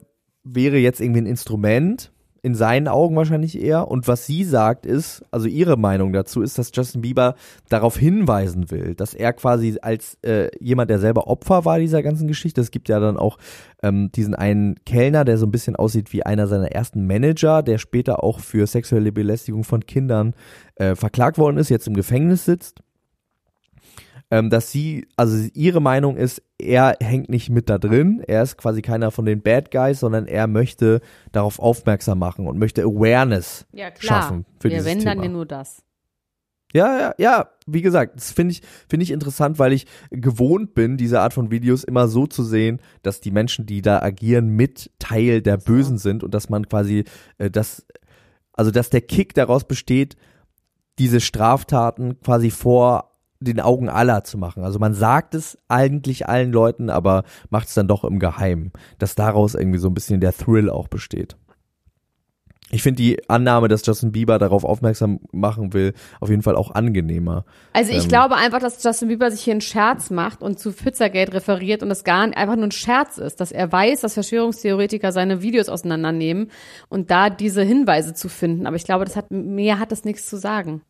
wäre 0.44 0.78
jetzt 0.78 1.00
irgendwie 1.00 1.20
ein 1.20 1.26
Instrument, 1.26 2.12
in 2.42 2.54
seinen 2.54 2.88
Augen 2.88 3.16
wahrscheinlich 3.16 3.60
eher. 3.60 3.88
Und 3.88 4.08
was 4.08 4.26
sie 4.26 4.44
sagt 4.44 4.86
ist, 4.86 5.22
also 5.30 5.46
ihre 5.46 5.76
Meinung 5.76 6.12
dazu 6.12 6.42
ist, 6.42 6.58
dass 6.58 6.70
Justin 6.74 7.02
Bieber 7.02 7.34
darauf 7.68 7.96
hinweisen 7.96 8.70
will, 8.70 8.94
dass 8.94 9.14
er 9.14 9.32
quasi 9.32 9.78
als 9.82 10.18
äh, 10.22 10.50
jemand, 10.58 10.90
der 10.90 10.98
selber 10.98 11.26
Opfer 11.26 11.64
war 11.64 11.78
dieser 11.78 12.02
ganzen 12.02 12.28
Geschichte, 12.28 12.60
es 12.60 12.70
gibt 12.70 12.88
ja 12.88 13.00
dann 13.00 13.16
auch 13.16 13.38
ähm, 13.82 14.10
diesen 14.12 14.34
einen 14.34 14.76
Kellner, 14.84 15.24
der 15.24 15.38
so 15.38 15.46
ein 15.46 15.52
bisschen 15.52 15.76
aussieht 15.76 16.12
wie 16.12 16.24
einer 16.24 16.46
seiner 16.46 16.72
ersten 16.72 17.06
Manager, 17.06 17.62
der 17.62 17.78
später 17.78 18.22
auch 18.24 18.40
für 18.40 18.66
sexuelle 18.66 19.12
Belästigung 19.12 19.64
von 19.64 19.84
Kindern 19.86 20.34
äh, 20.76 20.94
verklagt 20.94 21.38
worden 21.38 21.58
ist, 21.58 21.68
jetzt 21.68 21.86
im 21.86 21.94
Gefängnis 21.94 22.44
sitzt 22.44 22.82
ähm, 24.30 24.50
dass 24.50 24.70
sie, 24.70 25.06
also 25.16 25.48
ihre 25.54 25.80
Meinung 25.80 26.16
ist, 26.16 26.42
er 26.58 26.96
hängt 27.00 27.28
nicht 27.28 27.50
mit 27.50 27.68
da 27.68 27.78
drin, 27.78 28.22
er 28.26 28.42
ist 28.42 28.56
quasi 28.56 28.82
keiner 28.82 29.10
von 29.10 29.24
den 29.26 29.42
Bad 29.42 29.70
Guys, 29.70 30.00
sondern 30.00 30.26
er 30.26 30.46
möchte 30.46 31.00
darauf 31.32 31.58
aufmerksam 31.58 32.18
machen 32.18 32.46
und 32.46 32.58
möchte 32.58 32.82
Awareness 32.82 33.66
Ja, 33.72 33.90
klar. 33.90 34.22
schaffen 34.22 34.46
für 34.60 34.68
Wir 34.70 34.78
dieses 34.78 34.86
wenn 34.86 35.04
dann 35.04 35.14
Thema. 35.14 35.24
ja 35.24 35.30
nur 35.30 35.46
das. 35.46 35.82
Ja, 36.72 36.98
ja, 37.00 37.14
ja, 37.18 37.48
wie 37.66 37.82
gesagt, 37.82 38.14
das 38.16 38.30
finde 38.30 38.52
ich, 38.52 38.62
finde 38.88 39.02
ich 39.02 39.10
interessant, 39.10 39.58
weil 39.58 39.72
ich 39.72 39.86
gewohnt 40.10 40.72
bin, 40.74 40.96
diese 40.96 41.20
Art 41.20 41.32
von 41.34 41.50
Videos 41.50 41.82
immer 41.82 42.06
so 42.06 42.28
zu 42.28 42.44
sehen, 42.44 42.80
dass 43.02 43.20
die 43.20 43.32
Menschen, 43.32 43.66
die 43.66 43.82
da 43.82 44.00
agieren, 44.00 44.50
mit 44.50 44.92
Teil 45.00 45.42
der 45.42 45.56
Bösen 45.56 45.98
sind 45.98 46.22
und 46.22 46.32
dass 46.32 46.48
man 46.48 46.68
quasi, 46.68 47.04
äh, 47.38 47.50
das, 47.50 47.84
also 48.52 48.70
dass 48.70 48.88
der 48.88 49.00
Kick 49.00 49.34
daraus 49.34 49.64
besteht, 49.64 50.16
diese 51.00 51.20
Straftaten 51.20 52.20
quasi 52.20 52.50
vor 52.50 53.09
den 53.40 53.60
Augen 53.60 53.88
aller 53.88 54.22
zu 54.24 54.38
machen. 54.38 54.62
Also 54.62 54.78
man 54.78 54.94
sagt 54.94 55.34
es 55.34 55.58
eigentlich 55.68 56.28
allen 56.28 56.52
Leuten, 56.52 56.90
aber 56.90 57.24
macht 57.48 57.68
es 57.68 57.74
dann 57.74 57.88
doch 57.88 58.04
im 58.04 58.18
Geheimen, 58.18 58.72
dass 58.98 59.14
daraus 59.14 59.54
irgendwie 59.54 59.78
so 59.78 59.88
ein 59.88 59.94
bisschen 59.94 60.20
der 60.20 60.36
Thrill 60.36 60.68
auch 60.70 60.88
besteht. 60.88 61.36
Ich 62.72 62.84
finde 62.84 63.02
die 63.02 63.28
Annahme, 63.28 63.66
dass 63.66 63.84
Justin 63.84 64.12
Bieber 64.12 64.38
darauf 64.38 64.62
aufmerksam 64.64 65.18
machen 65.32 65.72
will, 65.72 65.92
auf 66.20 66.30
jeden 66.30 66.42
Fall 66.42 66.54
auch 66.54 66.70
angenehmer. 66.70 67.44
Also 67.72 67.90
ich 67.90 68.04
Ähm. 68.04 68.08
glaube 68.08 68.36
einfach, 68.36 68.60
dass 68.60 68.82
Justin 68.82 69.08
Bieber 69.08 69.28
sich 69.32 69.40
hier 69.40 69.54
einen 69.54 69.60
Scherz 69.60 70.10
macht 70.10 70.40
und 70.40 70.60
zu 70.60 70.72
Pizzagate 70.72 71.32
referiert 71.32 71.82
und 71.82 71.88
das 71.88 72.04
gar 72.04 72.26
nicht, 72.26 72.38
einfach 72.38 72.54
nur 72.54 72.66
ein 72.66 72.70
Scherz 72.70 73.18
ist, 73.18 73.40
dass 73.40 73.50
er 73.50 73.72
weiß, 73.72 74.02
dass 74.02 74.14
Verschwörungstheoretiker 74.14 75.10
seine 75.10 75.42
Videos 75.42 75.68
auseinandernehmen 75.68 76.50
und 76.88 77.10
da 77.10 77.28
diese 77.28 77.62
Hinweise 77.62 78.14
zu 78.14 78.28
finden. 78.28 78.66
Aber 78.68 78.76
ich 78.76 78.84
glaube, 78.84 79.04
das 79.04 79.16
hat 79.16 79.32
mehr 79.32 79.80
hat 79.80 79.90
das 79.90 80.04
nichts 80.04 80.28
zu 80.28 80.36
sagen. 80.36 80.82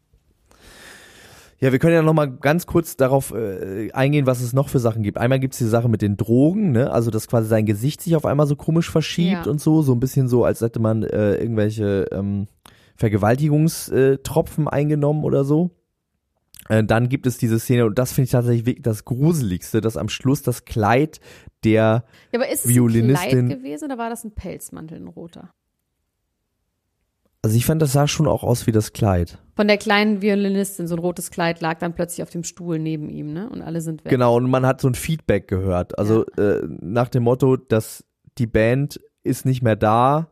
Ja, 1.62 1.72
wir 1.72 1.78
können 1.78 1.92
ja 1.94 2.00
noch 2.02 2.14
mal 2.14 2.26
ganz 2.30 2.66
kurz 2.66 2.96
darauf 2.96 3.32
äh, 3.34 3.90
eingehen, 3.92 4.24
was 4.26 4.40
es 4.40 4.54
noch 4.54 4.70
für 4.70 4.78
Sachen 4.78 5.02
gibt. 5.02 5.18
Einmal 5.18 5.40
gibt's 5.40 5.58
die 5.58 5.64
Sache 5.66 5.90
mit 5.90 6.00
den 6.00 6.16
Drogen, 6.16 6.72
ne? 6.72 6.90
Also 6.90 7.10
dass 7.10 7.28
quasi 7.28 7.48
sein 7.48 7.66
Gesicht 7.66 8.00
sich 8.00 8.16
auf 8.16 8.24
einmal 8.24 8.46
so 8.46 8.56
komisch 8.56 8.90
verschiebt 8.90 9.44
Ja. 9.44 9.50
und 9.50 9.60
so, 9.60 9.82
so 9.82 9.92
ein 9.92 10.00
bisschen 10.00 10.26
so, 10.26 10.44
als 10.44 10.62
hätte 10.62 10.80
man 10.80 11.02
äh, 11.02 11.34
irgendwelche 11.34 12.06
ähm, 12.12 12.46
Vergewaltigungstropfen 12.96 14.68
eingenommen 14.68 15.24
oder 15.24 15.44
so. 15.44 15.70
Äh, 16.68 16.84
dann 16.84 17.08
gibt 17.08 17.26
es 17.26 17.36
diese 17.38 17.58
Szene 17.58 17.84
und 17.86 17.98
das 17.98 18.12
finde 18.12 18.26
ich 18.26 18.30
tatsächlich 18.30 18.66
wirklich 18.66 18.82
das 18.82 19.04
Gruseligste, 19.04 19.80
dass 19.80 19.96
am 19.96 20.08
Schluss 20.08 20.42
das 20.42 20.64
Kleid 20.64 21.20
der 21.64 22.04
Ja, 22.32 22.40
aber 22.40 22.48
ist 22.50 22.64
es 22.64 22.70
Violinistin- 22.70 23.38
ein 23.40 23.46
Kleid 23.48 23.58
gewesen 23.58 23.84
oder 23.86 23.98
war 23.98 24.08
das 24.08 24.24
ein 24.24 24.32
Pelzmantel, 24.34 24.98
ein 24.98 25.08
roter? 25.08 25.50
Also 27.42 27.56
ich 27.56 27.64
fand, 27.64 27.80
das 27.80 27.92
sah 27.92 28.06
schon 28.06 28.26
auch 28.26 28.42
aus 28.42 28.66
wie 28.66 28.72
das 28.72 28.92
Kleid. 28.92 29.38
Von 29.56 29.66
der 29.66 29.78
kleinen 29.78 30.20
Violinistin, 30.20 30.86
so 30.86 30.94
ein 30.94 30.98
rotes 30.98 31.30
Kleid 31.30 31.60
lag 31.62 31.78
dann 31.78 31.94
plötzlich 31.94 32.22
auf 32.22 32.30
dem 32.30 32.44
Stuhl 32.44 32.78
neben 32.78 33.08
ihm, 33.08 33.32
ne? 33.32 33.48
Und 33.48 33.62
alle 33.62 33.80
sind 33.80 34.04
weg. 34.04 34.10
Genau, 34.10 34.36
und 34.36 34.50
man 34.50 34.66
hat 34.66 34.80
so 34.80 34.88
ein 34.88 34.94
Feedback 34.94 35.48
gehört. 35.48 35.98
Also 35.98 36.26
äh, 36.36 36.60
nach 36.80 37.08
dem 37.08 37.22
Motto, 37.22 37.56
dass 37.56 38.04
die 38.38 38.46
Band 38.46 39.00
ist 39.22 39.46
nicht 39.46 39.62
mehr 39.62 39.76
da, 39.76 40.28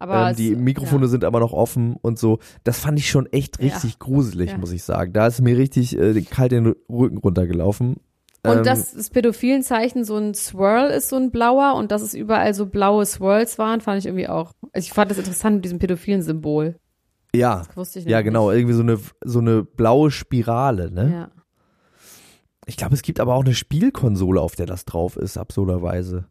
Aber 0.00 0.26
ähm, 0.26 0.30
es- 0.32 0.36
die 0.38 0.56
Mikrofone 0.56 1.02
ja. 1.04 1.08
sind 1.08 1.24
aber 1.24 1.38
noch 1.40 1.52
offen 1.52 1.94
und 2.02 2.18
so. 2.18 2.38
Das 2.64 2.80
fand 2.80 2.98
ich 2.98 3.08
schon 3.10 3.26
echt 3.26 3.62
Ja. 3.62 3.72
richtig 3.72 3.98
gruselig, 4.00 4.50
Ja. 4.50 4.58
muss 4.58 4.72
ich 4.72 4.82
sagen. 4.82 5.12
Da 5.12 5.28
ist 5.28 5.40
mir 5.42 5.56
richtig 5.56 5.96
äh, 5.98 6.20
kalt 6.22 6.50
den 6.52 6.74
Rücken 6.88 7.18
runtergelaufen. 7.18 7.96
Und 8.42 8.58
Ähm, 8.58 8.64
dass 8.64 8.94
das 8.94 9.10
pädophilen 9.10 9.62
Zeichen 9.62 10.04
so 10.04 10.16
ein 10.16 10.34
Swirl 10.34 10.90
ist, 10.90 11.10
so 11.10 11.16
ein 11.16 11.30
blauer, 11.30 11.74
und 11.74 11.90
dass 11.92 12.00
es 12.00 12.14
überall 12.14 12.54
so 12.54 12.66
blaue 12.66 13.04
Swirls 13.04 13.58
waren, 13.58 13.80
fand 13.80 13.98
ich 13.98 14.06
irgendwie 14.06 14.28
auch. 14.28 14.52
Also 14.72 14.86
ich 14.86 14.92
fand 14.92 15.10
das 15.10 15.18
interessant 15.18 15.56
mit 15.56 15.64
diesem 15.64 15.78
pädophilen 15.78 16.22
Symbol. 16.22 16.76
Ja, 17.34 17.64
Das 17.66 17.76
wusste 17.76 17.98
ich 18.00 18.06
ja 18.06 18.18
noch 18.18 18.24
genau, 18.24 18.50
Nicht. 18.50 18.58
irgendwie 18.58 18.74
so 18.74 18.82
eine 18.82 18.98
so 19.24 19.38
eine 19.38 19.62
blaue 19.62 20.10
Spirale, 20.10 20.90
ne? 20.90 21.12
Ja. 21.12 21.30
Ich 22.66 22.76
glaube, 22.76 22.94
es 22.94 23.02
gibt 23.02 23.20
aber 23.20 23.34
auch 23.34 23.44
eine 23.44 23.54
Spielkonsole, 23.54 24.40
auf 24.40 24.56
der 24.56 24.66
das 24.66 24.84
drauf 24.84 25.16
ist, 25.16 25.36
absurderweise. 25.36 26.26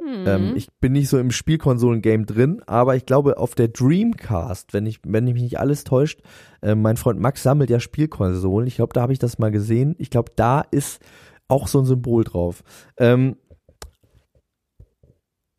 Mhm. 0.00 0.24
Ähm, 0.26 0.52
ich 0.56 0.68
bin 0.80 0.92
nicht 0.92 1.08
so 1.08 1.18
im 1.18 1.30
Spielkonsolen-Game 1.30 2.26
drin, 2.26 2.62
aber 2.66 2.96
ich 2.96 3.06
glaube, 3.06 3.36
auf 3.38 3.54
der 3.54 3.68
Dreamcast, 3.68 4.72
wenn 4.72 4.86
ich, 4.86 5.00
wenn 5.06 5.24
mich 5.24 5.34
nicht 5.42 5.58
alles 5.58 5.84
täuscht, 5.84 6.20
äh, 6.62 6.74
mein 6.74 6.96
Freund 6.96 7.20
Max 7.20 7.42
sammelt 7.42 7.70
ja 7.70 7.78
Spielkonsolen. 7.78 8.66
Ich 8.66 8.76
glaube, 8.76 8.94
da 8.94 9.02
habe 9.02 9.12
ich 9.12 9.18
das 9.18 9.38
mal 9.38 9.50
gesehen. 9.50 9.94
Ich 9.98 10.10
glaube, 10.10 10.32
da 10.34 10.62
ist 10.70 11.00
auch 11.48 11.68
so 11.68 11.80
ein 11.80 11.84
Symbol 11.84 12.24
drauf. 12.24 12.62
Ähm, 12.96 13.36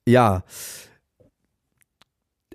ja. 0.08 0.43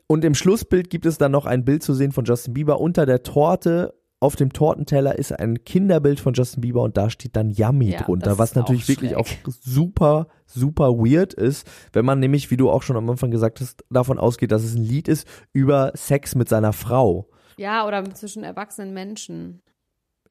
Und 0.06 0.24
im 0.24 0.34
Schlussbild 0.34 0.90
gibt 0.90 1.06
es 1.06 1.18
dann 1.18 1.32
noch 1.32 1.46
ein 1.46 1.64
Bild 1.64 1.82
zu 1.82 1.94
sehen 1.94 2.12
von 2.12 2.24
Justin 2.24 2.54
Bieber. 2.54 2.80
Unter 2.80 3.04
der 3.06 3.22
Torte, 3.22 3.94
auf 4.20 4.36
dem 4.36 4.52
Tortenteller 4.52 5.18
ist 5.18 5.32
ein 5.32 5.64
Kinderbild 5.64 6.18
von 6.18 6.34
Justin 6.34 6.62
Bieber 6.62 6.82
und 6.82 6.96
da 6.96 7.08
steht 7.10 7.36
dann 7.36 7.50
Yummy 7.50 7.90
Ja, 7.90 8.02
drunter, 8.02 8.38
was 8.38 8.54
natürlich 8.54 8.84
auch 8.84 8.88
wirklich 8.88 9.16
auch 9.16 9.28
super, 9.60 10.26
super 10.46 10.94
weird 10.94 11.34
ist, 11.34 11.68
wenn 11.92 12.04
man 12.04 12.18
nämlich, 12.18 12.50
wie 12.50 12.56
du 12.56 12.70
auch 12.70 12.82
schon 12.82 12.96
am 12.96 13.08
Anfang 13.08 13.30
gesagt 13.30 13.60
hast, 13.60 13.84
davon 13.90 14.18
ausgeht, 14.18 14.50
dass 14.50 14.64
es 14.64 14.74
ein 14.74 14.82
Lied 14.82 15.06
ist 15.08 15.28
über 15.52 15.92
Sex 15.94 16.34
mit 16.34 16.48
seiner 16.48 16.72
Frau. 16.72 17.28
ja, 17.58 17.86
oder 17.86 18.04
zwischen 18.14 18.42
erwachsenen 18.42 18.92
Menschen. 18.92 19.62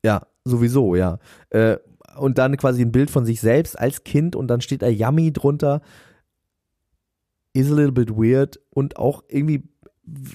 Ja, 0.03 0.27
sowieso, 0.43 0.95
ja. 0.95 1.19
Äh, 1.49 1.77
und 2.19 2.37
dann 2.37 2.57
quasi 2.57 2.81
ein 2.81 2.91
Bild 2.91 3.09
von 3.09 3.25
sich 3.25 3.39
selbst 3.39 3.77
als 3.77 4.03
Kind 4.03 4.35
und 4.35 4.47
dann 4.47 4.61
steht 4.61 4.81
da 4.81 4.87
Yummy 4.87 5.31
drunter. 5.31 5.81
Is 7.53 7.71
a 7.71 7.75
little 7.75 7.91
bit 7.91 8.11
weird 8.11 8.59
und 8.69 8.97
auch 8.97 9.23
irgendwie 9.27 9.63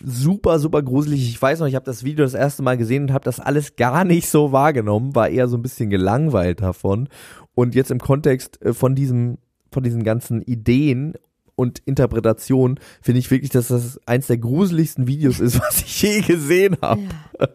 super, 0.04 0.58
super 0.58 0.82
gruselig. 0.82 1.28
Ich 1.28 1.40
weiß 1.40 1.60
noch, 1.60 1.66
ich 1.66 1.74
habe 1.74 1.84
das 1.84 2.04
Video 2.04 2.24
das 2.24 2.34
erste 2.34 2.62
Mal 2.62 2.76
gesehen 2.76 3.04
und 3.04 3.12
habe 3.12 3.24
das 3.24 3.40
alles 3.40 3.76
gar 3.76 4.04
nicht 4.04 4.28
so 4.28 4.52
wahrgenommen, 4.52 5.14
war 5.14 5.28
eher 5.28 5.48
so 5.48 5.56
ein 5.56 5.62
bisschen 5.62 5.90
gelangweilt 5.90 6.60
davon. 6.60 7.08
Und 7.54 7.74
jetzt 7.74 7.90
im 7.90 7.98
Kontext 7.98 8.60
äh, 8.62 8.74
von 8.74 8.94
diesem, 8.94 9.38
von 9.70 9.82
diesen 9.82 10.04
ganzen 10.04 10.42
Ideen 10.42 11.14
und 11.54 11.80
Interpretationen 11.80 12.80
finde 13.00 13.20
ich 13.20 13.30
wirklich, 13.30 13.50
dass 13.50 13.68
das 13.68 14.00
eins 14.06 14.26
der 14.26 14.38
gruseligsten 14.38 15.06
Videos 15.06 15.40
ist, 15.40 15.60
was 15.60 15.82
ich 15.82 16.02
je 16.02 16.20
gesehen 16.20 16.76
habe. 16.82 17.02
Ja, 17.38 17.48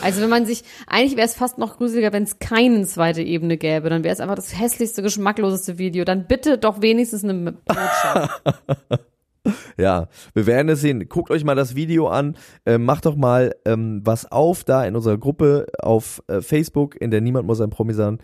also 0.00 0.22
wenn 0.22 0.30
man 0.30 0.46
sich, 0.46 0.62
eigentlich 0.86 1.16
wäre 1.16 1.26
es 1.26 1.34
fast 1.34 1.58
noch 1.58 1.76
gruseliger, 1.76 2.12
wenn 2.12 2.22
es 2.22 2.38
keine 2.38 2.86
zweite 2.86 3.22
Ebene 3.22 3.56
gäbe, 3.56 3.90
dann 3.90 4.04
wäre 4.04 4.14
es 4.14 4.20
einfach 4.20 4.36
das 4.36 4.58
hässlichste, 4.58 5.02
geschmackloseste 5.02 5.78
Video. 5.78 6.04
Dann 6.04 6.26
bitte 6.26 6.58
doch 6.58 6.82
wenigstens 6.82 7.24
eine 7.24 7.52
Botschaft. 7.52 8.42
Ja, 9.78 10.08
wir 10.34 10.46
werden 10.46 10.68
es 10.70 10.80
sehen. 10.80 11.08
Guckt 11.08 11.30
euch 11.30 11.44
mal 11.44 11.54
das 11.54 11.76
Video 11.76 12.08
an. 12.08 12.36
Äh, 12.64 12.78
macht 12.78 13.06
doch 13.06 13.14
mal 13.14 13.54
ähm, 13.64 14.00
was 14.04 14.30
auf 14.32 14.64
da 14.64 14.84
in 14.84 14.96
unserer 14.96 15.18
Gruppe 15.18 15.66
auf 15.78 16.22
äh, 16.26 16.40
Facebook, 16.40 17.00
in 17.00 17.12
der 17.12 17.20
Niemand 17.20 17.46
muss 17.46 17.60
ein 17.60 17.70
Promi 17.70 17.94
sein. 17.94 18.18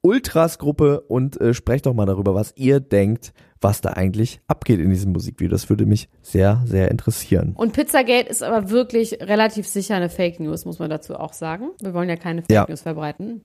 Ultras-Gruppe 0.00 1.02
und 1.02 1.40
äh, 1.40 1.54
sprecht 1.54 1.86
doch 1.86 1.94
mal 1.94 2.06
darüber, 2.06 2.34
was 2.34 2.54
ihr 2.56 2.80
denkt, 2.80 3.32
was 3.62 3.80
da 3.80 3.90
eigentlich 3.90 4.40
abgeht 4.46 4.80
in 4.80 4.90
diesem 4.90 5.12
Musikvideo. 5.12 5.50
Das 5.50 5.68
würde 5.70 5.86
mich 5.86 6.08
sehr, 6.20 6.62
sehr 6.66 6.90
interessieren. 6.90 7.52
Und 7.56 7.72
Pizzagate 7.72 8.28
ist 8.28 8.42
aber 8.42 8.70
wirklich 8.70 9.18
relativ 9.20 9.66
sicher 9.66 9.94
eine 9.96 10.08
Fake 10.10 10.40
News, 10.40 10.64
muss 10.64 10.78
man 10.78 10.90
dazu 10.90 11.16
auch 11.16 11.32
sagen. 11.32 11.70
Wir 11.80 11.94
wollen 11.94 12.08
ja 12.08 12.16
keine 12.16 12.42
Fake 12.42 12.50
Ja. 12.50 12.66
News 12.68 12.82
verbreiten. 12.82 13.42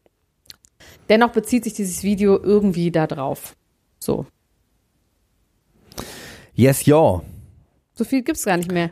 Dennoch 1.10 1.32
bezieht 1.32 1.64
sich 1.64 1.74
dieses 1.74 2.04
Video 2.04 2.42
irgendwie 2.42 2.92
da 2.92 3.08
drauf. 3.08 3.56
So. 4.00 4.26
Yes, 6.54 6.86
ja. 6.86 7.22
So 7.94 8.04
viel 8.04 8.24
gibt's 8.24 8.46
gar 8.46 8.58
nicht 8.58 8.72
mehr. 8.72 8.92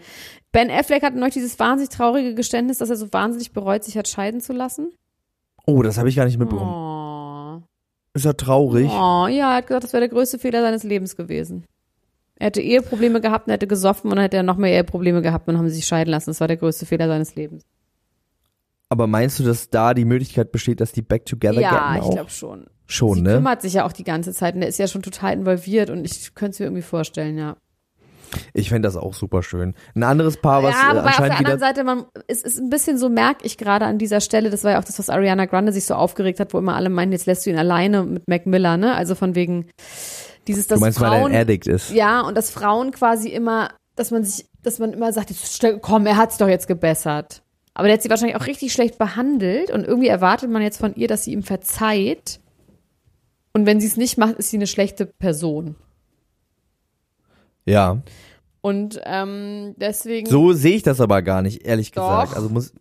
Ben 0.51 0.71
Affleck 0.71 1.03
hat 1.03 1.15
neulich 1.15 1.33
dieses 1.33 1.59
wahnsinnig 1.59 1.89
traurige 1.89 2.33
Geständnis, 2.33 2.77
dass 2.77 2.89
er 2.89 2.95
so 2.95 3.11
wahnsinnig 3.11 3.51
bereut, 3.51 3.83
sich 3.83 3.97
hat 3.97 4.07
scheiden 4.07 4.39
zu 4.39 4.53
lassen. 4.53 4.93
Oh, 5.65 5.81
das 5.81 5.97
habe 5.97 6.09
ich 6.09 6.15
gar 6.15 6.25
nicht 6.25 6.37
mitbekommen. 6.37 6.71
Oh. 6.73 6.94
Ist 8.15 8.23
ja 8.23 8.31
traurig. 8.31 8.89
oh, 8.89 9.27
ja, 9.27 9.51
er 9.51 9.55
hat 9.57 9.67
gesagt, 9.67 9.83
das 9.83 9.93
wäre 9.93 9.99
der 9.99 10.09
größte 10.09 10.39
Fehler 10.39 10.61
seines 10.61 10.83
Lebens 10.83 11.17
gewesen. 11.17 11.65
Er 12.37 12.47
hätte 12.47 12.61
Eheprobleme 12.61 13.19
gehabt 13.19 13.47
und 13.47 13.53
hätte 13.53 13.67
gesoffen 13.67 14.09
und 14.09 14.15
dann 14.15 14.23
hätte 14.23 14.37
er 14.37 14.43
noch 14.43 14.55
mehr 14.55 14.71
Eheprobleme 14.71 15.21
gehabt 15.21 15.49
und 15.49 15.57
haben 15.57 15.67
sie 15.67 15.75
sich 15.75 15.85
scheiden 15.85 16.11
lassen. 16.11 16.29
Das 16.29 16.39
war 16.39 16.47
der 16.47 16.55
größte 16.55 16.85
Fehler 16.85 17.07
seines 17.07 17.35
Lebens. 17.35 17.63
Aber 18.87 19.05
meinst 19.05 19.39
du, 19.39 19.43
dass 19.43 19.69
da 19.69 19.93
die 19.93 20.05
Möglichkeit 20.05 20.53
besteht, 20.53 20.79
dass 20.79 20.93
die 20.93 21.01
back 21.01 21.25
together 21.25 21.59
ja, 21.59 21.93
getten 21.93 22.05
ich 22.05 22.15
glaube 22.15 22.29
schon. 22.29 22.67
Schon, 22.87 23.15
Sie 23.15 23.21
ne? 23.21 23.33
kümmert 23.33 23.61
sich 23.61 23.73
ja 23.73 23.85
auch 23.85 23.91
die 23.91 24.03
ganze 24.05 24.31
Zeit 24.31 24.55
und 24.55 24.61
er 24.61 24.69
ist 24.69 24.79
ja 24.79 24.87
schon 24.87 25.01
total 25.01 25.33
involviert 25.33 25.89
und 25.89 26.05
ich 26.05 26.35
könnte 26.35 26.51
es 26.51 26.59
mir 26.59 26.67
irgendwie 26.67 26.83
vorstellen, 26.83 27.37
ja. 27.37 27.57
Ich 28.53 28.69
fände 28.69 28.87
das 28.87 28.95
auch 28.97 29.13
super 29.13 29.43
schön. 29.43 29.73
Ein 29.95 30.03
anderes 30.03 30.37
Paar, 30.37 30.63
was 30.63 30.75
ja, 30.75 30.91
äh, 30.91 30.95
wobei 30.95 30.97
auf 30.97 31.03
der 31.03 31.05
anscheinend 31.05 31.39
anderen 31.39 31.59
Seite, 31.59 31.83
man, 31.83 32.05
es 32.27 32.41
ist 32.41 32.59
ein 32.59 32.69
bisschen 32.69 32.97
so, 32.97 33.09
merke 33.09 33.45
ich 33.45 33.57
gerade 33.57 33.85
an 33.85 33.97
dieser 33.97 34.21
Stelle, 34.21 34.49
das 34.49 34.63
war 34.63 34.71
ja 34.71 34.79
auch 34.79 34.83
das, 34.83 34.99
was 34.99 35.09
Ariana 35.09 35.45
Grande 35.45 35.71
sich 35.71 35.85
so 35.85 35.95
aufgeregt 35.95 36.39
hat, 36.39 36.53
wo 36.53 36.57
immer 36.57 36.75
alle 36.75 36.89
meinten, 36.89 37.13
jetzt 37.13 37.25
lässt 37.25 37.45
du 37.45 37.49
ihn 37.49 37.57
alleine 37.57 38.03
mit 38.03 38.27
Mac 38.27 38.45
Miller, 38.45 38.77
ne? 38.77 38.95
Also 38.95 39.15
von 39.15 39.35
wegen 39.35 39.67
dieses, 40.47 40.67
dass 40.67 40.79
Du 40.79 40.85
meinst, 40.85 40.99
weil 40.99 41.11
er 41.11 41.19
Frauen, 41.19 41.31
ein 41.31 41.41
Addict 41.41 41.67
ist? 41.67 41.91
ja, 41.91 42.21
und 42.21 42.35
dass 42.35 42.49
Frauen 42.49 42.91
quasi 42.91 43.29
immer, 43.29 43.69
dass 43.95 44.11
man 44.11 44.23
sich, 44.23 44.45
dass 44.63 44.79
man 44.79 44.93
immer 44.93 45.11
sagt, 45.13 45.29
jetzt 45.29 45.65
komm, 45.81 46.05
er 46.05 46.17
hat's 46.17 46.37
doch 46.37 46.47
jetzt 46.47 46.67
gebessert. 46.67 47.41
Aber 47.73 47.87
der 47.87 47.95
hat 47.95 48.01
sie 48.01 48.09
wahrscheinlich 48.09 48.37
auch 48.37 48.47
richtig 48.47 48.71
schlecht 48.71 48.97
behandelt 48.97 49.69
und 49.69 49.85
irgendwie 49.85 50.07
erwartet 50.07 50.49
man 50.49 50.61
jetzt 50.61 50.77
von 50.77 50.95
ihr, 50.95 51.07
dass 51.07 51.25
sie 51.25 51.33
ihm 51.33 51.43
verzeiht. 51.43 52.39
Und 53.53 53.65
wenn 53.65 53.79
sie 53.79 53.87
es 53.87 53.97
nicht 53.97 54.17
macht, 54.17 54.35
ist 54.35 54.49
sie 54.49 54.57
eine 54.57 54.67
schlechte 54.67 55.05
Person. 55.05 55.75
Ja. 57.65 58.01
Und 58.61 58.99
ähm, 59.05 59.75
deswegen. 59.77 60.27
So 60.29 60.53
sehe 60.53 60.75
ich 60.75 60.83
das 60.83 60.99
aber 61.01 61.21
gar 61.21 61.41
nicht, 61.41 61.65
ehrlich 61.65 61.91
Doch. 61.91 62.21
gesagt. 62.21 62.35
Also 62.35 62.49
muss. 62.49 62.73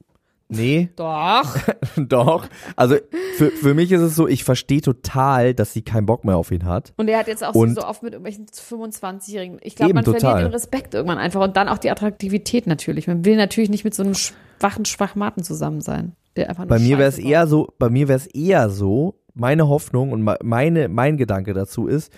Nee, 0.48 0.90
Doch. 0.96 1.56
doch. 1.96 2.46
Also 2.76 2.96
für, 3.38 3.50
für 3.50 3.72
mich 3.74 3.90
ist 3.90 4.02
es 4.02 4.14
so, 4.14 4.28
ich 4.28 4.44
verstehe 4.44 4.82
total, 4.82 5.54
dass 5.54 5.72
sie 5.72 5.80
keinen 5.82 6.04
Bock 6.04 6.24
mehr 6.24 6.36
auf 6.36 6.50
ihn 6.52 6.64
hat. 6.66 6.92
Und 6.98 7.08
er 7.08 7.18
hat 7.18 7.28
jetzt 7.28 7.42
auch 7.42 7.54
Und- 7.54 7.74
so 7.74 7.82
oft 7.82 8.02
mit 8.02 8.12
irgendwelchen 8.12 8.46
25-Jährigen. 8.46 9.58
Ich 9.62 9.74
glaube, 9.74 9.94
man 9.94 10.04
total. 10.04 10.20
verliert 10.20 10.48
den 10.48 10.52
Respekt 10.52 10.94
irgendwann 10.94 11.16
einfach 11.18 11.40
und 11.42 11.56
dann 11.56 11.68
auch 11.68 11.78
die 11.78 11.90
Attraktivität 11.90 12.66
natürlich. 12.66 13.06
Man 13.06 13.24
will 13.24 13.36
natürlich 13.36 13.70
nicht 13.70 13.84
mit 13.84 13.94
so 13.94 14.02
einem 14.02 14.14
schwachen 14.14 14.84
Schwachmaten 14.84 15.42
zusammen 15.44 15.80
sein. 15.80 16.14
Der 16.36 16.50
einfach 16.50 16.66
Bei 16.66 16.78
mir 16.78 16.98
wäre 16.98 17.08
es 17.08 17.18
eher 17.18 17.46
so, 17.46 17.72
bei 17.78 17.88
mir 17.88 18.08
wäre 18.08 18.18
es 18.18 18.26
eher 18.26 18.68
so, 18.68 19.18
meine 19.32 19.66
Hoffnung 19.66 20.12
und 20.12 20.22
me- 20.22 20.38
meine, 20.42 20.88
mein 20.88 21.16
Gedanke 21.16 21.54
dazu 21.54 21.86
ist, 21.86 22.12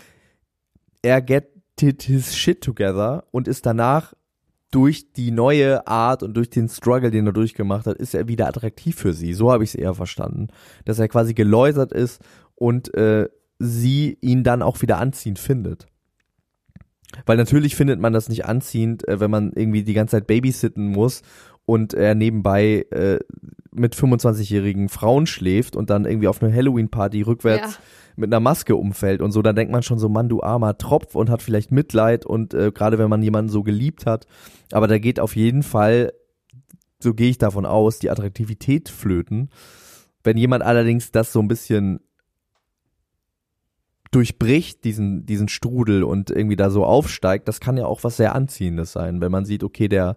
er 1.03 1.23
gettet 1.23 1.56
his 1.81 2.37
shit 2.37 2.63
together 2.63 3.25
und 3.31 3.49
ist 3.49 3.67
danach 3.67 4.15
durch 4.71 5.13
die 5.13 5.31
neue 5.31 5.87
Art 5.87 6.23
und 6.23 6.35
durch 6.35 6.51
den 6.51 6.69
Struggle, 6.69 7.11
den 7.11 7.27
er 7.27 7.33
durchgemacht 7.33 7.87
hat, 7.87 7.97
ist 7.97 8.15
er 8.15 8.29
wieder 8.29 8.49
attraktiv 8.49 8.97
für 8.97 9.13
sie. 9.13 9.33
So 9.33 9.53
habe 9.53 9.65
ich 9.65 9.71
es 9.71 9.75
eher 9.75 9.95
verstanden. 9.95 10.49
Dass 10.85 10.99
er 10.99 11.09
quasi 11.09 11.35
geläutert 11.35 11.93
ist 11.93 12.21
und 12.55 12.93
äh, 12.95 13.29
sie 13.59 14.19
ihn 14.21 14.45
dann 14.45 14.63
auch 14.63 14.83
wieder 14.83 14.99
anziehend 14.99 15.39
findet. 15.39 15.87
Weil 17.25 17.37
natürlich 17.37 17.77
findet 17.77 18.01
man 18.01 18.13
das 18.13 18.29
nicht 18.29 18.45
anziehend, 18.45 19.07
äh, 19.09 19.21
wenn 19.21 19.31
man 19.31 19.53
irgendwie 19.55 19.85
die 19.85 19.95
ganze 19.95 20.17
Zeit 20.17 20.27
babysitten 20.27 20.89
muss 20.89 21.23
und 21.67 21.93
er 21.95 22.15
nebenbei 22.15 22.87
äh, 22.91 23.19
mit 23.73 23.95
25-jährigen 23.95 24.89
Frauen 24.89 25.27
schläft 25.27 25.77
und 25.77 25.91
dann 25.91 26.07
irgendwie 26.07 26.29
auf 26.29 26.43
einer 26.43 26.55
Halloween-Party 26.55 27.23
rückwärts 27.23 27.75
Ja. 27.75 27.81
mit 28.17 28.33
einer 28.33 28.41
Maske 28.41 28.75
umfällt 28.77 29.21
und 29.21 29.33
so, 29.33 29.43
dann 29.43 29.55
denkt 29.57 29.71
man 29.73 29.83
schon 29.83 29.99
so, 29.99 30.09
Mann, 30.09 30.31
du 30.31 30.43
armer 30.43 30.79
Tropf 30.79 31.15
und 31.15 31.29
hat 31.29 31.43
vielleicht 31.43 31.73
Mitleid 31.73 32.25
und 32.25 32.55
äh, 32.55 32.73
gerade 32.73 32.99
wenn 32.99 33.11
man 33.11 33.23
jemanden 33.23 33.51
so 33.51 33.63
geliebt 33.63 34.07
hat, 34.07 34.27
aber 34.73 34.87
da 34.87 34.99
geht 34.99 35.21
auf 35.21 35.37
jeden 35.37 35.63
Fall, 35.63 36.13
so 37.01 37.13
gehe 37.13 37.29
ich 37.29 37.37
davon 37.37 37.67
aus, 37.67 37.99
die 37.99 38.09
Attraktivität 38.11 38.89
flöten. 38.89 39.51
Wenn 40.25 40.39
jemand 40.39 40.65
allerdings 40.65 41.13
das 41.13 41.33
so 41.33 41.41
ein 41.41 41.49
bisschen 41.49 42.01
durchbricht, 44.13 44.85
diesen, 44.85 45.27
diesen 45.27 45.49
Strudel 45.49 46.03
und 46.05 46.31
irgendwie 46.31 46.57
da 46.57 46.71
so 46.71 46.85
aufsteigt, 46.85 47.49
das 47.49 47.61
kann 47.61 47.77
ja 47.77 47.85
auch 47.87 48.03
was 48.05 48.17
sehr 48.17 48.35
Anziehendes 48.35 48.93
sein, 48.93 49.21
wenn 49.21 49.33
man 49.33 49.45
sieht, 49.45 49.63
okay, 49.63 49.89
der, 49.89 50.17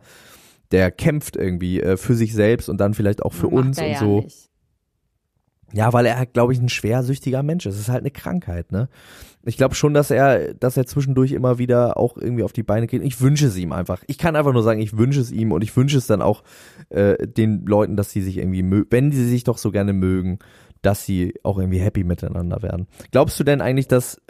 der 0.72 0.92
kämpft 0.92 1.36
irgendwie 1.36 1.82
äh, 1.82 1.98
für 1.98 2.16
sich 2.16 2.34
selbst 2.34 2.70
und 2.70 2.80
dann 2.80 2.94
vielleicht 2.94 3.24
auch 3.24 3.34
für 3.34 3.48
Macht 3.48 3.66
uns 3.66 3.80
und 3.80 3.86
ja 3.86 4.00
so. 4.00 4.22
Nicht. 4.22 4.50
Ja, 5.72 5.94
weil 5.94 6.06
er 6.06 6.18
halt, 6.18 6.34
glaube 6.34 6.52
ich, 6.52 6.60
ein 6.60 6.70
schwer 6.70 7.04
süchtiger 7.04 7.44
Mensch 7.44 7.66
ist. 7.66 7.76
Es 7.76 7.82
ist 7.82 7.90
halt 7.90 8.02
eine 8.02 8.12
Krankheit, 8.12 8.72
ne? 8.72 8.90
Ich 9.44 9.56
glaube 9.56 9.76
schon, 9.76 9.94
dass 9.94 10.12
er, 10.12 10.54
dass 10.54 10.78
er 10.78 10.86
zwischendurch 10.86 11.32
immer 11.32 11.60
wieder 11.60 11.98
auch 11.98 12.18
irgendwie 12.18 12.44
auf 12.44 12.54
die 12.54 12.64
Beine 12.64 12.88
geht. 12.88 13.04
Ich 13.04 13.22
wünsche 13.22 13.48
es 13.48 13.56
ihm 13.56 13.72
einfach. 13.72 14.04
Ich 14.08 14.18
kann 14.18 14.36
einfach 14.36 14.52
nur 14.52 14.64
sagen, 14.64 14.82
ich 14.82 14.98
wünsche 14.98 15.22
es 15.22 15.32
ihm 15.32 15.52
und 15.52 15.64
ich 15.64 15.76
wünsche 15.78 15.98
es 15.98 16.08
dann 16.08 16.22
auch 16.22 16.44
äh, 16.90 17.28
den 17.28 17.66
Leuten, 17.66 17.96
dass 17.96 18.12
sie 18.12 18.22
sich 18.22 18.38
irgendwie, 18.38 18.64
mö 18.64 18.84
wenn 18.90 19.12
sie 19.12 19.26
sich 19.26 19.44
doch 19.44 19.58
so 19.58 19.72
gerne 19.72 19.94
mögen, 19.94 20.40
dass 20.82 21.06
sie 21.06 21.36
auch 21.44 21.58
irgendwie 21.58 21.80
happy 21.80 22.04
miteinander 22.04 22.62
werden. 22.62 22.88
Glaubst 23.12 23.40
du 23.40 23.44
denn 23.44 23.62
eigentlich, 23.62 23.88
dass, 23.88 24.22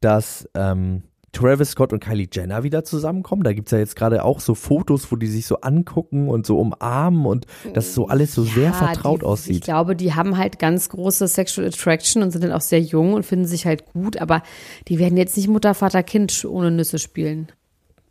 dass 0.00 0.48
ähm, 0.54 1.04
Travis 1.32 1.70
Scott 1.70 1.92
und 1.92 2.00
Kylie 2.00 2.28
Jenner 2.30 2.62
wieder 2.62 2.84
zusammenkommen? 2.84 3.42
Da 3.42 3.52
gibt's 3.52 3.70
ja 3.72 3.78
jetzt 3.78 3.96
gerade 3.96 4.24
auch 4.24 4.40
so 4.40 4.54
Fotos, 4.54 5.10
wo 5.10 5.16
die 5.16 5.26
sich 5.26 5.46
so 5.46 5.56
angucken 5.62 6.28
und 6.28 6.46
so 6.46 6.58
umarmen 6.58 7.24
und 7.26 7.46
das 7.74 7.94
so 7.94 8.06
alles 8.08 8.34
so 8.34 8.42
sehr 8.44 8.64
Ja, 8.64 8.72
vertraut 8.72 9.20
die, 9.20 9.24
Ich 9.24 9.28
aussieht. 9.28 9.64
glaube, 9.64 9.96
die 9.96 10.14
haben 10.14 10.36
halt 10.36 10.58
ganz 10.58 10.88
große 10.90 11.26
Sexual 11.28 11.66
Attraction 11.66 12.22
und 12.22 12.30
sind 12.30 12.44
dann 12.44 12.52
auch 12.52 12.60
sehr 12.60 12.80
jung 12.80 13.14
und 13.14 13.24
finden 13.24 13.46
sich 13.46 13.64
halt 13.66 13.86
gut, 13.92 14.18
aber 14.18 14.42
die 14.88 14.98
werden 14.98 15.16
jetzt 15.16 15.36
nicht 15.36 15.48
Mutter, 15.48 15.74
Vater, 15.74 16.02
Kind 16.02 16.44
ohne 16.44 16.70
Nüsse 16.70 16.98
spielen. 16.98 17.48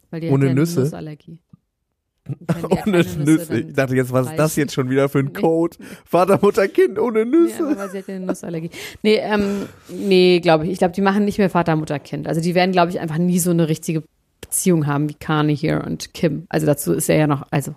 Weil 0.10 0.21
die 0.21 0.29
Ohne 0.29 0.45
ja 0.45 0.51
eine 0.51 0.60
Nüsse? 0.60 0.81
Nussallergie. 0.81 1.39
Ja 2.27 2.69
Ohne 2.86 3.03
Nüsse. 3.03 3.60
Ich 3.60 3.73
dachte 3.73 3.95
jetzt, 3.95 4.12
was 4.13 4.27
ist 4.27 4.38
das 4.38 4.55
jetzt 4.55 4.73
schon 4.73 4.89
wieder 4.89 5.10
für 5.10 5.19
ein. 5.19 5.34
Code? 5.34 5.77
Vater, 6.05 6.39
Mutter, 6.41 6.67
Kind 6.67 6.99
ohne 6.99 7.19
Ja, 7.19 7.25
Nüsse. 7.25 7.65
aber 7.65 7.77
weil 7.77 7.89
sie 7.89 7.97
hat 7.97 8.07
ja 8.07 8.15
eine 8.15 8.25
Nussallergie. 8.27 8.69
Nee, 9.01 9.15
ähm, 9.17 9.65
nee, 9.89 10.39
glaube 10.39 10.65
ich. 10.65 10.71
Ich 10.71 10.77
glaube, 10.77 10.93
die 10.93 11.01
machen 11.01 11.25
nicht 11.25 11.39
mehr 11.39 11.49
Vater, 11.49 11.75
Mutter, 11.75 11.99
Kind. 11.99 12.27
Also 12.27 12.39
die 12.39 12.53
werden, 12.55 12.71
glaube 12.71 12.91
ich, 12.91 12.99
einfach 12.99 13.17
nie 13.17 13.39
so 13.39 13.49
eine 13.51 13.67
richtige 13.67 14.03
Beziehung 14.39 14.86
haben 14.86 15.10
wie 15.10 15.15
Kani 15.15 15.57
hier 15.57 15.84
und 15.86 16.13
Kim. 16.13 16.45
Also 16.49 16.65
dazu 16.67 16.93
ist 16.93 17.10
er 17.10 17.17
ja 17.17 17.27
noch, 17.27 17.47
also 17.51 17.73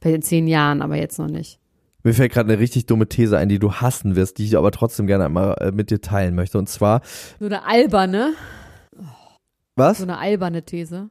vielleicht 0.00 0.16
in 0.16 0.22
zehn 0.22 0.48
Jahren, 0.48 0.82
aber 0.82 0.96
jetzt 0.96 1.18
noch 1.18 1.28
nicht. 1.28 1.58
Mir 2.02 2.14
fällt 2.14 2.32
gerade 2.32 2.52
eine 2.52 2.60
richtig 2.60 2.86
dumme 2.86 3.08
These 3.08 3.36
ein, 3.38 3.48
die 3.48 3.58
du 3.58 3.72
hassen 3.74 4.16
wirst, 4.16 4.38
die 4.38 4.44
ich 4.44 4.56
aber 4.56 4.70
trotzdem 4.70 5.06
gerne 5.06 5.24
einmal 5.24 5.56
äh, 5.60 5.70
mit 5.72 5.90
dir 5.90 6.00
teilen 6.00 6.34
möchte. 6.34 6.58
Und 6.58 6.68
zwar, 6.68 7.00
So 7.40 7.46
eine 7.46 7.64
alberne, 7.64 8.34
was? 9.76 9.98
so 9.98 10.04
eine 10.04 10.18
alberne 10.18 10.62
These. 10.64 11.10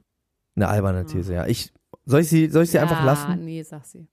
Eine 0.55 0.67
alberne 0.69 1.05
These, 1.05 1.33
ja. 1.33 1.45
Ich, 1.47 1.71
soll 2.05 2.21
ich 2.21 2.29
sie, 2.29 2.49
soll 2.49 2.63
ich 2.63 2.71
sie 2.71 2.79
einfach 2.79 2.99
ja, 2.99 3.05
lassen? 3.05 3.43
Nee, 3.43 3.63
sag 3.63 3.85
sie. 3.85 4.07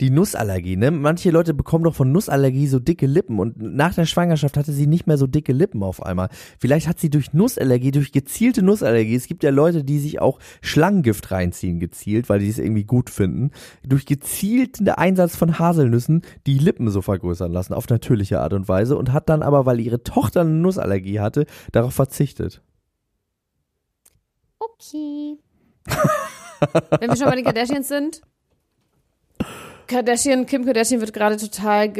Die 0.00 0.10
Nussallergie, 0.10 0.76
ne? 0.76 0.92
Manche 0.92 1.32
Leute 1.32 1.54
bekommen 1.54 1.82
doch 1.82 1.94
von 1.94 2.12
Nussallergie 2.12 2.68
so 2.68 2.78
dicke 2.78 3.06
Lippen 3.06 3.40
und 3.40 3.60
nach 3.60 3.94
der 3.94 4.06
Schwangerschaft 4.06 4.56
hatte 4.56 4.72
sie 4.72 4.86
nicht 4.86 5.08
mehr 5.08 5.18
so 5.18 5.26
dicke 5.26 5.52
Lippen 5.52 5.82
auf 5.82 6.04
einmal. 6.04 6.28
Vielleicht 6.60 6.86
hat 6.86 7.00
sie 7.00 7.10
durch 7.10 7.32
Nussallergie, 7.32 7.90
durch 7.90 8.12
gezielte 8.12 8.62
Nussallergie, 8.62 9.16
es 9.16 9.26
gibt 9.26 9.42
ja 9.42 9.50
Leute, 9.50 9.82
die 9.82 9.98
sich 9.98 10.20
auch 10.20 10.38
Schlangengift 10.60 11.32
reinziehen 11.32 11.80
gezielt, 11.80 12.28
weil 12.28 12.38
die 12.38 12.48
es 12.48 12.60
irgendwie 12.60 12.84
gut 12.84 13.10
finden, 13.10 13.50
durch 13.82 14.06
gezielten 14.06 14.88
Einsatz 14.88 15.34
von 15.34 15.58
Haselnüssen 15.58 16.22
die 16.46 16.58
Lippen 16.58 16.90
so 16.90 17.02
vergrößern 17.02 17.50
lassen, 17.50 17.74
auf 17.74 17.88
natürliche 17.88 18.40
Art 18.40 18.52
und 18.52 18.68
Weise 18.68 18.96
und 18.96 19.12
hat 19.12 19.28
dann 19.28 19.42
aber, 19.42 19.66
weil 19.66 19.80
ihre 19.80 20.04
Tochter 20.04 20.42
eine 20.42 20.50
Nussallergie 20.50 21.18
hatte, 21.18 21.44
darauf 21.72 21.94
verzichtet. 21.94 22.62
Okay. 24.60 25.38
Wenn 27.00 27.10
wir 27.10 27.16
schon 27.16 27.26
bei 27.26 27.36
den 27.36 27.44
Kardashians 27.44 27.88
sind. 27.88 28.20
Kardashian, 29.86 30.46
Kim 30.46 30.64
Kardashian 30.64 31.00
wird 31.00 31.12
gerade 31.12 31.36
total 31.36 31.90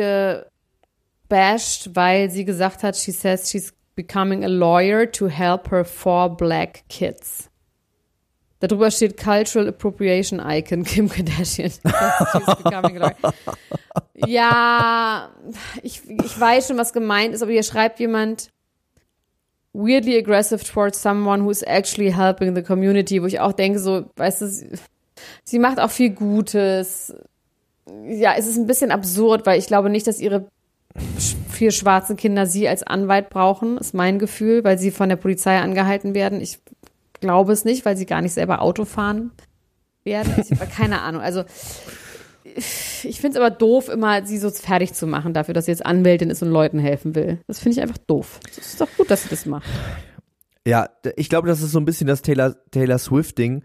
gebasht, 1.29 1.90
weil 1.94 2.31
sie 2.31 2.44
gesagt 2.44 2.83
hat, 2.83 2.96
she 2.96 3.12
says 3.12 3.51
she's 3.51 3.72
becoming 3.94 4.44
a 4.44 4.48
lawyer 4.48 5.11
to 5.11 5.29
help 5.29 5.70
her 5.70 5.85
four 5.85 6.29
black 6.29 6.85
kids. 6.88 7.51
Darüber 8.61 8.90
steht 8.90 9.16
Cultural 9.16 9.68
Appropriation 9.68 10.40
Icon 10.40 10.83
Kim 10.85 11.09
Kardashian. 11.09 11.72
Ja, 14.27 15.31
ich, 15.83 16.03
ich 16.09 16.40
weiß 16.40 16.66
schon, 16.66 16.77
was 16.77 16.92
gemeint 16.92 17.35
ist, 17.35 17.42
aber 17.42 17.53
hier 17.53 17.62
schreibt 17.62 18.01
jemand, 18.01 18.51
weirdly 19.79 20.19
aggressive 20.19 20.64
towards 20.64 21.01
someone 21.01 21.45
who 21.45 21.51
is 21.51 21.62
actually 21.62 22.11
helping 22.11 22.55
the 22.55 22.62
community, 22.62 23.23
wo 23.23 23.27
ich 23.27 23.38
auch 23.41 23.53
denke, 23.53 23.79
so, 23.79 24.11
weißt 24.17 24.42
du, 24.42 24.79
sie, 25.44 25.59
macht 25.59 25.79
auch 25.79 25.90
viel 25.90 26.11
Gutes. 26.11 27.15
Ja, 28.07 28.35
es 28.37 28.46
ist 28.46 28.57
ein 28.57 28.67
bisschen 28.67 28.90
absurd, 28.90 29.46
weil 29.46 29.59
ich 29.59 29.67
glaube 29.67 29.88
nicht, 29.88 30.07
dass 30.07 30.21
ihre 30.21 30.48
vier 31.48 31.71
schwarzen 31.71 32.17
Kinder 32.17 32.46
sie 32.46 32.69
als 32.69 32.83
Anwalt 32.83 33.31
brauchen, 33.31 33.79
ist 33.79 33.94
mein 33.94 34.19
Gefühl, 34.19 34.65
weil 34.65 34.79
sie 34.79 34.90
von 34.90 35.09
der 35.09 35.17
Polizei 35.17 35.59
angehalten 35.59 36.15
werden. 36.15 36.40
Ich 36.40 36.59
glaube 37.21 37.52
es 37.52 37.65
nicht, 37.65 37.85
weil 37.85 37.96
sie 37.96 38.07
gar 38.07 38.21
nicht 38.21 38.33
selber 38.33 38.61
Auto 38.61 38.85
fahren 38.85 39.31
werden. 40.05 40.35
Ich 40.38 40.59
habe 40.59 40.71
keine 40.71 41.02
Ahnung. 41.02 41.23
Also 41.23 41.44
ich 42.59 43.21
finde 43.21 43.38
es 43.38 43.44
aber 43.44 43.50
doof, 43.50 43.88
immer 43.88 44.25
sie 44.27 44.38
so 44.38 44.50
fertig 44.50 44.92
zu 44.92 45.06
machen 45.06 45.33
dafür, 45.33 45.54
dass 45.54 45.67
sie 45.67 45.71
jetzt 45.71 45.87
Anwältin 45.87 46.31
ist 46.31 46.42
und 46.42 46.50
Leuten 46.50 46.79
helfen 46.79 47.15
will. 47.15 47.38
Das 47.46 47.61
finde 47.61 47.77
ich 47.77 47.83
einfach 47.83 47.98
doof. 47.98 48.40
Es 48.50 48.59
ist 48.59 48.81
doch 48.81 48.88
gut, 48.96 49.11
dass 49.11 49.23
sie 49.23 49.29
das 49.29 49.46
macht. 49.46 49.69
Ja, 50.67 50.88
ich 51.17 51.29
glaube, 51.29 51.48
das 51.48 51.63
ist 51.63 51.73
so 51.73 51.79
ein 51.79 51.85
bisschen 51.85 52.06
das 52.06 52.23
Taylor, 52.23 52.56
Taylor 52.71 52.98
Swift-Ding. 52.98 53.63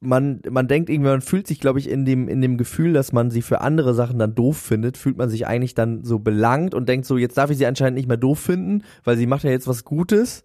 man, 0.00 0.40
man 0.48 0.68
denkt 0.68 0.90
irgendwie, 0.90 1.10
man 1.10 1.20
fühlt 1.20 1.46
sich, 1.46 1.60
glaube 1.60 1.78
ich, 1.78 1.88
in 1.88 2.04
dem, 2.04 2.28
in 2.28 2.40
dem 2.40 2.56
Gefühl, 2.56 2.92
dass 2.92 3.12
man 3.12 3.30
sie 3.30 3.42
für 3.42 3.60
andere 3.60 3.94
Sachen 3.94 4.18
dann 4.18 4.34
doof 4.34 4.56
findet, 4.56 4.96
fühlt 4.96 5.16
man 5.16 5.28
sich 5.28 5.46
eigentlich 5.46 5.74
dann 5.74 6.04
so 6.04 6.18
belangt 6.18 6.74
und 6.74 6.88
denkt 6.88 7.06
so, 7.06 7.16
jetzt 7.16 7.36
darf 7.36 7.50
ich 7.50 7.58
sie 7.58 7.66
anscheinend 7.66 7.96
nicht 7.96 8.08
mehr 8.08 8.16
doof 8.16 8.38
finden, 8.38 8.84
weil 9.04 9.16
sie 9.16 9.26
macht 9.26 9.44
ja 9.44 9.50
jetzt 9.50 9.66
was 9.66 9.84
Gutes. 9.84 10.44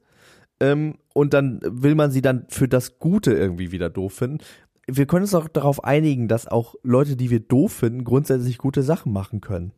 Ähm, 0.59 0.95
und 1.13 1.33
dann 1.33 1.59
will 1.63 1.95
man 1.95 2.11
sie 2.11 2.21
dann 2.21 2.45
für 2.49 2.67
das 2.67 2.99
Gute 2.99 3.33
irgendwie 3.33 3.71
wieder 3.71 3.89
doof 3.89 4.13
finden. 4.13 4.39
Wir 4.87 5.05
können 5.05 5.23
uns 5.23 5.33
auch 5.33 5.47
darauf 5.47 5.83
einigen, 5.83 6.27
dass 6.27 6.47
auch 6.47 6.75
Leute, 6.83 7.15
die 7.15 7.29
wir 7.29 7.39
doof 7.39 7.71
finden, 7.73 8.03
grundsätzlich 8.03 8.57
gute 8.57 8.83
Sachen 8.83 9.13
machen 9.13 9.39
können. 9.41 9.71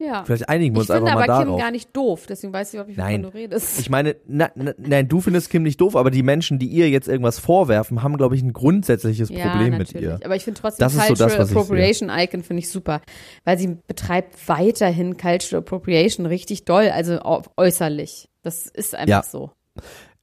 Ja. 0.00 0.22
Vielleicht 0.24 0.48
einigen 0.48 0.76
wir 0.76 0.80
uns 0.80 0.88
ich 0.90 0.94
finde 0.94 1.10
einfach 1.10 1.26
mal 1.26 1.30
aber 1.32 1.40
Kim 1.40 1.48
darauf. 1.48 1.60
gar 1.60 1.70
nicht 1.72 1.96
doof, 1.96 2.26
deswegen 2.28 2.52
weiß 2.52 2.68
ich 2.68 2.74
überhaupt 2.74 2.88
nicht, 2.90 2.98
Nein. 2.98 3.22
wovon 3.24 3.32
du 3.32 3.36
redest. 3.38 3.80
Ich 3.80 3.90
meine, 3.90 4.14
na, 4.28 4.48
na, 4.54 4.72
nein, 4.78 5.08
du 5.08 5.20
findest 5.20 5.50
Kim 5.50 5.64
nicht 5.64 5.80
doof, 5.80 5.96
aber 5.96 6.12
die 6.12 6.22
Menschen, 6.22 6.60
die 6.60 6.68
ihr 6.68 6.88
jetzt 6.88 7.08
irgendwas 7.08 7.40
vorwerfen, 7.40 8.00
haben, 8.04 8.16
glaube 8.16 8.36
ich, 8.36 8.42
ein 8.42 8.52
grundsätzliches 8.52 9.28
ja, 9.28 9.48
Problem 9.48 9.70
mit 9.70 9.92
natürlich. 9.92 10.02
ihr. 10.04 10.20
Aber 10.24 10.36
ich 10.36 10.44
finde 10.44 10.60
trotzdem 10.60 10.84
Das 10.84 10.94
ist 10.94 11.00
so 11.00 11.06
Cultural 11.08 11.36
das, 11.36 11.50
ich. 11.50 11.56
Appropriation 11.56 12.10
Icon 12.10 12.44
finde 12.44 12.60
ich 12.60 12.68
super, 12.70 13.00
weil 13.44 13.58
sie 13.58 13.76
betreibt 13.88 14.36
weiterhin 14.48 15.16
Cultural 15.16 15.62
Appropriation 15.62 16.26
richtig 16.26 16.64
doll, 16.64 16.90
also 16.90 17.18
äußerlich. 17.56 18.28
Das 18.42 18.66
ist 18.66 18.94
einfach 18.94 19.08
Ja. 19.08 19.22
so. 19.24 19.50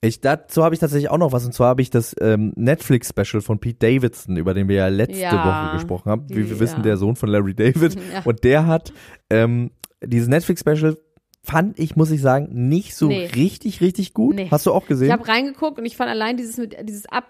Ich, 0.08 0.22
dazu 0.22 0.64
habe 0.64 0.74
ich 0.76 0.80
tatsächlich 0.80 1.10
auch 1.10 1.18
noch 1.18 1.32
was, 1.32 1.46
und 1.46 1.54
zwar 1.54 1.70
habe 1.70 1.82
ich 1.82 1.90
das 1.90 2.16
ähm, 2.22 2.54
Netflix-Special 2.56 3.42
von 3.42 3.60
Pete 3.60 3.78
Davidson, 3.80 4.38
über 4.38 4.54
den 4.54 4.68
wir 4.68 4.76
ja 4.78 4.88
letzte 4.88 5.20
Ja, 5.22 5.68
Woche 5.68 5.76
gesprochen 5.78 6.10
haben. 6.12 6.30
Wie 6.30 6.36
wir 6.38 6.44
die- 6.46 6.60
wissen, 6.60 6.78
ja. 6.78 6.84
der 6.84 6.98
Sohn 6.98 7.16
von 7.16 7.30
Larry 7.30 7.54
David. 7.54 7.96
Ja. 8.14 8.22
Und 8.24 8.44
der 8.44 8.68
hat 8.68 8.94
ähm, 9.30 9.72
dieses 10.04 10.28
Netflix-Special 10.28 10.98
fand 11.44 11.78
ich, 11.80 11.96
muss 11.96 12.10
ich 12.12 12.22
sagen, 12.22 12.50
nicht 12.70 12.96
so 12.96 13.08
Nee. 13.08 13.28
richtig, 13.36 13.80
richtig 13.82 14.14
gut. 14.14 14.36
Nee. 14.36 14.48
Hast 14.50 14.66
du 14.66 14.74
auch 14.74 14.88
gesehen? 14.88 15.08
Ich 15.08 15.14
habe 15.14 15.28
reingeguckt 15.28 15.78
und 15.78 15.86
ich 15.86 15.96
fand 15.96 16.10
allein 16.10 16.38
dieses 16.38 16.58
mit 16.58 16.76
dieses 16.88 17.06
ab 17.08 17.30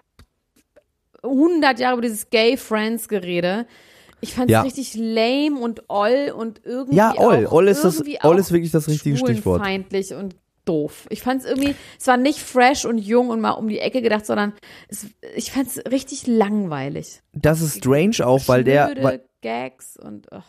100 1.22 1.78
Jahre 1.80 1.94
über 1.94 2.02
dieses 2.02 2.30
Gay 2.30 2.56
Friends 2.56 3.08
Gerede. 3.08 3.66
Ich 4.20 4.32
fand 4.34 4.50
es 4.50 4.52
Ja. 4.52 4.62
richtig 4.62 4.94
lame 4.94 5.58
und 5.60 5.82
oll 5.88 6.32
und 6.36 6.62
irgendwie 6.64 6.96
ja, 6.96 7.12
Oll. 7.18 7.46
auch, 7.46 7.52
Oll 7.52 7.68
ist, 7.68 7.84
das, 7.84 8.02
Oll 8.22 8.38
ist 8.38 8.50
wirklich 8.52 8.70
das 8.70 8.88
richtige 8.88 9.16
Stichwort. 9.16 9.60
schwulenfeindlich 9.60 10.14
und 10.14 10.34
doof. 10.66 11.06
Ich 11.08 11.22
fand 11.22 11.42
es 11.42 11.48
irgendwie, 11.48 11.74
es 11.98 12.06
war 12.06 12.18
nicht 12.18 12.38
fresh 12.38 12.84
und 12.84 12.98
jung 12.98 13.30
und 13.30 13.40
mal 13.40 13.52
um 13.52 13.68
die 13.68 13.78
Ecke 13.78 14.02
gedacht, 14.02 14.26
sondern 14.26 14.52
es, 14.88 15.06
ich 15.34 15.50
fand 15.50 15.68
es 15.68 15.78
richtig 15.90 16.26
langweilig. 16.26 17.22
Das 17.32 17.62
ist 17.62 17.78
strange 17.78 18.26
auch, 18.26 18.46
weil 18.48 18.64
der, 18.64 18.92
weil, 19.00 19.24
Gags 19.40 19.96
und 19.96 20.30
ach, 20.32 20.44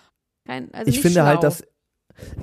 kein, 0.46 0.74
also 0.74 0.90
ich 0.90 1.00
finde 1.00 1.20
schlau. 1.20 1.26
halt, 1.26 1.44
dass 1.44 1.64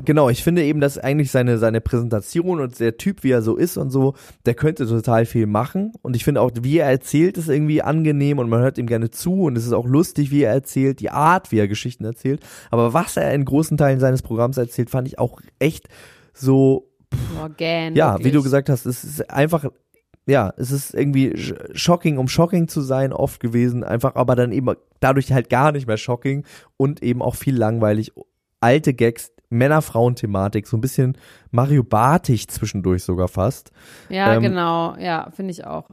genau, 0.05 0.29
ich 0.29 0.45
finde 0.45 0.63
eben, 0.63 0.81
dass 0.81 0.99
eigentlich 0.99 1.33
seine 1.33 1.59
seine 1.59 1.81
Präsentation 1.81 2.61
und 2.61 2.79
der 2.79 2.97
Typ, 2.97 3.25
wie 3.25 3.33
er 3.33 3.43
so 3.43 3.57
ist 3.57 3.77
und 3.77 3.91
so, 3.91 4.15
der 4.47 4.55
könnte 4.55 4.87
total 4.87 5.27
viel 5.27 5.47
machen 5.47 5.93
und 6.03 6.15
ich 6.15 6.25
finde 6.25 6.43
auch, 6.43 6.53
wie 6.61 6.79
er 6.79 6.89
erzählt, 6.89 7.37
ist 7.39 7.49
irgendwie 7.49 7.83
angenehm 7.83 8.39
und 8.39 8.49
man 8.49 8.61
hört 8.61 8.79
ihm 8.79 8.87
gerne 8.87 9.11
zu 9.11 9.43
und 9.43 9.59
es 9.59 9.67
ist 9.67 9.73
auch 9.73 9.87
lustig, 9.87 10.31
wie 10.31 10.43
er 10.43 10.53
erzählt, 10.53 11.01
die 11.01 11.11
Art, 11.11 11.51
wie 11.51 11.59
er 11.59 11.67
Geschichten 11.67 12.05
erzählt, 12.05 12.41
aber 12.71 12.93
was 12.93 13.17
er 13.17 13.35
in 13.35 13.45
großen 13.45 13.77
Teilen 13.77 14.01
seines 14.01 14.23
Programms 14.23 14.59
erzählt, 14.59 14.91
fand 14.91 15.09
ich 15.09 15.19
auch 15.19 15.41
echt 15.59 15.89
so 16.33 16.94
Gähn, 17.57 17.95
ja, 17.95 18.13
wirklich. 18.13 18.27
wie 18.27 18.31
du 18.33 18.43
gesagt 18.43 18.69
hast, 18.69 18.87
es 18.87 19.05
ist 19.05 19.31
einfach, 19.31 19.67
ja, 20.27 20.53
es 20.57 20.71
ist 20.71 20.95
irgendwie 20.95 21.35
shocking, 21.75 22.19
um 22.19 22.29
shocking 22.29 22.69
zu 22.69 22.81
sein, 22.81 23.13
oft 23.13 23.41
gewesen, 23.41 23.85
einfach, 23.85 24.15
aber 24.15 24.37
dann 24.37 24.53
eben 24.53 24.75
dadurch 25.01 25.33
halt 25.33 25.51
gar 25.51 25.73
nicht 25.73 25.87
mehr 25.87 25.97
shocking 25.97 26.45
und 26.77 27.03
eben 27.03 27.23
auch 27.23 27.35
viel 27.35 27.57
langweilig. 27.57 28.13
Alte 28.61 28.95
Gags, 28.95 29.33
Männer-Frauen-Thematik, 29.51 30.67
so 30.67 30.77
ein 30.77 30.81
bisschen 30.81 31.19
Mario 31.51 31.85
Bartig 31.85 32.49
zwischendurch 32.49 33.05
sogar 33.05 33.29
fast. 33.29 33.71
Ja, 34.09 34.35
ähm, 34.35 34.43
genau, 34.43 34.97
ja, 34.97 35.31
finde 35.35 35.53
ich 35.53 35.67
auch. 35.67 35.91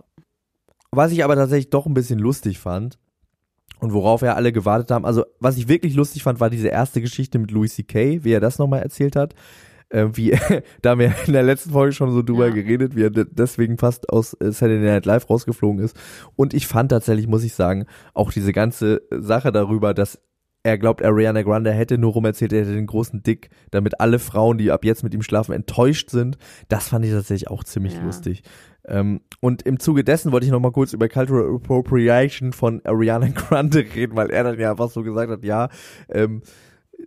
Was 0.91 1.11
ich 1.11 1.23
aber 1.23 1.35
tatsächlich 1.35 1.69
doch 1.69 1.85
ein 1.85 1.93
bisschen 1.93 2.19
lustig 2.19 2.59
fand 2.59 2.99
und 3.79 3.93
worauf 3.93 4.21
ja 4.21 4.35
alle 4.35 4.51
gewartet 4.51 4.91
haben, 4.91 5.05
also 5.05 5.25
was 5.39 5.57
ich 5.57 5.67
wirklich 5.67 5.95
lustig 5.95 6.23
fand, 6.23 6.39
war 6.39 6.49
diese 6.49 6.67
erste 6.67 7.01
Geschichte 7.01 7.39
mit 7.39 7.51
Louis 7.51 7.75
C.K., 7.75 8.23
wie 8.23 8.31
er 8.31 8.39
das 8.39 8.59
nochmal 8.59 8.81
erzählt 8.81 9.15
hat. 9.15 9.35
Äh, 9.91 10.07
wie, 10.13 10.31
da 10.81 10.91
haben 10.91 10.99
wir 10.99 11.13
in 11.27 11.33
der 11.33 11.43
letzten 11.43 11.71
Folge 11.71 11.91
schon 11.93 12.11
so 12.11 12.21
drüber 12.23 12.47
Ja. 12.47 12.53
geredet, 12.53 12.95
wie 12.95 13.03
er 13.03 13.09
de- 13.09 13.25
deswegen 13.29 13.77
fast 13.77 14.09
aus 14.09 14.33
äh, 14.39 14.51
Saturday 14.51 14.79
Night 14.79 15.05
Live 15.05 15.29
rausgeflogen 15.29 15.83
ist. 15.83 15.95
Und 16.35 16.53
ich 16.53 16.65
fand 16.67 16.91
tatsächlich, 16.91 17.27
muss 17.27 17.43
ich 17.43 17.53
sagen, 17.53 17.85
auch 18.13 18.31
diese 18.31 18.53
ganze 18.53 19.01
Sache 19.11 19.51
darüber, 19.51 19.93
dass 19.93 20.19
er 20.63 20.77
glaubt, 20.77 21.03
Ariana 21.03 21.41
Grande 21.41 21.71
hätte 21.71 21.97
nur 21.97 22.11
rum 22.13 22.23
erzählt, 22.25 22.53
er 22.53 22.61
hätte 22.61 22.75
den 22.75 22.85
großen 22.85 23.23
Dick, 23.23 23.49
damit 23.71 23.99
alle 23.99 24.19
Frauen, 24.19 24.59
die 24.59 24.69
ab 24.69 24.85
jetzt 24.85 25.03
mit 25.03 25.11
ihm 25.13 25.23
schlafen, 25.23 25.53
enttäuscht 25.53 26.11
sind. 26.11 26.37
Das 26.69 26.87
fand 26.89 27.03
ich 27.03 27.11
tatsächlich 27.11 27.49
auch 27.49 27.63
ziemlich 27.63 27.95
Ja. 27.95 28.03
lustig. 28.03 28.43
Ähm, 28.85 29.21
und 29.39 29.63
im 29.63 29.79
Zuge 29.79 30.03
dessen 30.03 30.31
wollte 30.31 30.45
ich 30.45 30.51
noch 30.51 30.59
mal 30.59 30.71
kurz 30.71 30.93
über 30.93 31.09
Cultural 31.09 31.55
Appropriation 31.55 32.53
von 32.53 32.79
Ariana 32.85 33.27
Grande 33.35 33.79
reden, 33.95 34.15
weil 34.15 34.29
er 34.29 34.43
dann 34.43 34.59
ja 34.59 34.71
einfach 34.71 34.89
so 34.91 35.01
gesagt 35.01 35.31
hat, 35.31 35.43
ja, 35.43 35.69
ähm, 36.09 36.41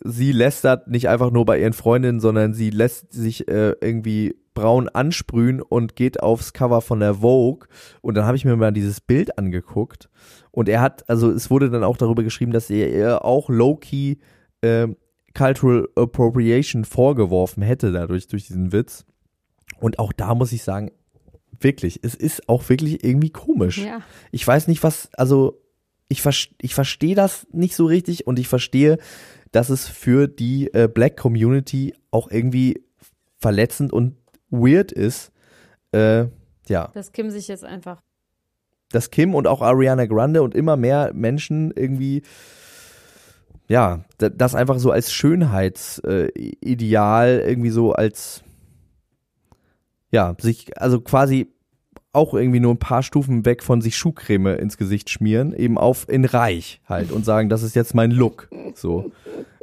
sie 0.03 0.33
lästert 0.33 0.89
nicht 0.89 1.09
einfach 1.09 1.31
nur 1.31 1.45
bei 1.45 1.61
ihren 1.61 1.73
Freundinnen, 1.73 2.21
sondern 2.21 2.55
sie 2.55 2.71
lässt 2.71 3.13
sich 3.13 3.49
äh, 3.49 3.75
irgendwie 3.81 4.37
braun 4.55 4.89
ansprühen 4.89 5.61
und 5.61 5.97
geht 5.97 6.23
aufs 6.23 6.53
Cover 6.53 6.81
von 6.81 7.01
der 7.01 7.17
Vogue. 7.17 7.69
Und 8.01 8.15
dann 8.15 8.25
habe 8.25 8.37
ich 8.37 8.45
mir 8.45 8.57
mal 8.57 8.73
dieses 8.73 9.01
Bild 9.01 9.37
angeguckt. 9.39 10.09
Und 10.53 10.69
er 10.69 10.81
hat, 10.81 11.09
also 11.09 11.31
es 11.31 11.51
wurde 11.51 11.71
dann 11.71 11.85
auch 11.85 11.97
darüber 11.97 12.23
geschrieben, 12.23 12.53
dass 12.53 12.71
er 12.71 12.91
ihr 12.91 13.25
auch 13.25 13.49
low-key 13.49 14.17
ähm, 14.63 14.97
Cultural 15.37 15.89
Appropriation 15.97 16.85
vorgeworfen 16.85 17.63
hätte 17.63 17.91
dadurch, 17.91 18.29
durch 18.29 18.47
diesen 18.47 18.73
Witz. 18.73 19.05
Und 19.81 19.99
auch 19.99 20.13
da 20.13 20.35
muss 20.35 20.53
ich 20.53 20.63
sagen, 20.63 20.93
wirklich, 21.59 22.01
es 22.03 22.15
ist 22.15 22.49
auch 22.49 22.69
wirklich 22.69 23.03
irgendwie 23.05 23.31
komisch. 23.31 23.79
Ja. 23.79 24.01
Ich 24.31 24.47
weiß 24.47 24.69
nicht, 24.69 24.83
was, 24.85 25.09
also 25.15 25.61
ich, 26.09 26.23
ich 26.61 26.75
verstehe 26.75 27.17
das 27.17 27.47
nicht 27.51 27.75
so 27.75 27.87
richtig 27.87 28.27
und 28.27 28.39
ich 28.39 28.47
verstehe, 28.47 28.99
dass 29.55 29.69
es 29.71 29.87
für 29.87 30.27
die 30.27 30.73
äh, 30.75 30.89
Black 30.93 31.17
Community 31.17 31.95
auch 32.11 32.29
irgendwie 32.31 32.83
verletzend 33.39 33.93
und 33.93 34.17
weird 34.51 34.91
ist. 34.91 35.31
Äh, 35.93 36.27
ja, 36.69 36.89
Dass 36.95 37.13
Kim 37.13 37.31
sich 37.31 37.47
jetzt 37.47 37.65
einfach. 37.65 38.03
dass 38.91 39.11
Kim 39.11 39.35
und 39.35 39.47
auch 39.47 39.63
Ariana 39.63 40.07
Grande 40.07 40.43
und 40.43 40.55
immer 40.57 40.77
mehr 40.77 41.13
Menschen 41.15 41.71
irgendwie 41.77 42.23
ja, 43.69 44.05
da- 44.19 44.29
das 44.29 44.55
einfach 44.55 44.79
so 44.79 44.91
als 44.91 45.13
Schönheitsideal 45.13 46.33
Ideal 46.35 47.43
irgendwie 47.47 47.71
so 47.71 47.93
als 47.93 48.43
ja, 50.11 50.35
sich 50.41 50.81
also 50.81 51.01
quasi 51.01 51.54
auch 52.15 52.35
irgendwie 52.35 52.61
nur 52.61 52.73
ein 52.75 52.79
paar 52.79 53.03
Stufen 53.03 53.45
weg 53.45 53.63
von 53.63 53.81
sich 53.81 53.97
Schuhcreme 53.97 54.57
ins 54.59 54.77
Gesicht 54.77 55.11
schmieren, 55.11 55.55
eben 55.55 55.79
auf 55.79 56.09
in 56.09 56.25
reich 56.25 56.81
halt 56.89 57.11
und 57.13 57.25
sagen, 57.25 57.49
das 57.49 57.63
ist 57.63 57.75
jetzt 57.75 57.95
mein 57.95 58.11
Look. 58.11 58.49
So. 58.75 59.13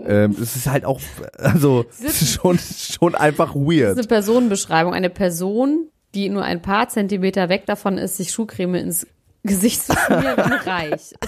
Ähm, 0.06 0.36
es 0.42 0.56
ist 0.56 0.68
halt 0.68 0.86
auch, 0.86 1.00
also 1.38 1.86
schon, 2.10 2.58
schon 2.60 3.16
einfach 3.16 3.54
Das 3.54 3.62
ist 3.62 3.68
weird. 3.68 3.98
eine 3.98 4.08
Personenbeschreibung. 4.08 4.94
Eine 4.94 5.10
Person, 5.10 5.88
die 6.14 6.30
nur 6.30 6.44
ein 6.44 6.62
paar 6.62 6.90
Zentimeter 6.90 7.50
weg 7.50 7.66
davon 7.66 7.98
ist, 7.98 8.18
sich 8.18 8.32
Schuhcreme 8.32 8.76
ins 8.76 9.08
Gesicht 9.44 9.84
zu 9.84 9.94
schmieren 9.94 10.40
und 10.40 10.68
reich. 10.68 11.14